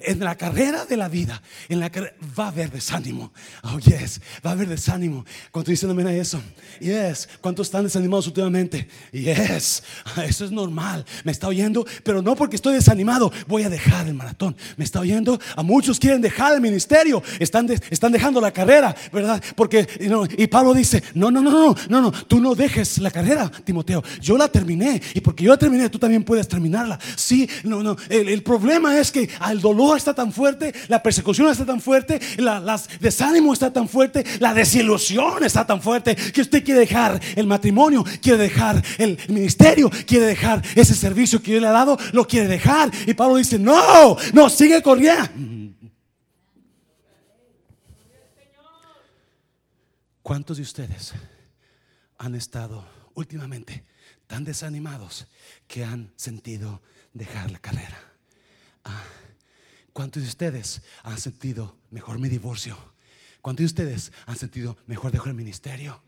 en 0.00 0.20
la 0.20 0.36
carrera 0.36 0.84
de 0.84 0.96
la 0.96 1.08
vida, 1.08 1.42
en 1.68 1.80
la 1.80 1.90
va 2.38 2.44
a 2.44 2.48
haber 2.48 2.70
desánimo. 2.70 3.32
Oh, 3.62 3.78
yes, 3.78 4.20
va 4.44 4.50
a 4.50 4.52
haber 4.52 4.68
desánimo. 4.68 5.24
¿Cuántos 5.50 5.70
dicen 5.70 5.90
a 6.06 6.12
eso? 6.12 6.40
Yes. 6.80 7.28
¿Cuántos 7.40 7.66
están 7.66 7.84
desanimados 7.84 8.26
últimamente? 8.26 8.88
Yes. 9.12 9.82
Eso 10.24 10.44
es 10.44 10.50
normal. 10.50 11.04
Me 11.24 11.32
está 11.32 11.48
oyendo, 11.48 11.86
pero 12.02 12.22
no 12.22 12.36
porque 12.36 12.56
estoy 12.56 12.74
desanimado. 12.74 13.32
Voy 13.46 13.64
a 13.64 13.70
dejar 13.70 14.06
el 14.06 14.14
maratón. 14.14 14.56
Me 14.76 14.84
está 14.84 15.00
oyendo. 15.00 15.38
A 15.56 15.62
muchos 15.62 15.98
quieren 15.98 16.20
dejar 16.20 16.54
el 16.54 16.60
ministerio. 16.60 17.22
Están, 17.38 17.68
están 17.90 18.12
dejando 18.12 18.40
la 18.40 18.52
carrera. 18.52 18.94
Porque, 19.54 19.86
y 20.36 20.46
Pablo 20.46 20.74
dice, 20.74 21.02
no, 21.14 21.30
no, 21.30 21.40
no, 21.40 21.50
no, 21.50 21.76
no, 21.88 22.00
no, 22.00 22.12
tú 22.12 22.40
no 22.40 22.54
dejes 22.54 22.98
la 22.98 23.10
carrera, 23.10 23.50
Timoteo. 23.64 24.02
Yo 24.20 24.36
la 24.36 24.48
terminé 24.48 25.00
y 25.14 25.20
porque 25.20 25.44
yo 25.44 25.50
la 25.50 25.58
terminé, 25.58 25.88
tú 25.88 25.98
también 25.98 26.24
puedes 26.24 26.48
terminarla. 26.48 26.98
Sí, 27.16 27.48
no, 27.64 27.82
no. 27.82 27.96
El, 28.08 28.42
problema 28.42 28.98
es 28.98 29.10
que 29.10 29.28
el 29.50 29.60
dolor 29.60 29.96
está 29.98 30.14
tan 30.14 30.32
fuerte, 30.32 30.72
la 30.88 31.02
persecución 31.02 31.48
está 31.50 31.64
tan 31.64 31.80
fuerte, 31.80 32.20
la, 32.38 32.58
las 32.60 32.88
desánimo 33.00 33.52
está 33.52 33.72
tan 33.72 33.88
fuerte, 33.88 34.24
la 34.38 34.54
desilusión 34.54 35.44
está 35.44 35.66
tan 35.66 35.80
fuerte 35.80 36.16
que 36.16 36.40
usted 36.40 36.64
quiere 36.64 36.80
dejar 36.80 37.20
el 37.36 37.46
matrimonio, 37.46 38.04
quiere 38.22 38.38
dejar 38.38 38.82
el 38.98 39.18
ministerio, 39.28 39.90
quiere 40.06 40.26
dejar 40.26 40.62
ese 40.74 40.94
servicio 40.94 41.42
que 41.42 41.52
yo 41.52 41.60
le 41.60 41.66
he 41.66 41.70
dado, 41.70 41.98
lo 42.12 42.26
quiere 42.26 42.48
dejar. 42.48 42.90
Y 43.06 43.14
Pablo 43.14 43.36
dice, 43.36 43.58
no, 43.58 44.16
no, 44.32 44.48
sigue 44.48 44.82
corriendo. 44.82 45.59
¿Cuántos 50.22 50.58
de 50.58 50.62
ustedes 50.62 51.14
han 52.18 52.34
estado 52.34 52.86
últimamente 53.14 53.84
tan 54.26 54.44
desanimados 54.44 55.26
que 55.66 55.84
han 55.84 56.12
sentido 56.16 56.82
dejar 57.14 57.50
la 57.50 57.58
carrera? 57.58 57.98
Ah, 58.84 59.02
¿Cuántos 59.92 60.22
de 60.22 60.28
ustedes 60.28 60.82
han 61.02 61.18
sentido 61.18 61.78
mejor 61.90 62.18
mi 62.18 62.28
divorcio? 62.28 62.76
¿Cuántos 63.40 63.62
de 63.62 63.66
ustedes 63.66 64.12
han 64.26 64.36
sentido 64.36 64.76
mejor 64.86 65.10
dejar 65.10 65.28
el 65.28 65.34
ministerio? 65.34 66.02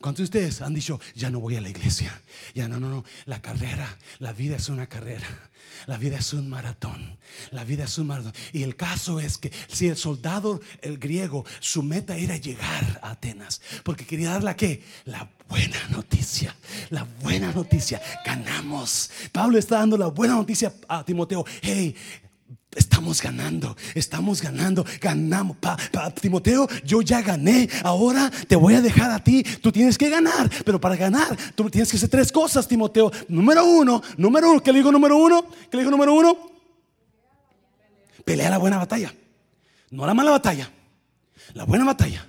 ¿Cuántos 0.00 0.18
de 0.18 0.24
ustedes 0.24 0.62
han 0.62 0.74
dicho, 0.74 1.00
ya 1.14 1.30
no 1.30 1.40
voy 1.40 1.56
a 1.56 1.60
la 1.60 1.68
iglesia? 1.68 2.22
Ya 2.54 2.68
no, 2.68 2.78
no, 2.78 2.88
no. 2.88 3.04
La 3.26 3.42
carrera, 3.42 3.98
la 4.18 4.32
vida 4.32 4.56
es 4.56 4.68
una 4.68 4.86
carrera. 4.86 5.26
La 5.86 5.96
vida 5.96 6.18
es 6.18 6.32
un 6.32 6.48
maratón. 6.48 7.18
La 7.50 7.64
vida 7.64 7.84
es 7.84 7.98
un 7.98 8.06
maratón. 8.06 8.32
Y 8.52 8.62
el 8.62 8.76
caso 8.76 9.20
es 9.20 9.38
que 9.38 9.52
si 9.68 9.88
el 9.88 9.96
soldado, 9.96 10.60
el 10.82 10.98
griego, 10.98 11.44
su 11.60 11.82
meta 11.82 12.16
era 12.16 12.36
llegar 12.36 13.00
a 13.02 13.10
Atenas, 13.10 13.60
porque 13.82 14.06
quería 14.06 14.30
dar 14.30 14.42
la? 14.42 14.56
La 15.04 15.30
buena 15.48 15.88
noticia. 15.90 16.54
La 16.90 17.04
buena 17.22 17.52
noticia. 17.52 18.00
Ganamos. 18.24 19.10
Pablo 19.32 19.58
está 19.58 19.78
dando 19.78 19.96
la 19.96 20.08
buena 20.08 20.34
noticia 20.34 20.72
a 20.88 21.04
Timoteo. 21.04 21.44
Hey, 21.62 21.94
estamos 22.78 23.20
ganando, 23.20 23.76
estamos 23.94 24.40
ganando, 24.40 24.84
ganamos. 25.00 25.56
Pa, 25.58 25.76
pa, 25.92 26.10
Timoteo, 26.10 26.68
yo 26.84 27.02
ya 27.02 27.20
gané, 27.20 27.68
ahora 27.82 28.30
te 28.46 28.56
voy 28.56 28.74
a 28.74 28.80
dejar 28.80 29.10
a 29.10 29.22
ti, 29.22 29.42
tú 29.42 29.70
tienes 29.72 29.98
que 29.98 30.08
ganar, 30.08 30.50
pero 30.64 30.80
para 30.80 30.96
ganar 30.96 31.36
tú 31.54 31.68
tienes 31.68 31.90
que 31.90 31.96
hacer 31.96 32.08
tres 32.08 32.32
cosas, 32.32 32.66
Timoteo. 32.66 33.10
Número 33.28 33.64
uno, 33.64 34.02
número 34.16 34.50
uno, 34.50 34.62
¿qué 34.62 34.72
le 34.72 34.78
digo 34.78 34.92
número 34.92 35.16
uno? 35.16 35.44
¿Qué 35.70 35.76
le 35.76 35.82
digo 35.82 35.90
número 35.90 36.14
uno? 36.14 36.36
Pelea 38.24 38.50
la 38.50 38.58
buena 38.58 38.78
batalla, 38.78 39.12
no 39.90 40.06
la 40.06 40.14
mala 40.14 40.30
batalla, 40.30 40.70
la 41.54 41.64
buena 41.64 41.84
batalla. 41.84 42.26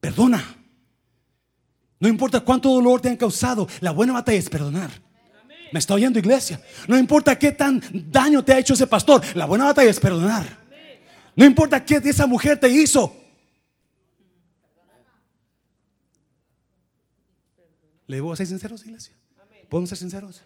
Perdona. 0.00 0.56
No 2.00 2.08
importa 2.08 2.40
cuánto 2.40 2.68
dolor 2.68 3.00
te 3.00 3.08
han 3.08 3.16
causado, 3.16 3.68
la 3.80 3.92
buena 3.92 4.12
batalla 4.12 4.38
es 4.38 4.50
perdonar. 4.50 4.90
¿Me 5.72 5.78
está 5.78 5.94
oyendo 5.94 6.18
iglesia? 6.18 6.60
No 6.86 6.98
importa 6.98 7.38
qué 7.38 7.52
tan 7.52 7.82
daño 8.10 8.44
te 8.44 8.52
ha 8.52 8.58
hecho 8.58 8.74
ese 8.74 8.86
pastor, 8.86 9.22
la 9.34 9.46
buena 9.46 9.64
batalla 9.64 9.90
es 9.90 9.98
perdonar. 9.98 10.62
No 11.34 11.46
importa 11.46 11.82
qué 11.84 11.96
esa 11.96 12.26
mujer 12.26 12.60
te 12.60 12.68
hizo. 12.68 13.16
¿Le 18.06 18.16
debo 18.16 18.36
ser 18.36 18.46
sinceros, 18.46 18.84
iglesia? 18.84 19.14
¿Podemos 19.70 19.88
ser 19.88 19.96
sinceros? 19.96 20.42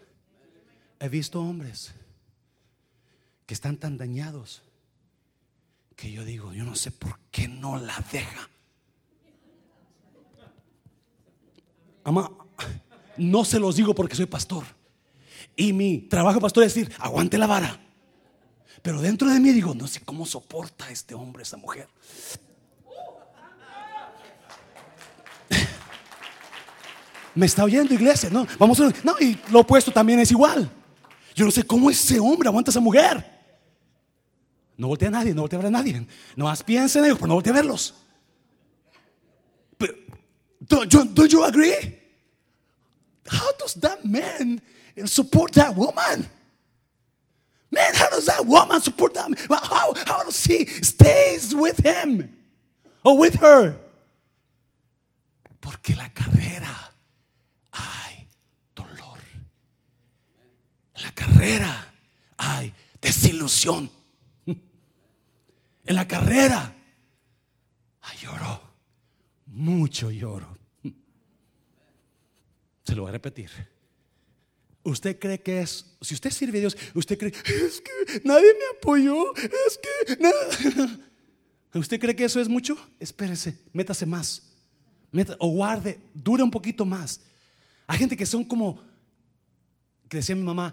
He 1.00 1.08
visto 1.08 1.40
hombres 1.40 1.92
que 3.44 3.54
están 3.54 3.76
tan 3.76 3.98
dañados 3.98 4.62
que 5.96 6.12
yo 6.12 6.24
digo, 6.24 6.52
yo 6.52 6.62
no 6.64 6.76
sé 6.76 6.92
por 6.92 7.18
qué 7.32 7.48
no 7.48 7.78
la 7.78 7.98
deja. 8.12 8.48
Ama, 12.04 12.30
no 13.16 13.44
se 13.44 13.58
los 13.58 13.74
digo 13.74 13.92
porque 13.92 14.14
soy 14.14 14.26
pastor. 14.26 14.64
Y 15.56 15.72
mi 15.72 15.98
trabajo, 16.00 16.38
pastor, 16.38 16.64
es 16.64 16.74
decir, 16.74 16.92
aguante 16.98 17.38
la 17.38 17.46
vara. 17.46 17.80
Pero 18.82 19.00
dentro 19.00 19.28
de 19.28 19.40
mí 19.40 19.52
digo, 19.52 19.74
no 19.74 19.88
sé 19.88 20.00
cómo 20.00 20.26
soporta 20.26 20.90
este 20.90 21.14
hombre, 21.14 21.42
esa 21.42 21.56
mujer. 21.56 21.88
Me 27.34 27.46
está 27.46 27.64
oyendo, 27.64 27.94
iglesia. 27.94 28.28
No, 28.30 28.46
vamos 28.58 28.78
a, 28.80 28.92
no, 29.02 29.16
y 29.18 29.38
lo 29.50 29.60
opuesto 29.60 29.90
también 29.90 30.20
es 30.20 30.30
igual. 30.30 30.70
Yo 31.34 31.46
no 31.46 31.50
sé 31.50 31.64
cómo 31.64 31.90
ese 31.90 32.20
hombre 32.20 32.48
aguanta 32.48 32.70
a 32.70 32.72
esa 32.72 32.80
mujer. 32.80 33.24
No 34.76 34.88
voltea 34.88 35.08
a 35.08 35.12
nadie, 35.12 35.34
no 35.34 35.40
voltea 35.40 35.58
a 35.58 35.62
ver 35.62 35.68
a 35.68 35.70
nadie. 35.70 36.06
No 36.36 36.44
más 36.44 36.62
piensen 36.62 37.00
en 37.00 37.06
ellos, 37.06 37.18
pero 37.18 37.28
no 37.28 37.34
voltea 37.34 37.52
a 37.54 37.56
verlos. 37.56 37.94
Pero, 39.78 39.94
don't, 40.60 40.92
don't 40.92 41.30
you 41.30 41.42
agree? 41.42 41.98
How 43.26 43.48
does 43.58 43.74
that 43.80 44.04
man 44.04 44.62
and 44.96 45.08
support 45.08 45.52
that 45.52 45.76
woman. 45.76 46.28
Man, 47.70 47.94
how 47.94 48.08
does 48.10 48.26
that 48.26 48.46
woman 48.46 48.80
support 48.80 49.14
that? 49.14 49.30
How, 49.50 49.92
how 50.06 50.22
does 50.24 50.44
he 50.44 50.66
stays 50.66 51.54
with 51.54 51.78
him 51.78 52.34
or 53.04 53.18
with 53.18 53.34
her? 53.36 53.76
Porque 55.60 55.96
la 55.96 56.08
carrera 56.10 56.92
hay 57.72 58.28
dolor. 58.74 59.18
En 60.94 61.02
la 61.02 61.10
carrera 61.10 61.86
hay 62.38 62.72
desilusión. 63.00 63.90
En 64.46 65.94
la 65.94 66.06
carrera 66.06 66.72
hay 68.02 68.18
lloro. 68.18 68.60
Mucho 69.46 70.10
lloro. 70.10 70.56
Se 72.84 72.94
lo 72.94 73.02
voy 73.02 73.08
a 73.08 73.12
repetir. 73.12 73.50
Usted 74.86 75.18
cree 75.18 75.40
que 75.40 75.62
es, 75.62 75.84
si 76.00 76.14
usted 76.14 76.30
sirve 76.30 76.58
a 76.58 76.60
Dios, 76.60 76.76
usted 76.94 77.18
cree, 77.18 77.32
es 77.66 77.80
que 77.80 78.20
nadie 78.22 78.54
me 78.54 78.78
apoyó, 78.78 79.34
es 79.34 79.80
que 79.82 80.16
nada. 80.16 80.98
¿Usted 81.74 81.98
cree 81.98 82.14
que 82.14 82.24
eso 82.24 82.40
es 82.40 82.48
mucho? 82.48 82.78
Espérese, 83.00 83.58
métase 83.72 84.06
más. 84.06 84.42
o 85.40 85.48
guarde, 85.48 85.98
dure 86.14 86.40
un 86.40 86.52
poquito 86.52 86.84
más. 86.84 87.20
Hay 87.88 87.98
gente 87.98 88.16
que 88.16 88.24
son 88.24 88.44
como, 88.44 88.80
que 90.08 90.18
decía 90.18 90.36
mi 90.36 90.44
mamá, 90.44 90.72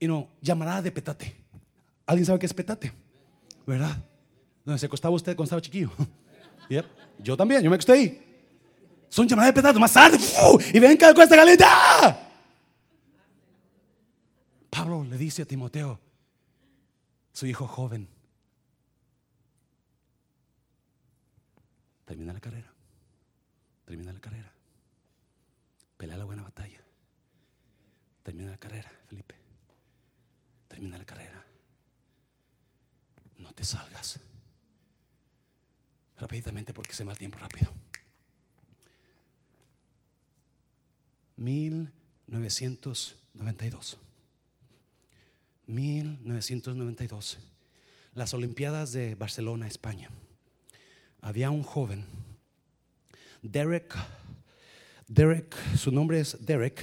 y 0.00 0.08
no, 0.08 0.30
llamará 0.40 0.80
de 0.80 0.90
petate. 0.90 1.36
¿Alguien 2.06 2.24
sabe 2.24 2.38
qué 2.38 2.46
es 2.46 2.54
petate? 2.54 2.92
¿Verdad? 3.66 4.02
Donde 4.64 4.78
se 4.78 4.86
acostaba 4.86 5.14
usted 5.14 5.36
cuando 5.36 5.44
estaba 5.44 5.60
chiquillo. 5.60 5.90
Yo 7.18 7.36
también, 7.36 7.62
yo 7.62 7.68
me 7.68 7.76
acosté 7.76 7.92
ahí. 7.92 8.22
Son 9.10 9.28
llamadas 9.28 9.50
de 9.50 9.60
petate, 9.60 9.78
más 9.78 9.92
tarde, 9.92 10.18
y 10.72 10.78
ven 10.78 10.96
cada 10.96 11.14
cuesta 11.14 11.36
caliente. 11.36 11.64
Pablo 14.74 15.04
le 15.04 15.16
dice 15.16 15.42
a 15.42 15.46
Timoteo, 15.46 16.00
su 17.32 17.46
hijo 17.46 17.68
joven, 17.68 18.08
termina 22.04 22.32
la 22.32 22.40
carrera, 22.40 22.74
termina 23.84 24.12
la 24.12 24.18
carrera, 24.18 24.52
pelea 25.96 26.16
la 26.16 26.24
buena 26.24 26.42
batalla, 26.42 26.80
termina 28.24 28.50
la 28.50 28.58
carrera, 28.58 28.90
Felipe, 29.06 29.36
termina 30.66 30.98
la 30.98 31.04
carrera, 31.04 31.46
no 33.38 33.52
te 33.52 33.62
salgas 33.62 34.18
rápidamente 36.16 36.74
porque 36.74 36.94
se 36.94 37.04
va 37.04 37.12
el 37.12 37.18
tiempo 37.18 37.38
rápido. 37.38 37.72
1992. 41.36 43.98
1992, 45.66 47.38
las 48.14 48.34
Olimpiadas 48.34 48.92
de 48.92 49.14
Barcelona, 49.14 49.66
España. 49.66 50.10
Había 51.20 51.50
un 51.50 51.62
joven, 51.62 52.04
Derek, 53.42 53.94
Derek, 55.08 55.54
su 55.76 55.90
nombre 55.90 56.20
es 56.20 56.36
Derek, 56.44 56.82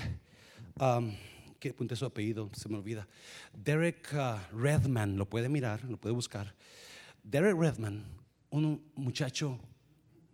um, 0.80 1.16
que 1.60 1.76
su 1.96 2.06
apellido, 2.06 2.50
se 2.54 2.70
me 2.70 2.78
olvida. 2.78 3.08
Derek 3.54 4.14
uh, 4.14 4.58
Redman, 4.58 5.18
lo 5.18 5.30
puede 5.30 5.48
mirar, 5.48 5.84
lo 5.84 5.98
puede 5.98 6.16
buscar. 6.16 6.56
Derek 7.24 7.56
Redman, 7.56 8.04
un 8.50 8.84
muchacho, 8.96 9.60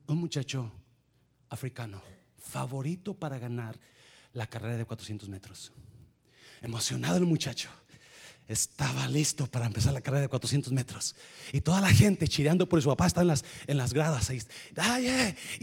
un 0.08 0.18
muchacho 0.18 0.72
africano, 1.50 2.02
favorito 2.38 3.14
para 3.14 3.38
ganar 3.40 3.78
la 4.34 4.48
carrera 4.48 4.78
de 4.78 4.86
400 4.86 5.28
metros. 5.28 5.74
Emocionado 6.62 7.18
el 7.18 7.26
muchacho 7.26 7.70
estaba 8.48 9.08
listo 9.08 9.46
para 9.48 9.66
empezar 9.66 9.94
la 9.94 10.00
carrera 10.00 10.22
de 10.22 10.30
400 10.30 10.72
metros. 10.72 11.16
Y 11.52 11.62
toda 11.62 11.82
la 11.82 11.90
gente 11.90 12.28
chireando 12.28 12.68
por 12.68 12.82
su 12.82 12.88
papá 12.88 13.08
está 13.08 13.22
en 13.22 13.28
las, 13.28 13.44
en 13.68 13.78
las 13.78 13.94
gradas. 13.94 14.30
Y, 14.30 14.40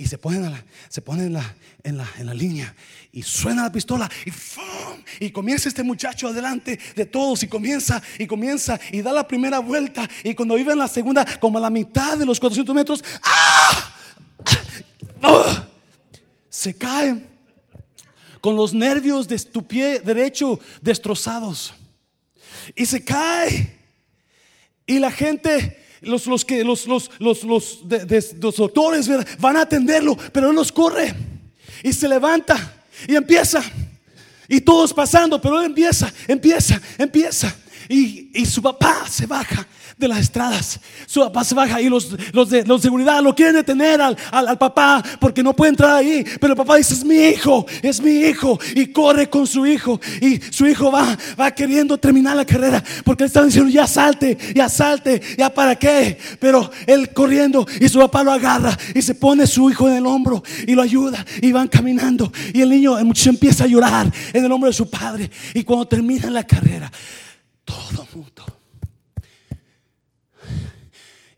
y 0.02 0.06
se 0.06 0.18
ponen, 0.18 0.52
se 0.88 1.00
ponen 1.00 1.26
en, 1.26 1.32
la, 1.32 1.56
en, 1.82 1.96
la, 1.96 2.08
en 2.18 2.26
la 2.26 2.34
línea. 2.34 2.74
Y 3.10 3.22
suena 3.22 3.62
la 3.62 3.72
pistola. 3.72 4.10
Y, 4.26 5.26
y 5.26 5.30
comienza 5.30 5.68
este 5.68 5.82
muchacho 5.82 6.28
adelante 6.28 6.78
de 6.94 7.06
todos. 7.06 7.42
Y 7.42 7.48
comienza, 7.48 8.02
y 8.18 8.26
comienza, 8.26 8.78
y 8.92 9.00
da 9.00 9.12
la 9.12 9.26
primera 9.26 9.60
vuelta. 9.60 10.08
Y 10.22 10.34
cuando 10.34 10.54
vive 10.56 10.72
en 10.72 10.78
la 10.78 10.88
segunda, 10.88 11.24
como 11.40 11.58
a 11.58 11.62
la 11.62 11.70
mitad 11.70 12.18
de 12.18 12.26
los 12.26 12.38
400 12.38 12.74
metros, 12.74 13.04
¡ah! 13.22 13.94
¡Ah! 15.22 15.68
se 16.50 16.74
cae 16.74 17.26
con 18.40 18.54
los 18.56 18.74
nervios 18.74 19.26
de 19.26 19.38
tu 19.38 19.66
pie 19.66 20.00
derecho 20.00 20.60
destrozados 20.82 21.74
y 22.74 22.86
se 22.86 23.04
cae. 23.04 23.78
Y 24.86 24.98
la 24.98 25.10
gente, 25.10 25.84
los, 26.02 26.26
los 26.26 26.44
que 26.44 26.64
los, 26.64 26.86
los, 26.86 27.10
los, 27.18 27.44
los, 27.44 27.80
los 28.40 28.56
doctores 28.56 29.08
van 29.38 29.56
a 29.56 29.62
atenderlo, 29.62 30.16
pero 30.32 30.50
él 30.50 30.56
los 30.56 30.70
corre 30.70 31.14
y 31.82 31.92
se 31.92 32.08
levanta 32.08 32.84
y 33.06 33.14
empieza. 33.14 33.62
Y 34.48 34.60
todos 34.60 34.92
pasando, 34.92 35.40
pero 35.40 35.60
él 35.60 35.66
empieza, 35.66 36.12
empieza, 36.28 36.80
empieza. 36.98 37.56
Y, 37.88 38.44
su 38.46 38.62
papá 38.62 39.04
se 39.08 39.26
baja 39.26 39.66
de 39.96 40.08
las 40.08 40.18
estradas. 40.18 40.78
Su 41.06 41.20
papá 41.20 41.44
se 41.44 41.54
baja 41.54 41.80
y 41.80 41.88
los, 41.88 42.14
los, 42.32 42.50
de, 42.50 42.64
los 42.64 42.82
seguridad 42.82 43.22
lo 43.22 43.34
quieren 43.34 43.54
detener 43.54 44.00
al, 44.00 44.16
al, 44.30 44.58
papá 44.58 45.02
porque 45.20 45.42
no 45.42 45.54
puede 45.54 45.70
entrar 45.70 45.96
ahí. 45.96 46.24
Pero 46.40 46.52
el 46.52 46.56
papá 46.56 46.76
dice, 46.76 46.94
es 46.94 47.04
mi 47.04 47.16
hijo, 47.16 47.66
es 47.82 48.00
mi 48.00 48.12
hijo. 48.12 48.58
Y 48.74 48.86
corre 48.86 49.28
con 49.28 49.46
su 49.46 49.66
hijo. 49.66 50.00
Y 50.20 50.40
su 50.50 50.66
hijo 50.66 50.90
va, 50.90 51.16
va 51.38 51.50
queriendo 51.52 51.98
terminar 51.98 52.36
la 52.36 52.44
carrera 52.44 52.82
porque 53.04 53.24
él 53.24 53.28
está 53.28 53.42
diciendo, 53.44 53.70
ya 53.70 53.86
salte, 53.86 54.36
ya 54.54 54.68
salte, 54.68 55.20
ya 55.36 55.52
para 55.52 55.76
qué. 55.76 56.18
Pero 56.38 56.70
él 56.86 57.12
corriendo 57.12 57.66
y 57.80 57.88
su 57.88 57.98
papá 57.98 58.22
lo 58.22 58.32
agarra 58.32 58.76
y 58.94 59.02
se 59.02 59.14
pone 59.14 59.46
su 59.46 59.70
hijo 59.70 59.88
en 59.88 59.96
el 59.96 60.06
hombro 60.06 60.42
y 60.66 60.74
lo 60.74 60.82
ayuda 60.82 61.24
y 61.40 61.52
van 61.52 61.68
caminando. 61.68 62.32
Y 62.52 62.60
el 62.60 62.70
niño, 62.70 62.98
el 62.98 63.06
empieza 63.26 63.64
a 63.64 63.66
llorar 63.66 64.12
en 64.32 64.44
el 64.44 64.52
hombro 64.52 64.68
de 64.68 64.74
su 64.74 64.88
padre. 64.88 65.30
Y 65.54 65.64
cuando 65.64 65.86
termina 65.86 66.30
la 66.30 66.44
carrera, 66.44 66.90
todo 67.64 68.06
mundo 68.14 68.44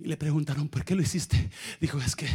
le 0.06 0.16
preguntaron, 0.16 0.68
¿por 0.68 0.84
qué 0.84 0.94
lo 0.94 1.02
hiciste? 1.02 1.50
Dijo, 1.80 1.98
es 2.00 2.14
que 2.14 2.28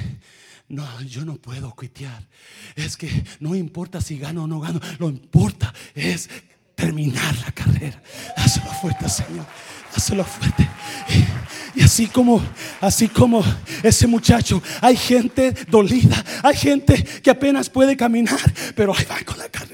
no, 0.68 0.86
yo 1.04 1.26
no 1.26 1.36
puedo 1.36 1.74
cuitear. 1.76 2.28
Es 2.76 2.98
que 2.98 3.10
no 3.40 3.56
importa 3.56 4.02
si 4.02 4.18
gano 4.18 4.44
o 4.44 4.48
no 4.48 4.60
gano. 4.60 4.80
Lo 5.00 5.10
importa 5.10 5.74
es 5.96 6.30
terminar 6.76 7.38
la 7.40 7.52
carrera. 7.52 8.02
Hazlo 8.36 8.72
fuerte, 8.82 9.08
Señor. 9.10 9.46
Hazlo 9.96 10.24
fuerte. 10.24 10.68
Así 11.82 12.08
como, 12.08 12.42
así 12.80 13.08
como 13.08 13.44
ese 13.84 14.08
muchacho, 14.08 14.62
hay 14.82 14.96
gente 14.96 15.54
dolida, 15.68 16.24
hay 16.44 16.56
gente 16.56 17.04
que 17.22 17.30
apenas 17.30 17.70
puede 17.70 17.98
caminar, 17.98 18.40
pero 18.76 18.94
ahí 18.96 19.06
va 19.10 19.20
con 19.26 19.38
la 19.38 19.50
carrera. 19.50 19.71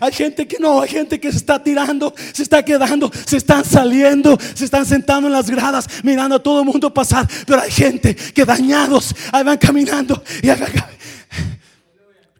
Hay, 0.00 0.12
gente 0.12 0.48
que 0.48 0.58
no, 0.58 0.80
hay 0.80 0.88
gente 0.88 1.20
que 1.20 1.30
se 1.30 1.38
está 1.38 1.62
tirando, 1.62 2.14
se 2.32 2.42
está 2.42 2.64
quedando, 2.64 3.10
se 3.26 3.36
están 3.36 3.64
saliendo, 3.64 4.38
se 4.54 4.64
están 4.64 4.86
sentando 4.86 5.26
en 5.26 5.32
las 5.32 5.50
gradas, 5.50 5.86
mirando 6.02 6.36
a 6.36 6.42
todo 6.42 6.60
el 6.60 6.66
mundo 6.66 6.92
pasar. 6.92 7.28
Pero 7.46 7.60
hay 7.60 7.70
gente 7.70 8.14
que 8.14 8.44
dañados, 8.44 9.14
ahí 9.32 9.44
van 9.44 9.58
caminando 9.58 10.22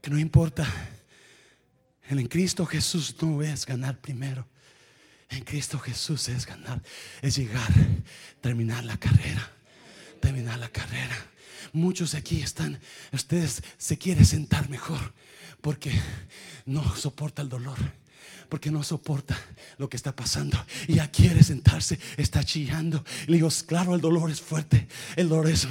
que 0.04 0.10
no 0.10 0.18
importa. 0.18 0.66
En 2.10 2.26
Cristo 2.28 2.66
Jesús 2.66 3.16
no 3.22 3.42
es 3.42 3.64
ganar 3.64 3.98
primero. 3.98 4.46
En 5.30 5.42
Cristo 5.42 5.78
Jesús 5.78 6.28
es 6.28 6.44
ganar, 6.44 6.82
es 7.22 7.36
llegar, 7.36 7.68
terminar 8.42 8.84
la 8.84 8.98
carrera, 8.98 9.50
terminar 10.20 10.58
la 10.58 10.68
carrera. 10.68 11.16
Muchos 11.72 12.14
aquí 12.14 12.42
están, 12.42 12.78
ustedes 13.12 13.62
se 13.78 13.96
quieren 13.96 14.26
sentar 14.26 14.68
mejor 14.68 15.14
porque 15.64 15.90
no 16.66 16.94
soporta 16.94 17.40
el 17.40 17.48
dolor 17.48 17.78
porque 18.50 18.70
no 18.70 18.84
soporta 18.84 19.36
lo 19.78 19.88
que 19.88 19.96
está 19.96 20.14
pasando 20.14 20.62
y 20.86 20.96
ya 20.96 21.10
quiere 21.10 21.42
sentarse, 21.42 21.98
está 22.18 22.44
chillando. 22.44 23.02
Le 23.26 23.36
digo, 23.36 23.48
claro, 23.66 23.94
el 23.94 24.00
dolor 24.00 24.30
es 24.30 24.40
fuerte, 24.40 24.86
el 25.16 25.28
dolor 25.30 25.48
es, 25.48 25.66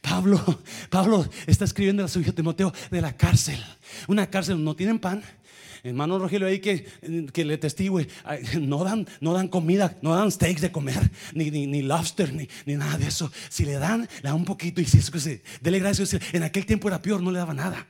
Pablo, 0.00 0.42
Pablo 0.90 1.28
está 1.46 1.66
escribiendo 1.66 2.02
a 2.02 2.08
su 2.08 2.20
hijo 2.20 2.32
Timoteo 2.32 2.72
de 2.90 3.00
la 3.00 3.16
cárcel, 3.16 3.62
una 4.08 4.28
cárcel, 4.28 4.64
no 4.64 4.74
tienen 4.74 4.98
pan. 4.98 5.22
Hermano 5.84 6.18
Rogelio 6.18 6.48
ahí 6.48 6.58
que, 6.58 6.84
que 7.32 7.44
le 7.44 7.58
testigue, 7.58 8.08
no 8.60 8.82
dan, 8.82 9.06
no 9.20 9.34
dan 9.34 9.46
comida, 9.46 9.96
no 10.02 10.16
dan 10.16 10.32
steaks 10.32 10.62
de 10.62 10.72
comer, 10.72 11.10
ni, 11.34 11.50
ni, 11.50 11.82
lobster, 11.82 12.32
ni, 12.32 12.48
ni, 12.64 12.74
nada 12.74 12.98
de 12.98 13.06
eso. 13.06 13.30
Si 13.50 13.64
le 13.64 13.74
dan, 13.74 14.00
le 14.00 14.22
dan 14.22 14.34
un 14.34 14.44
poquito 14.44 14.80
y 14.80 14.86
si 14.86 14.98
eso 14.98 15.12
que 15.12 15.20
se, 15.20 15.42
dele 15.60 15.78
gracias. 15.78 16.16
En 16.32 16.42
aquel 16.42 16.66
tiempo 16.66 16.88
era 16.88 17.00
peor, 17.00 17.22
no 17.22 17.30
le 17.30 17.38
daba 17.38 17.54
nada 17.54 17.86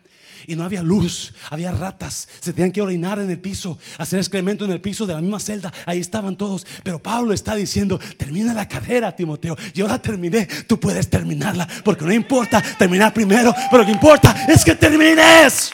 y 0.47 0.57
no 0.57 0.65
había 0.65 0.83
luz, 0.83 1.35
había 1.51 1.73
ratas, 1.73 2.29
se 2.41 2.53
tenían 2.53 2.73
que 2.73 2.83
orinar 2.83 3.19
en 3.19 3.31
el 3.31 3.39
piso, 3.39 3.79
hacer 3.99 4.19
excremento 4.19 4.65
en 4.65 4.73
el 4.73 4.81
piso 4.81 5.07
de 5.07 5.15
la 5.15 5.21
misma 5.21 5.41
celda, 5.41 5.73
ahí 5.87 5.99
estaban 5.99 6.37
todos. 6.37 6.67
Pero 6.83 7.03
Pablo 7.03 7.33
está 7.33 7.55
diciendo, 7.55 7.99
termina 8.17 8.55
la 8.55 8.69
carrera, 8.69 9.15
Timoteo, 9.15 9.57
yo 9.75 9.87
la 9.89 10.01
terminé, 10.01 10.47
tú 10.67 10.79
puedes 10.79 11.09
terminarla, 11.09 11.69
porque 11.85 12.05
no 12.05 12.13
importa 12.13 12.63
terminar 12.79 13.13
primero, 13.13 13.55
pero 13.71 13.83
lo 13.83 13.87
que 13.87 13.93
importa 13.93 14.47
es 14.49 14.65
que 14.65 14.75
termines. 14.75 15.73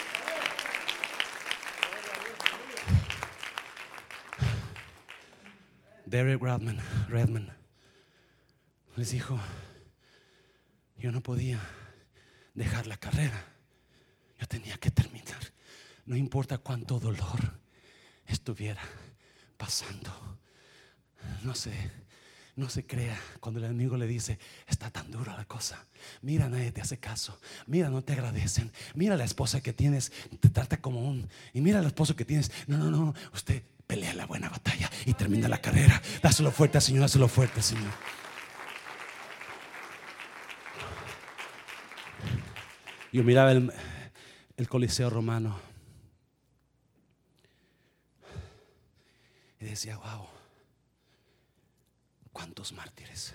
Derek 6.07 6.41
Redman, 6.41 6.79
Redman 7.09 7.53
les 8.97 9.11
dijo, 9.11 9.39
yo 10.97 11.11
no 11.11 11.21
podía 11.21 11.59
dejar 12.55 12.87
la 12.87 12.97
carrera 12.97 13.54
tenía 14.49 14.77
que 14.79 14.91
terminar. 14.91 15.53
No 16.07 16.17
importa 16.17 16.59
cuánto 16.59 17.01
dolor 17.01 17.59
estuviera 18.27 18.83
pasando. 19.57 20.39
No 21.43 21.55
sé, 21.55 21.73
no 22.57 22.69
se 22.69 22.87
crea 22.87 23.19
cuando 23.41 23.59
el 23.61 23.67
enemigo 23.67 23.97
le 23.97 24.07
dice, 24.07 24.39
está 24.67 24.91
tan 24.91 25.11
dura 25.11 25.37
la 25.37 25.45
cosa. 25.45 25.87
Mira, 26.23 26.49
nadie 26.49 26.73
te 26.73 26.81
hace 26.81 26.99
caso. 26.99 27.41
Mira, 27.67 27.89
no 27.89 28.03
te 28.03 28.13
agradecen. 28.13 28.71
Mira 28.95 29.17
la 29.17 29.25
esposa 29.25 29.61
que 29.61 29.73
tienes, 29.73 30.13
te 30.41 30.51
trata 30.51 30.81
como 30.81 31.01
un... 31.09 31.29
Y 31.53 31.61
mira 31.61 31.79
al 31.79 31.87
esposo 31.87 32.15
que 32.15 32.25
tienes. 32.25 32.53
No, 32.67 32.77
no, 32.77 32.91
no. 32.91 33.15
Usted 33.33 33.63
pelea 33.87 34.15
la 34.15 34.27
buena 34.27 34.49
batalla 34.49 34.91
y 35.07 35.15
termina 35.15 35.49
la 35.49 35.61
carrera. 35.61 36.01
Dáselo 36.23 36.51
fuerte, 36.51 36.81
Señor. 36.81 37.03
Dáselo 37.03 37.29
fuerte, 37.29 37.63
Señor. 37.63 37.93
Yo 43.13 43.23
miraba 43.23 43.53
el, 43.53 43.73
el 44.57 44.69
Coliseo 44.69 45.11
romano. 45.11 45.59
Y 49.61 49.65
decía, 49.65 49.97
wow, 49.97 50.27
¿cuántos 52.33 52.73
mártires 52.73 53.35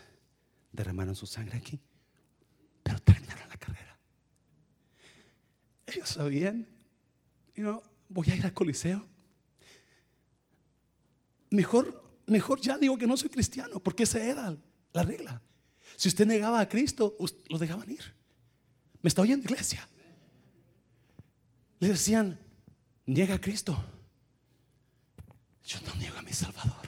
derramaron 0.72 1.15
su 1.15 1.26
sangre 1.26 1.57
aquí? 1.57 1.80
Pero 2.84 2.99
terminaron 2.99 3.49
la 3.49 3.57
carrera. 3.57 3.97
Ellos 5.88 6.09
sabían, 6.09 6.67
y 7.55 7.61
no, 7.61 7.82
voy 8.07 8.30
a 8.30 8.36
ir 8.36 8.45
al 8.45 8.53
Coliseo. 8.53 9.05
Mejor, 11.49 12.22
mejor 12.28 12.61
ya 12.61 12.78
digo 12.78 12.97
que 12.97 13.07
no 13.07 13.17
soy 13.17 13.30
cristiano, 13.30 13.80
porque 13.80 14.03
esa 14.03 14.24
era 14.24 14.55
la 14.93 15.03
regla. 15.03 15.41
Si 15.95 16.07
usted 16.07 16.28
negaba 16.28 16.59
a 16.59 16.70
Cristo, 16.70 17.17
lo 17.49 17.57
dejaban 17.57 17.89
ir. 17.89 18.13
¿Me 19.01 19.07
está 19.07 19.24
oyendo, 19.24 19.45
iglesia? 19.45 19.88
Le 21.80 21.89
decían, 21.89 22.38
niega 23.05 23.36
a 23.36 23.41
Cristo. 23.41 23.82
Yo 25.65 25.80
no 25.86 25.95
niego 25.95 26.17
a 26.17 26.21
mi 26.21 26.34
Salvador. 26.34 26.88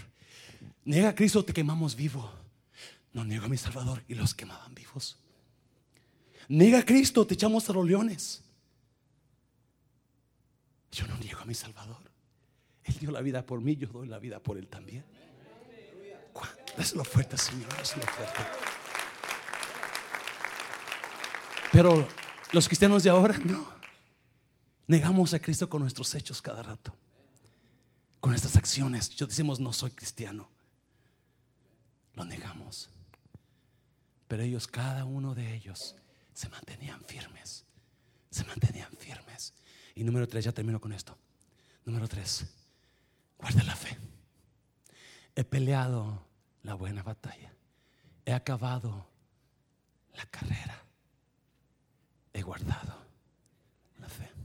Niega 0.86 1.10
a 1.10 1.16
Cristo, 1.16 1.46
te 1.46 1.54
quemamos 1.54 1.96
vivo. 1.96 2.32
No 3.14 3.24
niego 3.24 3.46
a 3.46 3.50
mi 3.50 3.58
Salvador 3.58 4.04
y 4.08 4.16
los 4.16 4.34
quemaban 4.34 4.74
vivos. 4.74 5.18
Niega 6.48 6.80
a 6.80 6.86
Cristo, 6.86 7.26
te 7.26 7.36
echamos 7.36 7.70
a 7.70 7.74
los 7.74 7.86
leones. 7.86 8.44
Yo 10.92 11.08
no 11.08 11.18
niego 11.18 11.40
a 11.40 11.46
mi 11.46 11.54
Salvador. 11.54 12.12
Él 12.84 12.96
dio 13.00 13.12
la 13.12 13.22
vida 13.22 13.46
por 13.46 13.62
mí, 13.62 13.76
yo 13.76 13.88
doy 13.88 14.08
la 14.08 14.20
vida 14.20 14.40
por 14.40 14.58
Él 14.58 14.68
también. 14.68 15.06
Dáselo 16.78 17.04
fuerte, 17.04 17.38
Señor, 17.38 17.70
dáselo 17.78 18.06
fuerte. 18.08 18.42
Pero 21.72 22.08
los 22.52 22.68
cristianos 22.68 23.04
de 23.04 23.10
ahora 23.10 23.38
no. 23.38 23.81
Negamos 24.92 25.34
a 25.34 25.40
Cristo 25.40 25.70
con 25.70 25.84
nuestros 25.84 26.14
hechos 26.16 26.42
cada 26.42 26.62
rato, 26.62 26.94
con 28.20 28.32
nuestras 28.32 28.58
acciones. 28.58 29.10
Yo 29.12 29.26
decimos, 29.26 29.58
no 29.58 29.72
soy 29.72 29.92
cristiano. 29.92 30.50
Lo 32.14 32.26
negamos. 32.26 32.90
Pero 34.28 34.44
ellos, 34.44 34.68
cada 34.68 35.06
uno 35.06 35.34
de 35.34 35.56
ellos, 35.56 35.96
se 36.34 36.50
mantenían 36.50 37.02
firmes. 37.06 37.64
Se 38.32 38.44
mantenían 38.44 38.92
firmes. 38.98 39.54
Y 39.96 40.04
número 40.04 40.28
tres, 40.28 40.44
ya 40.44 40.52
termino 40.52 40.82
con 40.82 40.92
esto. 40.92 41.18
Número 41.86 42.10
tres, 42.10 42.46
guarda 43.38 43.64
la 43.64 43.78
fe. 43.78 43.98
He 45.36 45.46
peleado 45.46 46.28
la 46.64 46.74
buena 46.74 47.02
batalla. 47.02 47.54
He 48.26 48.34
acabado 48.34 49.08
la 50.16 50.26
carrera. 50.26 50.84
He 52.34 52.42
guardado 52.42 53.06
la 53.98 54.10
fe 54.10 54.41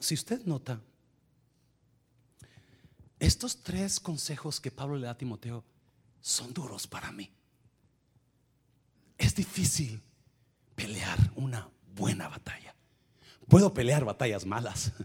si 0.00 0.14
usted 0.14 0.44
nota, 0.44 0.80
estos 3.18 3.62
tres 3.62 4.00
consejos 4.00 4.60
que 4.60 4.70
Pablo 4.70 4.96
le 4.96 5.06
da 5.06 5.12
a 5.12 5.18
Timoteo 5.18 5.62
son 6.20 6.52
duros 6.52 6.86
para 6.86 7.12
mí. 7.12 7.30
Es 9.18 9.34
difícil 9.34 10.00
pelear 10.74 11.18
una 11.36 11.68
buena 11.94 12.28
batalla. 12.28 12.74
Puedo 13.48 13.72
pelear 13.72 14.04
batallas 14.04 14.44
malas. 14.46 14.92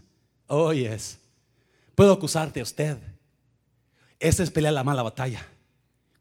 Oh, 0.48 0.72
yes. 0.72 1.18
Puedo 1.96 2.12
acusarte 2.12 2.60
a 2.60 2.62
usted. 2.62 2.96
Esa 4.20 4.44
es 4.44 4.50
pelear 4.52 4.72
la 4.72 4.84
mala 4.84 5.02
batalla. 5.02 5.44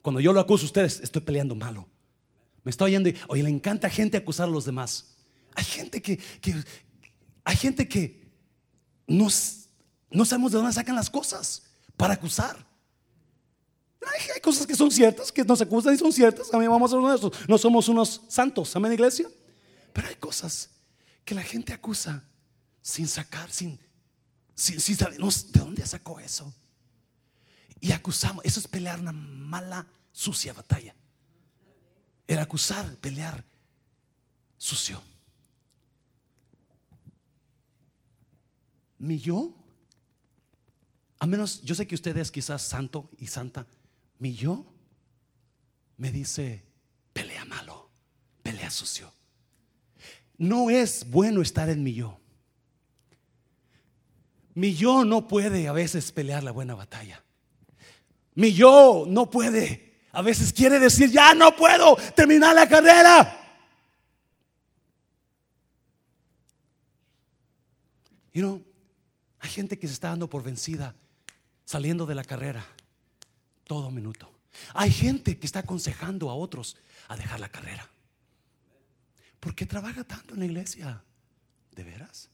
Cuando 0.02 0.20
yo 0.20 0.34
lo 0.34 0.40
acuso 0.40 0.64
a 0.64 0.66
ustedes, 0.66 1.00
estoy 1.00 1.22
peleando 1.22 1.54
malo. 1.54 1.88
Me 2.64 2.72
estoy 2.72 2.88
oyendo 2.96 3.10
y, 3.10 3.42
le 3.44 3.50
encanta 3.50 3.88
gente 3.88 4.18
acusar 4.18 4.48
a 4.48 4.52
los 4.52 4.66
demás. 4.66 5.16
Hay 5.54 5.64
gente 5.64 6.02
que, 6.02 6.18
que 6.18 6.56
hay 7.44 7.56
gente 7.56 7.88
que 7.88 8.25
no, 9.08 9.28
no 10.10 10.26
sabemos 10.26 10.52
de 10.52 10.58
dónde 10.58 10.74
sacan 10.74 10.96
las 10.96 11.10
cosas 11.10 11.64
para 11.98 12.14
acusar. 12.14 12.66
Hay, 14.34 14.40
cosas 14.42 14.68
que 14.68 14.76
son 14.76 14.92
ciertas, 14.92 15.32
que 15.32 15.44
nos 15.44 15.62
acusan 15.62 15.96
y 15.96 15.98
son 15.98 16.14
ciertas. 16.14 16.54
Mí 16.54 16.68
vamos 16.68 16.92
a 16.92 16.94
ser 16.94 17.00
uno 17.00 17.18
de 17.18 17.38
No 17.48 17.58
somos 17.58 17.88
unos 17.90 18.22
santos, 18.28 18.76
amén, 18.76 18.94
iglesia. 18.94 19.28
Pero 19.94 20.08
hay 20.08 20.16
cosas 20.16 20.70
que 21.24 21.34
la 21.34 21.42
gente 21.42 21.74
acusa 21.74 22.24
sin 22.82 23.08
sacar, 23.08 23.50
sin, 23.52 23.80
sin, 24.54 24.80
sin 24.80 24.96
saber 24.96 25.20
de 25.20 25.60
dónde 25.60 25.86
sacó 25.86 26.20
eso. 26.20 26.54
Y 27.82 27.92
acusamos, 27.92 28.44
eso 28.46 28.60
es 28.60 28.68
pelear 28.68 29.00
una 29.00 29.12
mala, 29.12 29.88
sucia 30.12 30.54
batalla. 30.54 30.96
El 32.28 32.40
acusar, 32.40 32.96
pelear 32.98 33.44
sucio. 34.58 35.02
Mi 39.06 39.20
yo, 39.20 39.54
a 41.20 41.28
menos 41.28 41.62
yo 41.62 41.76
sé 41.76 41.88
que 41.88 41.96
usted 41.96 42.18
es 42.18 42.32
quizás 42.32 42.62
santo 42.62 43.10
y 43.18 43.28
santa, 43.28 43.68
mi 44.20 44.34
yo 44.34 44.66
me 45.98 46.12
dice, 46.12 46.64
pelea 47.14 47.46
malo, 47.46 47.90
pelea 48.42 48.70
sucio. 48.70 49.14
No 50.38 50.70
es 50.70 51.10
bueno 51.10 51.42
estar 51.42 51.70
en 51.70 51.84
mi 51.84 51.94
yo. 51.94 52.20
Mi 54.56 54.74
yo 54.74 55.06
no 55.06 55.28
puede 55.28 55.68
a 55.68 55.72
veces 55.72 56.12
pelear 56.12 56.44
la 56.44 56.52
buena 56.52 56.76
batalla. 56.76 57.24
Mi 58.34 58.54
yo 58.54 59.06
no 59.08 59.30
puede. 59.30 60.02
A 60.12 60.22
veces 60.22 60.52
quiere 60.52 60.80
decir, 60.80 61.12
ya 61.12 61.34
no 61.34 61.56
puedo 61.56 61.96
terminar 62.16 62.56
la 62.56 62.68
carrera. 62.68 63.42
You 68.34 68.42
know, 68.42 68.75
hay 69.46 69.52
gente 69.52 69.78
que 69.78 69.88
se 69.88 69.94
está 69.94 70.10
dando 70.10 70.28
por 70.28 70.42
vencida 70.42 70.96
saliendo 71.66 72.08
de 72.08 72.16
la 72.16 72.24
carrera 72.24 72.66
todo 73.66 73.92
minuto. 73.92 74.32
Hay 74.74 74.90
gente 74.90 75.38
que 75.38 75.46
está 75.46 75.60
aconsejando 75.60 76.32
a 76.32 76.34
otros 76.34 76.78
a 77.08 77.16
dejar 77.16 77.40
la 77.40 77.50
carrera. 77.50 77.88
¿Por 79.40 79.54
qué 79.54 79.68
trabaja 79.68 80.04
tanto 80.04 80.34
en 80.34 80.40
la 80.40 80.46
iglesia? 80.48 81.04
¿De 81.76 81.84
veras? 81.84 82.30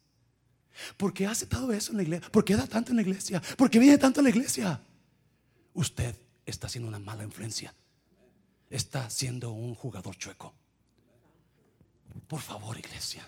¿Por 0.95 1.13
qué 1.13 1.27
hace 1.27 1.47
todo 1.47 1.73
eso 1.73 1.91
en 1.91 1.97
la 1.97 2.03
iglesia? 2.03 2.31
¿Por 2.31 2.45
qué 2.45 2.55
da 2.55 2.65
tanto 2.65 2.91
en 2.91 2.95
la 2.95 3.01
iglesia? 3.01 3.41
¿Por 3.57 3.69
qué 3.69 3.79
viene 3.79 3.97
tanto 3.97 4.21
en 4.21 4.23
la 4.23 4.29
iglesia? 4.29 4.81
Usted 5.73 6.15
está 6.45 6.69
siendo 6.69 6.87
una 6.87 6.99
mala 6.99 7.25
influencia. 7.25 7.75
Está 8.69 9.09
siendo 9.09 9.51
un 9.51 9.75
jugador 9.75 10.15
chueco. 10.15 10.53
Por 12.29 12.39
favor, 12.39 12.77
iglesia. 12.77 13.27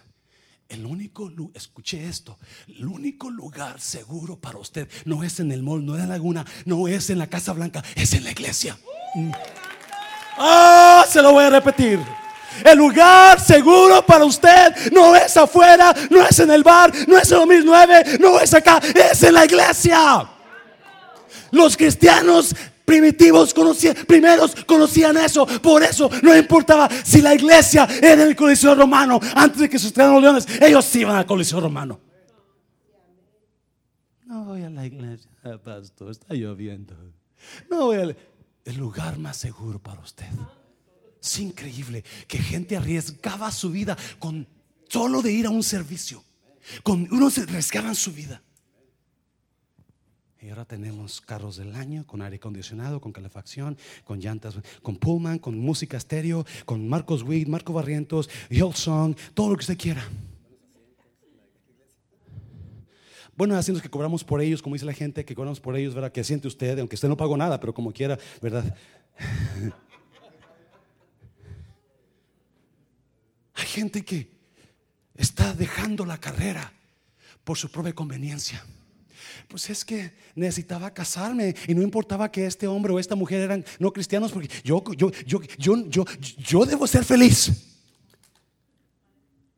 El 0.70 0.86
único, 0.86 1.32
escuche 1.54 2.08
esto, 2.08 2.40
el 2.68 2.86
único 2.88 3.30
lugar 3.30 3.80
seguro 3.80 4.40
para 4.40 4.58
usted 4.58 4.90
no 5.06 5.24
es 5.24 5.40
en 5.40 5.52
el 5.52 5.62
mall, 5.62 5.86
no 5.86 5.96
es 5.96 6.02
en 6.02 6.10
la 6.10 6.16
laguna, 6.16 6.46
no 6.66 6.88
es 6.88 7.10
en 7.10 7.20
la 7.20 7.28
Casa 7.28 7.54
Blanca, 7.54 7.84
es 7.96 8.14
en 8.14 8.24
la 8.24 8.32
iglesia. 8.32 8.78
Ah, 10.38 11.06
se 11.08 11.22
lo 11.22 11.34
voy 11.34 11.46
a 11.46 11.50
repetir. 11.50 12.00
El 12.64 12.78
lugar 12.78 13.40
seguro 13.40 14.06
para 14.06 14.26
usted 14.26 14.92
no 14.92 15.16
es 15.16 15.36
afuera, 15.38 15.94
no 16.10 16.26
es 16.26 16.40
en 16.40 16.52
el 16.52 16.64
bar, 16.64 16.92
no 17.08 17.18
es 17.18 17.32
en 17.32 17.38
2009, 17.40 18.18
no 18.20 18.40
es 18.40 18.54
acá, 18.54 18.80
es 18.96 19.24
en 19.24 19.34
la 19.34 19.46
iglesia. 19.46 20.30
Los 21.52 21.78
cristianos 21.78 22.56
primitivos 22.86 23.54
conocían, 23.54 23.96
primeros 24.08 24.56
conocían 24.66 25.18
eso. 25.18 25.46
Por 25.62 25.84
eso 25.84 26.10
no 26.22 26.36
importaba 26.36 26.90
si 27.04 27.22
la 27.22 27.34
iglesia 27.34 27.88
era 28.02 28.24
el 28.24 28.36
coliseo 28.36 28.76
romano. 28.76 29.20
Antes 29.36 29.62
de 29.62 29.70
que 29.70 29.80
se 29.80 29.92
los 29.96 30.22
leones, 30.22 30.48
ellos 30.62 30.96
iban 30.96 31.16
al 31.16 31.26
coliseo 31.26 31.60
romano. 31.60 32.00
No 34.26 34.46
voy 34.46 34.64
a 34.64 34.70
la 34.70 34.86
iglesia, 34.86 35.30
pastor, 35.64 36.12
está 36.12 36.34
lloviendo. 36.34 36.96
No 37.70 37.86
voy 37.86 37.98
al 37.98 38.18
el 38.66 38.78
lugar 38.78 39.18
más 39.18 39.38
seguro 39.38 39.80
para 39.80 40.02
usted. 40.02 40.28
Es 41.22 41.40
increíble 41.40 42.04
que 42.28 42.38
gente 42.38 42.78
arriesgaba 42.78 43.52
su 43.52 43.70
vida 43.72 43.98
con 44.20 44.48
solo 44.90 45.22
de 45.22 45.32
ir 45.32 45.46
a 45.46 45.50
un 45.50 45.64
servicio. 45.64 46.24
Con 46.82 47.08
uno 47.12 47.30
se 47.30 47.42
arriesgaban 47.42 47.96
su 47.96 48.14
vida. 48.14 48.42
Y 50.44 50.50
ahora 50.50 50.66
tenemos 50.66 51.22
carros 51.22 51.56
del 51.56 51.74
año 51.74 52.06
con 52.06 52.22
aire 52.22 52.36
acondicionado, 52.36 53.00
con 53.00 53.14
calefacción, 53.14 53.78
con 54.04 54.20
llantas, 54.20 54.56
con 54.82 54.98
Pullman, 54.98 55.40
con 55.40 55.58
música 55.58 55.96
estéreo, 55.96 56.46
con 56.66 56.86
Marcos 56.90 57.24
Witt, 57.24 57.48
Marco 57.48 57.72
Barrientos, 57.72 58.30
Hillsong, 58.50 59.16
todo 59.34 59.52
lo 59.52 59.56
que 59.56 59.62
usted 59.62 59.78
quiera. 59.78 60.06
Bueno, 63.38 63.56
haciendo 63.56 63.82
que 63.82 63.90
cobramos 63.90 64.26
por 64.26 64.42
ellos, 64.42 64.62
como 64.62 64.76
dice 64.76 64.86
la 64.86 64.92
gente, 64.92 65.24
que 65.24 65.34
cobramos 65.34 65.62
por 65.62 65.78
ellos, 65.78 65.96
¿verdad? 65.96 66.12
Que 66.12 66.26
siente 66.26 66.50
usted, 66.50 66.78
aunque 66.78 66.96
usted 66.96 67.08
no 67.08 67.16
pagó 67.16 67.38
nada, 67.38 67.62
pero 67.62 67.74
como 67.74 67.94
quiera, 67.94 68.20
¿verdad? 68.42 68.76
Hay 73.54 73.66
gente 73.66 74.04
que 74.04 74.30
está 75.16 75.54
dejando 75.54 76.06
la 76.06 76.18
carrera 76.18 76.74
por 77.46 77.58
su 77.58 77.72
propia 77.72 77.96
conveniencia. 77.96 78.62
Pues 79.48 79.70
es 79.70 79.84
que 79.86 80.14
necesitaba 80.36 80.94
casarme 80.94 81.56
y 81.68 81.74
no 81.74 81.82
importaba 81.82 82.32
que 82.32 82.46
este 82.46 82.68
hombre 82.68 82.94
o 82.94 83.00
esta 83.00 83.16
mujer 83.16 83.42
eran 83.42 83.66
no 83.80 83.92
cristianos 83.92 84.32
porque 84.32 84.50
yo, 84.64 84.84
yo, 84.96 85.12
yo, 85.26 85.42
yo, 85.58 85.88
yo, 85.88 86.06
yo 86.38 86.66
debo 86.66 86.88
ser 86.88 87.04
feliz. 87.04 87.52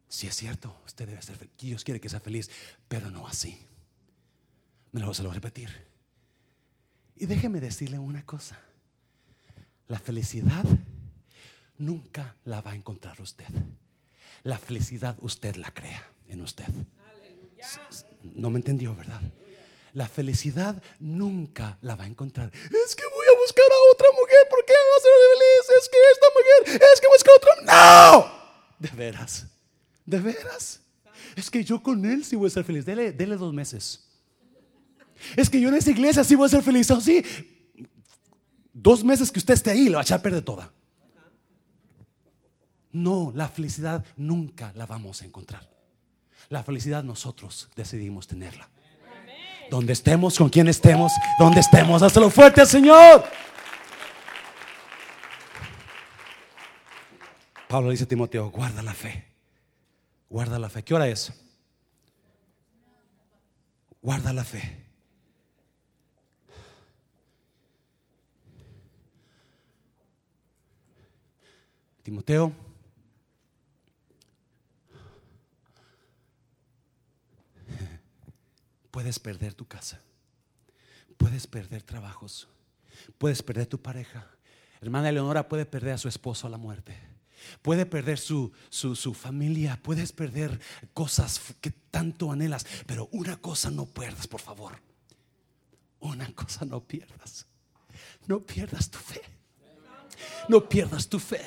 Si 0.08 0.28
es 0.28 0.36
cierto, 0.36 0.76
usted 0.86 1.08
debe 1.08 1.22
ser 1.22 1.36
feliz. 1.36 1.54
Dios 1.58 1.84
quiere 1.84 2.00
que 2.00 2.10
sea 2.10 2.20
feliz, 2.20 2.50
pero 2.88 3.12
no 3.12 3.28
así. 3.28 3.58
Me 4.92 5.02
lo 5.02 5.08
voy 5.08 5.16
a 5.30 5.34
repetir. 5.34 5.70
Y 7.18 7.26
déjeme 7.26 7.60
decirle 7.60 8.00
una 8.00 8.26
cosa. 8.26 8.58
La 9.88 10.00
felicidad 10.00 10.64
nunca 11.78 12.36
la 12.46 12.62
va 12.62 12.72
a 12.72 12.76
encontrar 12.76 13.20
usted. 13.22 13.48
La 14.44 14.58
felicidad 14.58 15.18
usted 15.20 15.56
la 15.58 15.72
crea 15.72 16.08
en 16.28 16.42
usted. 16.42 16.68
No 18.24 18.50
me 18.50 18.60
entendió, 18.60 18.96
¿verdad? 18.96 19.22
La 19.96 20.10
felicidad 20.10 20.84
nunca 21.00 21.78
la 21.82 21.96
va 21.96 22.04
a 22.04 22.08
encontrar. 22.08 22.52
Es 22.54 22.96
que 22.98 23.04
voy 23.06 23.26
a 23.34 23.40
buscar 23.40 23.66
a 23.72 23.94
otra 23.94 24.08
mujer 24.12 24.40
porque 24.50 24.74
va 24.74 24.98
a 24.98 25.02
ser 25.02 25.12
feliz. 25.32 25.64
Es 25.80 25.90
que 25.90 25.98
esta 26.12 26.28
mujer, 26.36 26.82
es 26.94 27.00
que 27.00 27.08
busca 27.08 27.32
otra. 27.38 27.52
No, 27.64 28.32
de 28.78 28.90
veras, 28.90 29.48
de 30.06 30.20
veras. 30.20 30.82
Es 31.38 31.50
que 31.50 31.64
yo 31.64 31.82
con 31.82 32.04
él 32.04 32.26
sí 32.26 32.36
voy 32.36 32.48
a 32.48 32.50
ser 32.50 32.66
feliz. 32.66 32.86
Dele, 32.86 33.14
dele 33.14 33.38
dos 33.38 33.54
meses. 33.54 34.06
Es 35.38 35.50
que 35.50 35.62
yo 35.62 35.70
en 35.70 35.76
esa 35.76 35.92
iglesia 35.92 36.26
sí 36.26 36.36
voy 36.36 36.48
a 36.48 36.50
ser 36.50 36.62
feliz. 36.62 36.92
Oh, 36.92 37.00
dos 38.74 39.02
meses 39.02 39.32
que 39.32 39.40
usted 39.40 39.54
esté 39.54 39.72
ahí, 39.72 39.86
lo 39.88 39.94
va 39.94 40.00
a 40.00 40.04
echar 40.04 40.20
a 40.20 40.22
perder 40.22 40.44
toda. 40.44 40.74
No, 42.92 43.32
la 43.34 43.48
felicidad 43.48 44.04
nunca 44.18 44.74
la 44.76 44.86
vamos 44.86 45.22
a 45.22 45.26
encontrar. 45.26 45.70
La 46.50 46.66
felicidad 46.66 47.02
nosotros 47.02 47.70
decidimos 47.78 48.28
tenerla. 48.28 48.70
Donde 49.70 49.94
estemos, 49.94 50.38
con 50.38 50.50
quien 50.50 50.68
estemos, 50.68 51.12
donde 51.40 51.60
estemos. 51.60 52.02
Hazlo 52.02 52.30
fuerte 52.30 52.66
Señor. 52.66 53.24
Pablo 57.68 57.90
dice 57.90 58.06
a 58.06 58.08
Timoteo, 58.08 58.50
guarda 58.52 58.82
la 58.82 58.94
fe. 58.94 59.26
Guarda 60.30 60.60
la 60.60 60.70
fe. 60.70 60.84
¿Qué 60.84 60.94
hora 60.94 61.08
es? 61.08 61.34
Guarda 64.02 64.32
la 64.34 64.44
fe. 64.44 64.86
Timoteo 72.04 72.52
Puedes 78.96 79.20
perder 79.20 79.54
tu 79.54 79.68
casa. 79.68 80.00
Puedes 81.18 81.48
perder 81.48 81.84
trabajos. 81.84 82.48
Puedes 83.18 83.44
perder 83.44 83.68
tu 83.68 83.82
pareja. 83.82 84.26
Hermana 84.80 85.10
Eleonora 85.10 85.50
puede 85.50 85.66
perder 85.66 85.96
a 85.96 85.98
su 85.98 86.08
esposo 86.08 86.48
a 86.48 86.50
la 86.50 86.56
muerte. 86.58 86.98
Puede 87.62 87.86
perder 87.86 88.18
su, 88.18 88.54
su, 88.70 88.96
su, 88.96 89.14
familia. 89.14 89.78
Puedes 89.84 90.14
perder 90.14 90.62
cosas 90.94 91.42
que 91.60 91.72
tanto 91.72 92.32
anhelas. 92.32 92.66
Pero 92.88 93.10
una 93.12 93.36
cosa 93.36 93.70
no 93.70 93.86
pierdas, 93.86 94.28
por 94.28 94.40
favor. 94.40 94.80
Una 96.00 96.34
cosa 96.34 96.64
no 96.64 96.80
pierdas. 96.80 97.48
No 98.28 98.46
pierdas 98.46 98.90
tu 98.90 98.98
fe. 98.98 99.22
No 100.48 100.70
pierdas 100.70 101.10
tu 101.10 101.20
fe. 101.20 101.44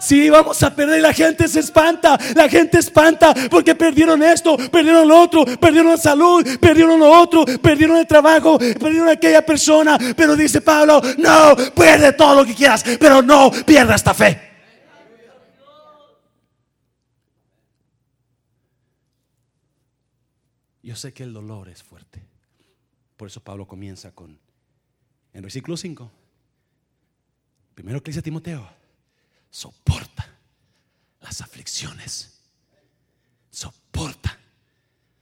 Si 0.00 0.30
vamos 0.30 0.62
a 0.62 0.74
perder, 0.74 1.00
la 1.00 1.12
gente 1.12 1.48
se 1.48 1.60
espanta, 1.60 2.18
la 2.34 2.48
gente 2.48 2.78
espanta 2.78 3.34
porque 3.50 3.74
perdieron 3.74 4.22
esto, 4.22 4.56
perdieron 4.56 5.06
lo 5.08 5.20
otro, 5.20 5.44
perdieron 5.44 5.98
salud, 5.98 6.46
perdieron 6.60 6.98
lo 6.98 7.10
otro, 7.10 7.44
perdieron 7.60 7.96
el 7.96 8.06
trabajo, 8.06 8.58
perdieron 8.58 9.08
aquella 9.08 9.44
persona. 9.44 9.98
Pero 10.16 10.36
dice 10.36 10.60
Pablo, 10.60 11.00
no, 11.18 11.56
pierde 11.74 12.12
todo 12.12 12.36
lo 12.36 12.44
que 12.44 12.54
quieras, 12.54 12.84
pero 12.98 13.22
no 13.22 13.50
pierda 13.64 13.94
esta 13.94 14.14
fe. 14.14 14.50
Yo 20.82 20.96
sé 20.96 21.12
que 21.12 21.22
el 21.22 21.32
dolor 21.32 21.68
es 21.68 21.82
fuerte. 21.82 22.22
Por 23.16 23.28
eso 23.28 23.40
Pablo 23.40 23.66
comienza 23.66 24.12
con, 24.12 24.38
en 25.32 25.42
versículo 25.42 25.76
5, 25.76 26.10
primero 27.74 28.02
que 28.02 28.10
dice 28.10 28.20
Timoteo 28.20 28.81
soporta 29.52 30.26
las 31.20 31.40
aflicciones. 31.42 32.40
Soporta 33.50 34.36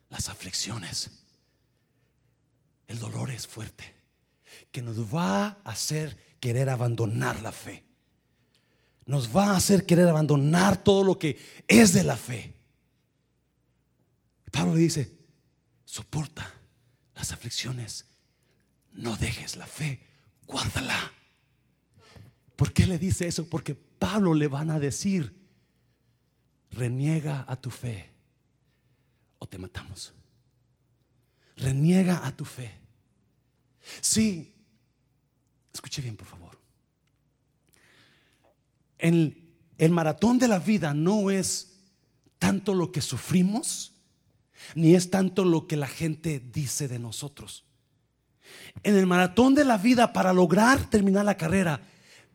las 0.08 0.30
aflicciones. 0.30 1.10
El 2.86 2.98
dolor 2.98 3.30
es 3.30 3.46
fuerte, 3.46 3.84
que 4.72 4.80
nos 4.80 5.14
va 5.14 5.46
a 5.46 5.50
hacer 5.64 6.16
querer 6.40 6.70
abandonar 6.70 7.42
la 7.42 7.52
fe. 7.52 7.84
Nos 9.04 9.36
va 9.36 9.50
a 9.50 9.56
hacer 9.56 9.84
querer 9.84 10.08
abandonar 10.08 10.82
todo 10.82 11.04
lo 11.04 11.18
que 11.18 11.38
es 11.66 11.92
de 11.92 12.04
la 12.04 12.16
fe. 12.16 12.54
Pablo 14.50 14.74
dice, 14.74 15.12
soporta 15.84 16.54
las 17.14 17.32
aflicciones. 17.32 18.06
No 18.92 19.16
dejes 19.16 19.56
la 19.56 19.66
fe, 19.66 20.00
guárdala. 20.46 21.12
¿Por 22.56 22.72
qué 22.72 22.86
le 22.86 22.98
dice 22.98 23.26
eso? 23.26 23.48
Porque 23.48 23.89
Pablo 24.00 24.34
le 24.34 24.48
van 24.48 24.70
a 24.70 24.80
decir, 24.80 25.32
reniega 26.72 27.44
a 27.46 27.54
tu 27.54 27.70
fe 27.70 28.10
o 29.38 29.46
te 29.46 29.58
matamos. 29.58 30.12
Reniega 31.56 32.26
a 32.26 32.34
tu 32.34 32.44
fe. 32.44 32.76
Sí, 34.00 34.50
Escuche 35.72 36.02
bien, 36.02 36.16
por 36.16 36.26
favor. 36.26 36.58
En 38.98 39.54
el 39.78 39.90
maratón 39.90 40.38
de 40.38 40.48
la 40.48 40.58
vida 40.58 40.92
no 40.94 41.30
es 41.30 41.78
tanto 42.38 42.74
lo 42.74 42.92
que 42.92 43.00
sufrimos, 43.00 43.94
ni 44.74 44.94
es 44.94 45.10
tanto 45.10 45.44
lo 45.44 45.66
que 45.66 45.76
la 45.76 45.86
gente 45.86 46.40
dice 46.40 46.88
de 46.88 46.98
nosotros. 46.98 47.64
En 48.82 48.96
el 48.96 49.06
maratón 49.06 49.54
de 49.54 49.64
la 49.64 49.78
vida, 49.78 50.12
para 50.12 50.32
lograr 50.32 50.90
terminar 50.90 51.24
la 51.24 51.36
carrera, 51.36 51.80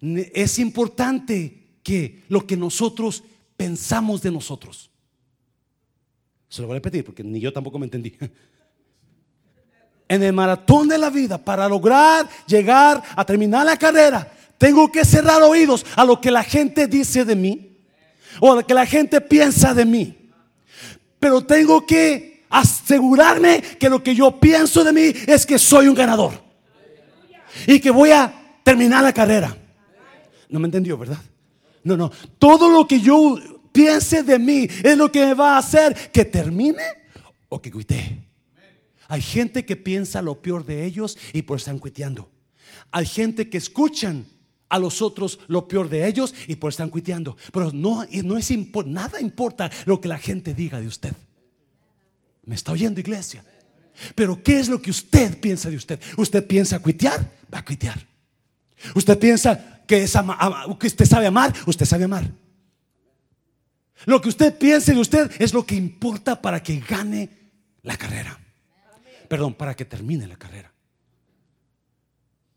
es 0.01 0.59
importante 0.59 1.77
que 1.83 2.23
lo 2.29 2.45
que 2.45 2.57
nosotros 2.57 3.23
pensamos 3.57 4.21
de 4.21 4.31
nosotros. 4.31 4.89
Se 6.49 6.61
lo 6.61 6.67
voy 6.67 6.75
a 6.75 6.77
repetir 6.77 7.03
porque 7.03 7.23
ni 7.23 7.39
yo 7.39 7.51
tampoco 7.51 7.79
me 7.79 7.85
entendí. 7.85 8.15
En 10.07 10.21
el 10.21 10.33
maratón 10.33 10.87
de 10.87 10.99
la 10.99 11.09
vida, 11.09 11.43
para 11.43 11.67
lograr 11.67 12.29
llegar 12.45 13.01
a 13.15 13.25
terminar 13.25 13.65
la 13.65 13.75
carrera, 13.75 14.31
tengo 14.55 14.91
que 14.91 15.03
cerrar 15.03 15.41
oídos 15.41 15.83
a 15.95 16.05
lo 16.05 16.21
que 16.21 16.29
la 16.29 16.43
gente 16.43 16.85
dice 16.85 17.25
de 17.25 17.35
mí 17.35 17.75
o 18.39 18.51
a 18.51 18.55
lo 18.57 18.67
que 18.67 18.75
la 18.75 18.85
gente 18.85 19.19
piensa 19.19 19.73
de 19.73 19.83
mí. 19.83 20.31
Pero 21.19 21.43
tengo 21.43 21.87
que 21.87 22.45
asegurarme 22.51 23.61
que 23.79 23.89
lo 23.89 24.03
que 24.03 24.13
yo 24.13 24.39
pienso 24.39 24.83
de 24.83 24.93
mí 24.93 25.11
es 25.25 25.43
que 25.43 25.57
soy 25.57 25.87
un 25.87 25.95
ganador 25.95 26.33
y 27.65 27.79
que 27.79 27.89
voy 27.89 28.11
a 28.11 28.59
terminar 28.63 29.03
la 29.03 29.11
carrera. 29.11 29.57
No 30.55 30.61
me 30.61 30.67
entendió, 30.67 30.97
¿verdad? 30.97 31.19
No, 31.83 31.97
no. 31.97 32.09
Todo 32.39 32.69
lo 32.69 32.87
que 32.87 33.01
yo 33.01 33.37
piense 33.73 34.23
de 34.23 34.39
mí 34.39 34.69
es 34.85 34.97
lo 34.97 35.11
que 35.11 35.25
me 35.25 35.33
va 35.33 35.55
a 35.55 35.57
hacer 35.57 36.09
que 36.13 36.23
termine 36.23 36.81
o 37.49 37.61
que 37.61 37.69
cuite. 37.69 38.25
Hay 39.09 39.21
gente 39.21 39.65
que 39.65 39.75
piensa 39.75 40.21
lo 40.21 40.41
peor 40.41 40.65
de 40.65 40.85
ellos 40.85 41.17
y 41.33 41.41
por 41.41 41.57
están 41.57 41.77
cuiteando. 41.77 42.31
Hay 42.89 43.05
gente 43.05 43.49
que 43.49 43.57
escuchan 43.57 44.25
a 44.69 44.79
los 44.79 45.01
otros 45.01 45.39
lo 45.47 45.67
peor 45.67 45.89
de 45.89 46.07
ellos 46.07 46.33
y 46.47 46.55
por 46.55 46.69
están 46.69 46.89
cuiteando. 46.89 47.35
Pero 47.51 47.73
no, 47.73 48.05
no 48.23 48.37
es 48.37 48.49
nada 48.85 49.19
importa 49.19 49.69
lo 49.85 49.99
que 49.99 50.07
la 50.07 50.19
gente 50.19 50.53
diga 50.53 50.79
de 50.79 50.87
usted. 50.87 51.11
¿Me 52.45 52.55
está 52.55 52.71
oyendo, 52.71 53.01
iglesia? 53.01 53.43
Pero 54.15 54.41
¿qué 54.41 54.57
es 54.57 54.69
lo 54.69 54.81
que 54.81 54.91
usted 54.91 55.37
piensa 55.37 55.69
de 55.69 55.75
usted? 55.75 55.99
¿Usted 56.15 56.47
piensa 56.47 56.79
cuitear? 56.79 57.29
Va 57.53 57.59
a 57.59 57.65
cuitear. 57.65 58.07
¿Usted 58.93 59.19
piensa 59.19 59.74
que, 59.85 60.03
es 60.03 60.13
que 60.79 60.87
usted 60.87 61.05
sabe 61.05 61.27
amar? 61.27 61.53
Usted 61.65 61.85
sabe 61.85 62.05
amar. 62.05 62.31
Lo 64.05 64.21
que 64.21 64.29
usted 64.29 64.57
piense 64.57 64.93
de 64.93 64.99
usted 64.99 65.31
es 65.39 65.53
lo 65.53 65.65
que 65.65 65.75
importa 65.75 66.41
para 66.41 66.61
que 66.61 66.79
gane 66.79 67.29
la 67.81 67.97
carrera. 67.97 68.39
Perdón, 69.27 69.53
para 69.53 69.75
que 69.75 69.85
termine 69.85 70.27
la 70.27 70.37
carrera. 70.37 70.71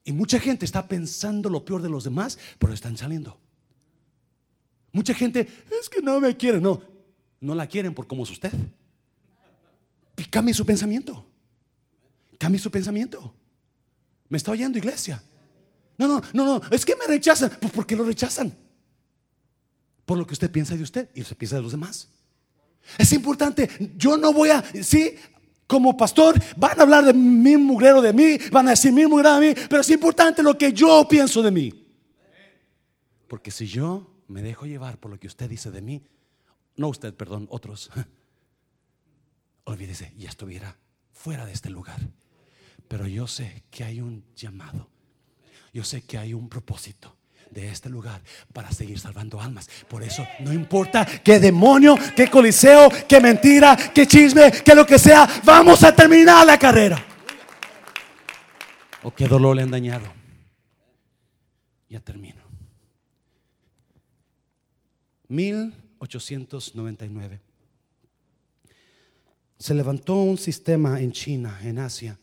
Y 0.04 0.12
mucha 0.12 0.40
gente 0.40 0.64
está 0.64 0.88
pensando 0.88 1.48
lo 1.50 1.64
peor 1.64 1.82
de 1.82 1.88
los 1.88 2.04
demás, 2.04 2.38
pero 2.58 2.72
están 2.72 2.96
saliendo. 2.96 3.38
Mucha 4.92 5.14
gente 5.14 5.46
es 5.80 5.88
que 5.88 6.00
no 6.00 6.20
me 6.20 6.36
quieren, 6.36 6.62
no, 6.62 6.82
no 7.40 7.54
la 7.54 7.66
quieren 7.66 7.94
por 7.94 8.06
cómo 8.06 8.24
es 8.24 8.30
usted. 8.30 8.52
Y 10.16 10.24
cambie 10.24 10.54
su 10.54 10.66
pensamiento. 10.66 11.24
Cambie 12.38 12.58
su 12.58 12.70
pensamiento. 12.70 13.34
¿Me 14.28 14.38
está 14.38 14.50
oyendo, 14.50 14.78
iglesia? 14.78 15.22
No, 15.99 16.07
no, 16.07 16.22
no, 16.32 16.44
no, 16.44 16.61
es 16.70 16.84
que 16.84 16.96
me 16.96 17.07
rechazan. 17.07 17.51
Pues 17.61 17.72
¿por 17.72 17.86
qué 17.86 17.96
lo 17.96 18.05
rechazan? 18.05 18.57
Por 20.07 20.16
lo 20.16 20.26
que 20.26 20.32
usted 20.32 20.51
piensa 20.51 20.76
de 20.76 20.82
usted 20.82 21.11
y 21.14 21.20
usted 21.20 21.36
piensa 21.36 21.57
de 21.57 21.62
los 21.62 21.72
demás. 21.72 22.09
Es 22.96 23.12
importante. 23.12 23.68
Yo 23.96 24.16
no 24.16 24.32
voy 24.32 24.51
a, 24.51 24.64
sí, 24.82 25.14
como 25.66 25.96
pastor, 25.96 26.34
van 26.57 26.78
a 26.80 26.82
hablar 26.82 27.05
de 27.05 27.12
mi 27.12 27.57
mugrero 27.57 28.01
de 28.01 28.12
mí, 28.12 28.38
van 28.51 28.68
a 28.68 28.70
decir 28.70 28.92
mi 28.92 29.07
mugrero 29.07 29.38
de 29.38 29.49
mí, 29.49 29.61
pero 29.68 29.82
es 29.82 29.90
importante 29.90 30.42
lo 30.42 30.57
que 30.57 30.72
yo 30.72 31.07
pienso 31.07 31.42
de 31.42 31.51
mí. 31.51 31.86
Porque 33.28 33.51
si 33.51 33.66
yo 33.66 34.22
me 34.28 34.42
dejo 34.42 34.64
llevar 34.64 34.99
por 34.99 35.11
lo 35.11 35.20
que 35.20 35.26
usted 35.26 35.49
dice 35.49 35.70
de 35.70 35.82
mí, 35.82 36.03
no 36.76 36.88
usted, 36.88 37.12
perdón, 37.12 37.46
otros, 37.51 37.90
olvídese, 39.64 40.14
ya 40.16 40.30
estuviera 40.30 40.78
fuera 41.12 41.44
de 41.44 41.53
este 41.53 41.68
lugar. 41.68 42.01
Pero 42.88 43.07
yo 43.07 43.26
sé 43.26 43.64
que 43.70 43.84
hay 43.84 44.01
un 44.01 44.24
llamado, 44.34 44.88
yo 45.72 45.84
sé 45.84 46.02
que 46.02 46.18
hay 46.18 46.34
un 46.34 46.48
propósito 46.48 47.14
de 47.50 47.70
este 47.70 47.88
lugar 47.88 48.20
para 48.52 48.70
seguir 48.70 48.98
salvando 48.98 49.40
almas. 49.40 49.68
Por 49.88 50.02
eso 50.02 50.26
no 50.40 50.52
importa 50.52 51.04
qué 51.04 51.38
demonio, 51.38 51.96
qué 52.14 52.28
coliseo, 52.28 52.90
qué 53.08 53.20
mentira, 53.20 53.76
qué 53.94 54.06
chisme, 54.06 54.52
qué 54.64 54.74
lo 54.74 54.86
que 54.86 54.98
sea, 54.98 55.28
vamos 55.44 55.82
a 55.84 55.94
terminar 55.94 56.46
la 56.46 56.58
carrera. 56.58 57.04
O 59.02 59.14
qué 59.14 59.26
dolor 59.26 59.56
le 59.56 59.62
han 59.62 59.70
dañado. 59.70 60.06
Ya 61.88 62.00
termino. 62.00 62.42
1899. 65.28 67.40
Se 69.58 69.74
levantó 69.74 70.14
un 70.14 70.38
sistema 70.38 71.00
en 71.00 71.12
China, 71.12 71.58
en 71.62 71.78
Asia, 71.78 72.18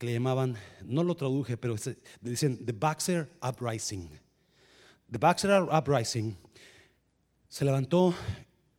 que 0.00 0.06
le 0.06 0.14
llamaban, 0.14 0.56
no 0.82 1.04
lo 1.04 1.14
traduje, 1.14 1.58
pero 1.58 1.76
dicen 2.22 2.64
The 2.64 2.72
Boxer 2.72 3.30
Uprising. 3.46 4.08
The 5.12 5.18
Boxer 5.18 5.64
Uprising 5.64 6.38
se 7.46 7.66
levantó, 7.66 8.14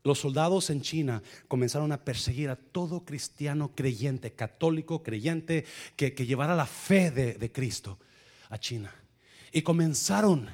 los 0.04 0.18
soldados 0.18 0.72
en 0.72 0.82
China 0.82 1.22
comenzaron 1.48 1.92
a 1.92 2.04
perseguir 2.04 2.50
a 2.50 2.56
todo 2.56 3.06
cristiano 3.06 3.76
creyente, 3.76 4.34
católico 4.34 5.04
creyente, 5.04 5.64
que, 5.96 6.10
llevara 6.26 6.56
la 6.56 6.66
fe 6.66 7.12
de, 7.12 7.36
de 7.36 7.52
Cristo 7.52 8.00
a 8.50 8.58
China. 8.58 8.92
Y 9.52 9.62
comenzaron 9.62 10.50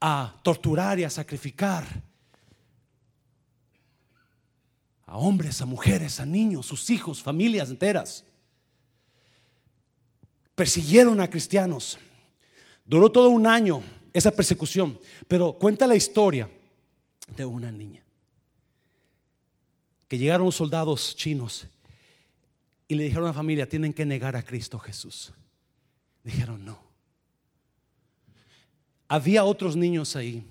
a 0.00 0.40
torturar 0.42 0.98
y 0.98 1.04
a 1.04 1.10
sacrificar 1.10 1.86
a 5.06 5.16
hombres, 5.16 5.62
a 5.62 5.66
mujeres, 5.66 6.18
a 6.18 6.26
niños, 6.26 6.66
sus 6.66 6.90
hijos, 6.90 7.22
familias 7.22 7.70
enteras. 7.70 8.24
Persiguieron 10.54 11.20
a 11.20 11.28
cristianos. 11.28 11.98
Duró 12.84 13.10
todo 13.10 13.28
un 13.30 13.46
año 13.46 13.82
esa 14.12 14.30
persecución. 14.30 14.98
Pero 15.28 15.52
cuenta 15.54 15.86
la 15.86 15.96
historia 15.96 16.48
de 17.36 17.44
una 17.44 17.70
niña. 17.70 18.02
Que 20.08 20.18
llegaron 20.18 20.52
soldados 20.52 21.16
chinos 21.16 21.66
y 22.88 22.94
le 22.94 23.04
dijeron 23.04 23.24
a 23.24 23.28
la 23.28 23.32
familia, 23.32 23.66
tienen 23.66 23.94
que 23.94 24.04
negar 24.04 24.36
a 24.36 24.42
Cristo 24.42 24.78
Jesús. 24.78 25.32
Dijeron, 26.22 26.64
no. 26.64 26.78
Había 29.08 29.44
otros 29.44 29.76
niños 29.76 30.14
ahí. 30.16 30.44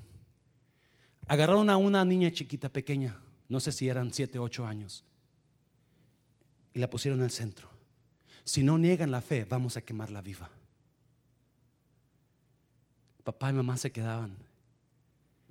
Agarraron 1.27 1.69
a 1.69 1.77
una 1.77 2.03
niña 2.03 2.31
chiquita, 2.31 2.69
pequeña, 2.69 3.19
no 3.47 3.59
sé 3.59 3.71
si 3.71 3.87
eran 3.87 4.13
siete, 4.13 4.37
ocho 4.37 4.65
años, 4.65 5.03
y 6.73 6.79
la 6.79 6.89
pusieron 6.89 7.21
el 7.23 7.31
centro. 7.31 7.70
Si 8.43 8.63
no 8.63 8.77
niegan 8.77 9.11
la 9.11 9.21
fe, 9.21 9.45
vamos 9.45 9.77
a 9.77 9.81
quemarla 9.81 10.21
viva. 10.21 10.49
Papá 13.23 13.51
y 13.51 13.53
mamá 13.53 13.77
se 13.77 13.91
quedaban, 13.91 14.35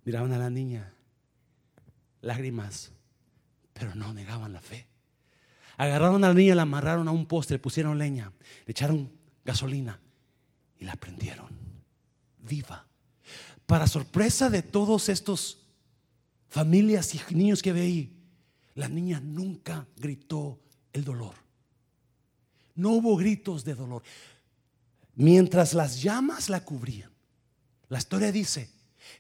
miraban 0.05 0.33
a 0.33 0.39
la 0.39 0.51
niña, 0.51 0.93
lágrimas, 2.21 2.91
pero 3.73 3.95
no 3.95 4.13
negaban 4.13 4.53
la 4.53 4.61
fe. 4.61 4.87
Agarraron 5.77 6.23
a 6.25 6.29
la 6.29 6.35
niña, 6.35 6.55
la 6.55 6.63
amarraron 6.63 7.09
a 7.09 7.13
un 7.13 7.27
poste, 7.27 7.55
le 7.55 7.59
pusieron 7.59 7.97
leña, 7.97 8.33
le 8.67 8.73
echaron 8.73 9.11
gasolina 9.45 10.01
y 10.79 10.85
la 10.85 10.97
prendieron 10.97 11.49
viva. 12.39 12.87
Para 13.67 13.87
sorpresa 13.87 14.51
de 14.51 14.63
todos 14.63 15.09
estos 15.09 15.67
familias 16.49 17.15
y 17.15 17.35
niños 17.35 17.63
que 17.63 17.73
veí, 17.73 18.17
la 18.75 18.89
niña 18.89 19.21
nunca 19.21 19.87
gritó 19.97 20.59
el 20.93 21.05
dolor. 21.05 21.35
No 22.81 22.93
hubo 22.93 23.15
gritos 23.15 23.63
de 23.63 23.75
dolor. 23.75 24.03
Mientras 25.15 25.75
las 25.75 26.01
llamas 26.01 26.49
la 26.49 26.65
cubrían, 26.65 27.11
la 27.91 27.99
historia 27.99 28.33
dice 28.33 28.71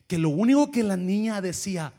que 0.06 0.16
lo 0.16 0.30
único 0.30 0.70
que 0.70 0.82
la 0.82 0.96
niña 0.96 1.42
decía, 1.42 1.92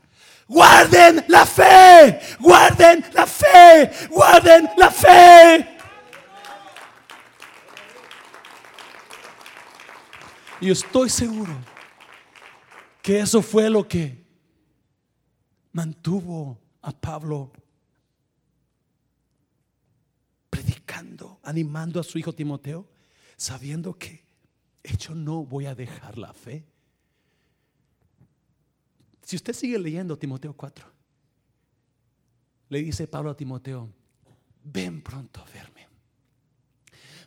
guarden 0.48 1.24
la 1.28 1.46
fe, 1.46 2.18
guarden 2.40 3.04
la 3.12 3.26
fe, 3.28 3.92
guarden 4.10 4.70
la 4.76 4.90
fe. 4.90 5.68
Y 10.60 10.68
estoy 10.68 11.10
seguro 11.10 11.54
que 13.00 13.20
eso 13.20 13.40
fue 13.40 13.70
lo 13.70 13.86
que 13.86 14.20
mantuvo 15.70 16.58
a 16.82 16.90
Pablo 16.90 17.52
animando 21.42 22.00
a 22.00 22.04
su 22.04 22.18
hijo 22.18 22.32
Timoteo, 22.32 22.88
sabiendo 23.36 23.96
que 23.98 24.24
yo 24.98 25.14
no 25.14 25.44
voy 25.44 25.66
a 25.66 25.74
dejar 25.74 26.18
la 26.18 26.32
fe. 26.32 26.64
Si 29.22 29.36
usted 29.36 29.52
sigue 29.52 29.78
leyendo 29.78 30.18
Timoteo 30.18 30.54
4, 30.54 30.86
le 32.68 32.78
dice 32.82 33.06
Pablo 33.06 33.30
a 33.30 33.36
Timoteo, 33.36 33.88
ven 34.64 35.02
pronto 35.02 35.40
a 35.40 35.44
verme, 35.44 35.88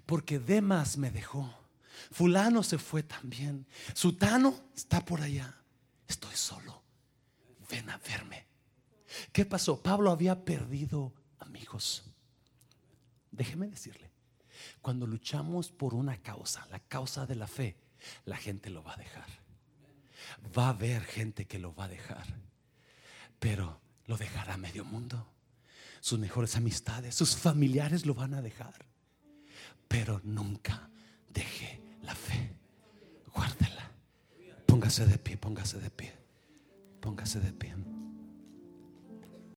porque 0.05 0.39
Demas 0.39 0.97
me 0.97 1.11
dejó, 1.11 1.53
Fulano 2.11 2.63
se 2.63 2.77
fue 2.77 3.03
también. 3.03 3.65
Sutano 3.93 4.55
está 4.75 5.03
por 5.03 5.21
allá. 5.21 5.55
Estoy 6.07 6.35
solo. 6.35 6.83
Ven 7.69 7.89
a 7.89 7.97
verme. 7.97 8.45
¿Qué 9.31 9.45
pasó? 9.45 9.81
Pablo 9.81 10.11
había 10.11 10.43
perdido 10.43 11.13
amigos. 11.39 12.03
Déjeme 13.35 13.67
decirle, 13.67 14.09
cuando 14.81 15.05
luchamos 15.05 15.69
por 15.69 15.93
una 15.93 16.17
causa, 16.21 16.65
la 16.71 16.79
causa 16.79 17.25
de 17.25 17.35
la 17.35 17.47
fe, 17.47 17.75
la 18.23 18.37
gente 18.37 18.69
lo 18.69 18.83
va 18.83 18.93
a 18.93 18.97
dejar. 18.97 19.27
Va 20.57 20.67
a 20.67 20.69
haber 20.69 21.03
gente 21.03 21.45
que 21.45 21.59
lo 21.59 21.75
va 21.75 21.85
a 21.85 21.89
dejar, 21.89 22.25
pero 23.39 23.81
lo 24.05 24.17
dejará 24.17 24.57
medio 24.57 24.85
mundo. 24.85 25.27
Sus 25.99 26.19
mejores 26.19 26.55
amistades, 26.55 27.15
sus 27.15 27.35
familiares 27.35 28.05
lo 28.05 28.13
van 28.13 28.35
a 28.35 28.41
dejar, 28.41 28.85
pero 29.87 30.21
nunca 30.23 30.89
deje 31.29 31.81
la 32.03 32.15
fe. 32.15 32.55
Guárdela. 33.33 33.91
Póngase 34.65 35.05
de 35.05 35.17
pie, 35.17 35.37
póngase 35.37 35.79
de 35.79 35.89
pie, 35.89 36.13
póngase 37.01 37.39
de 37.39 37.51
pie. 37.51 37.75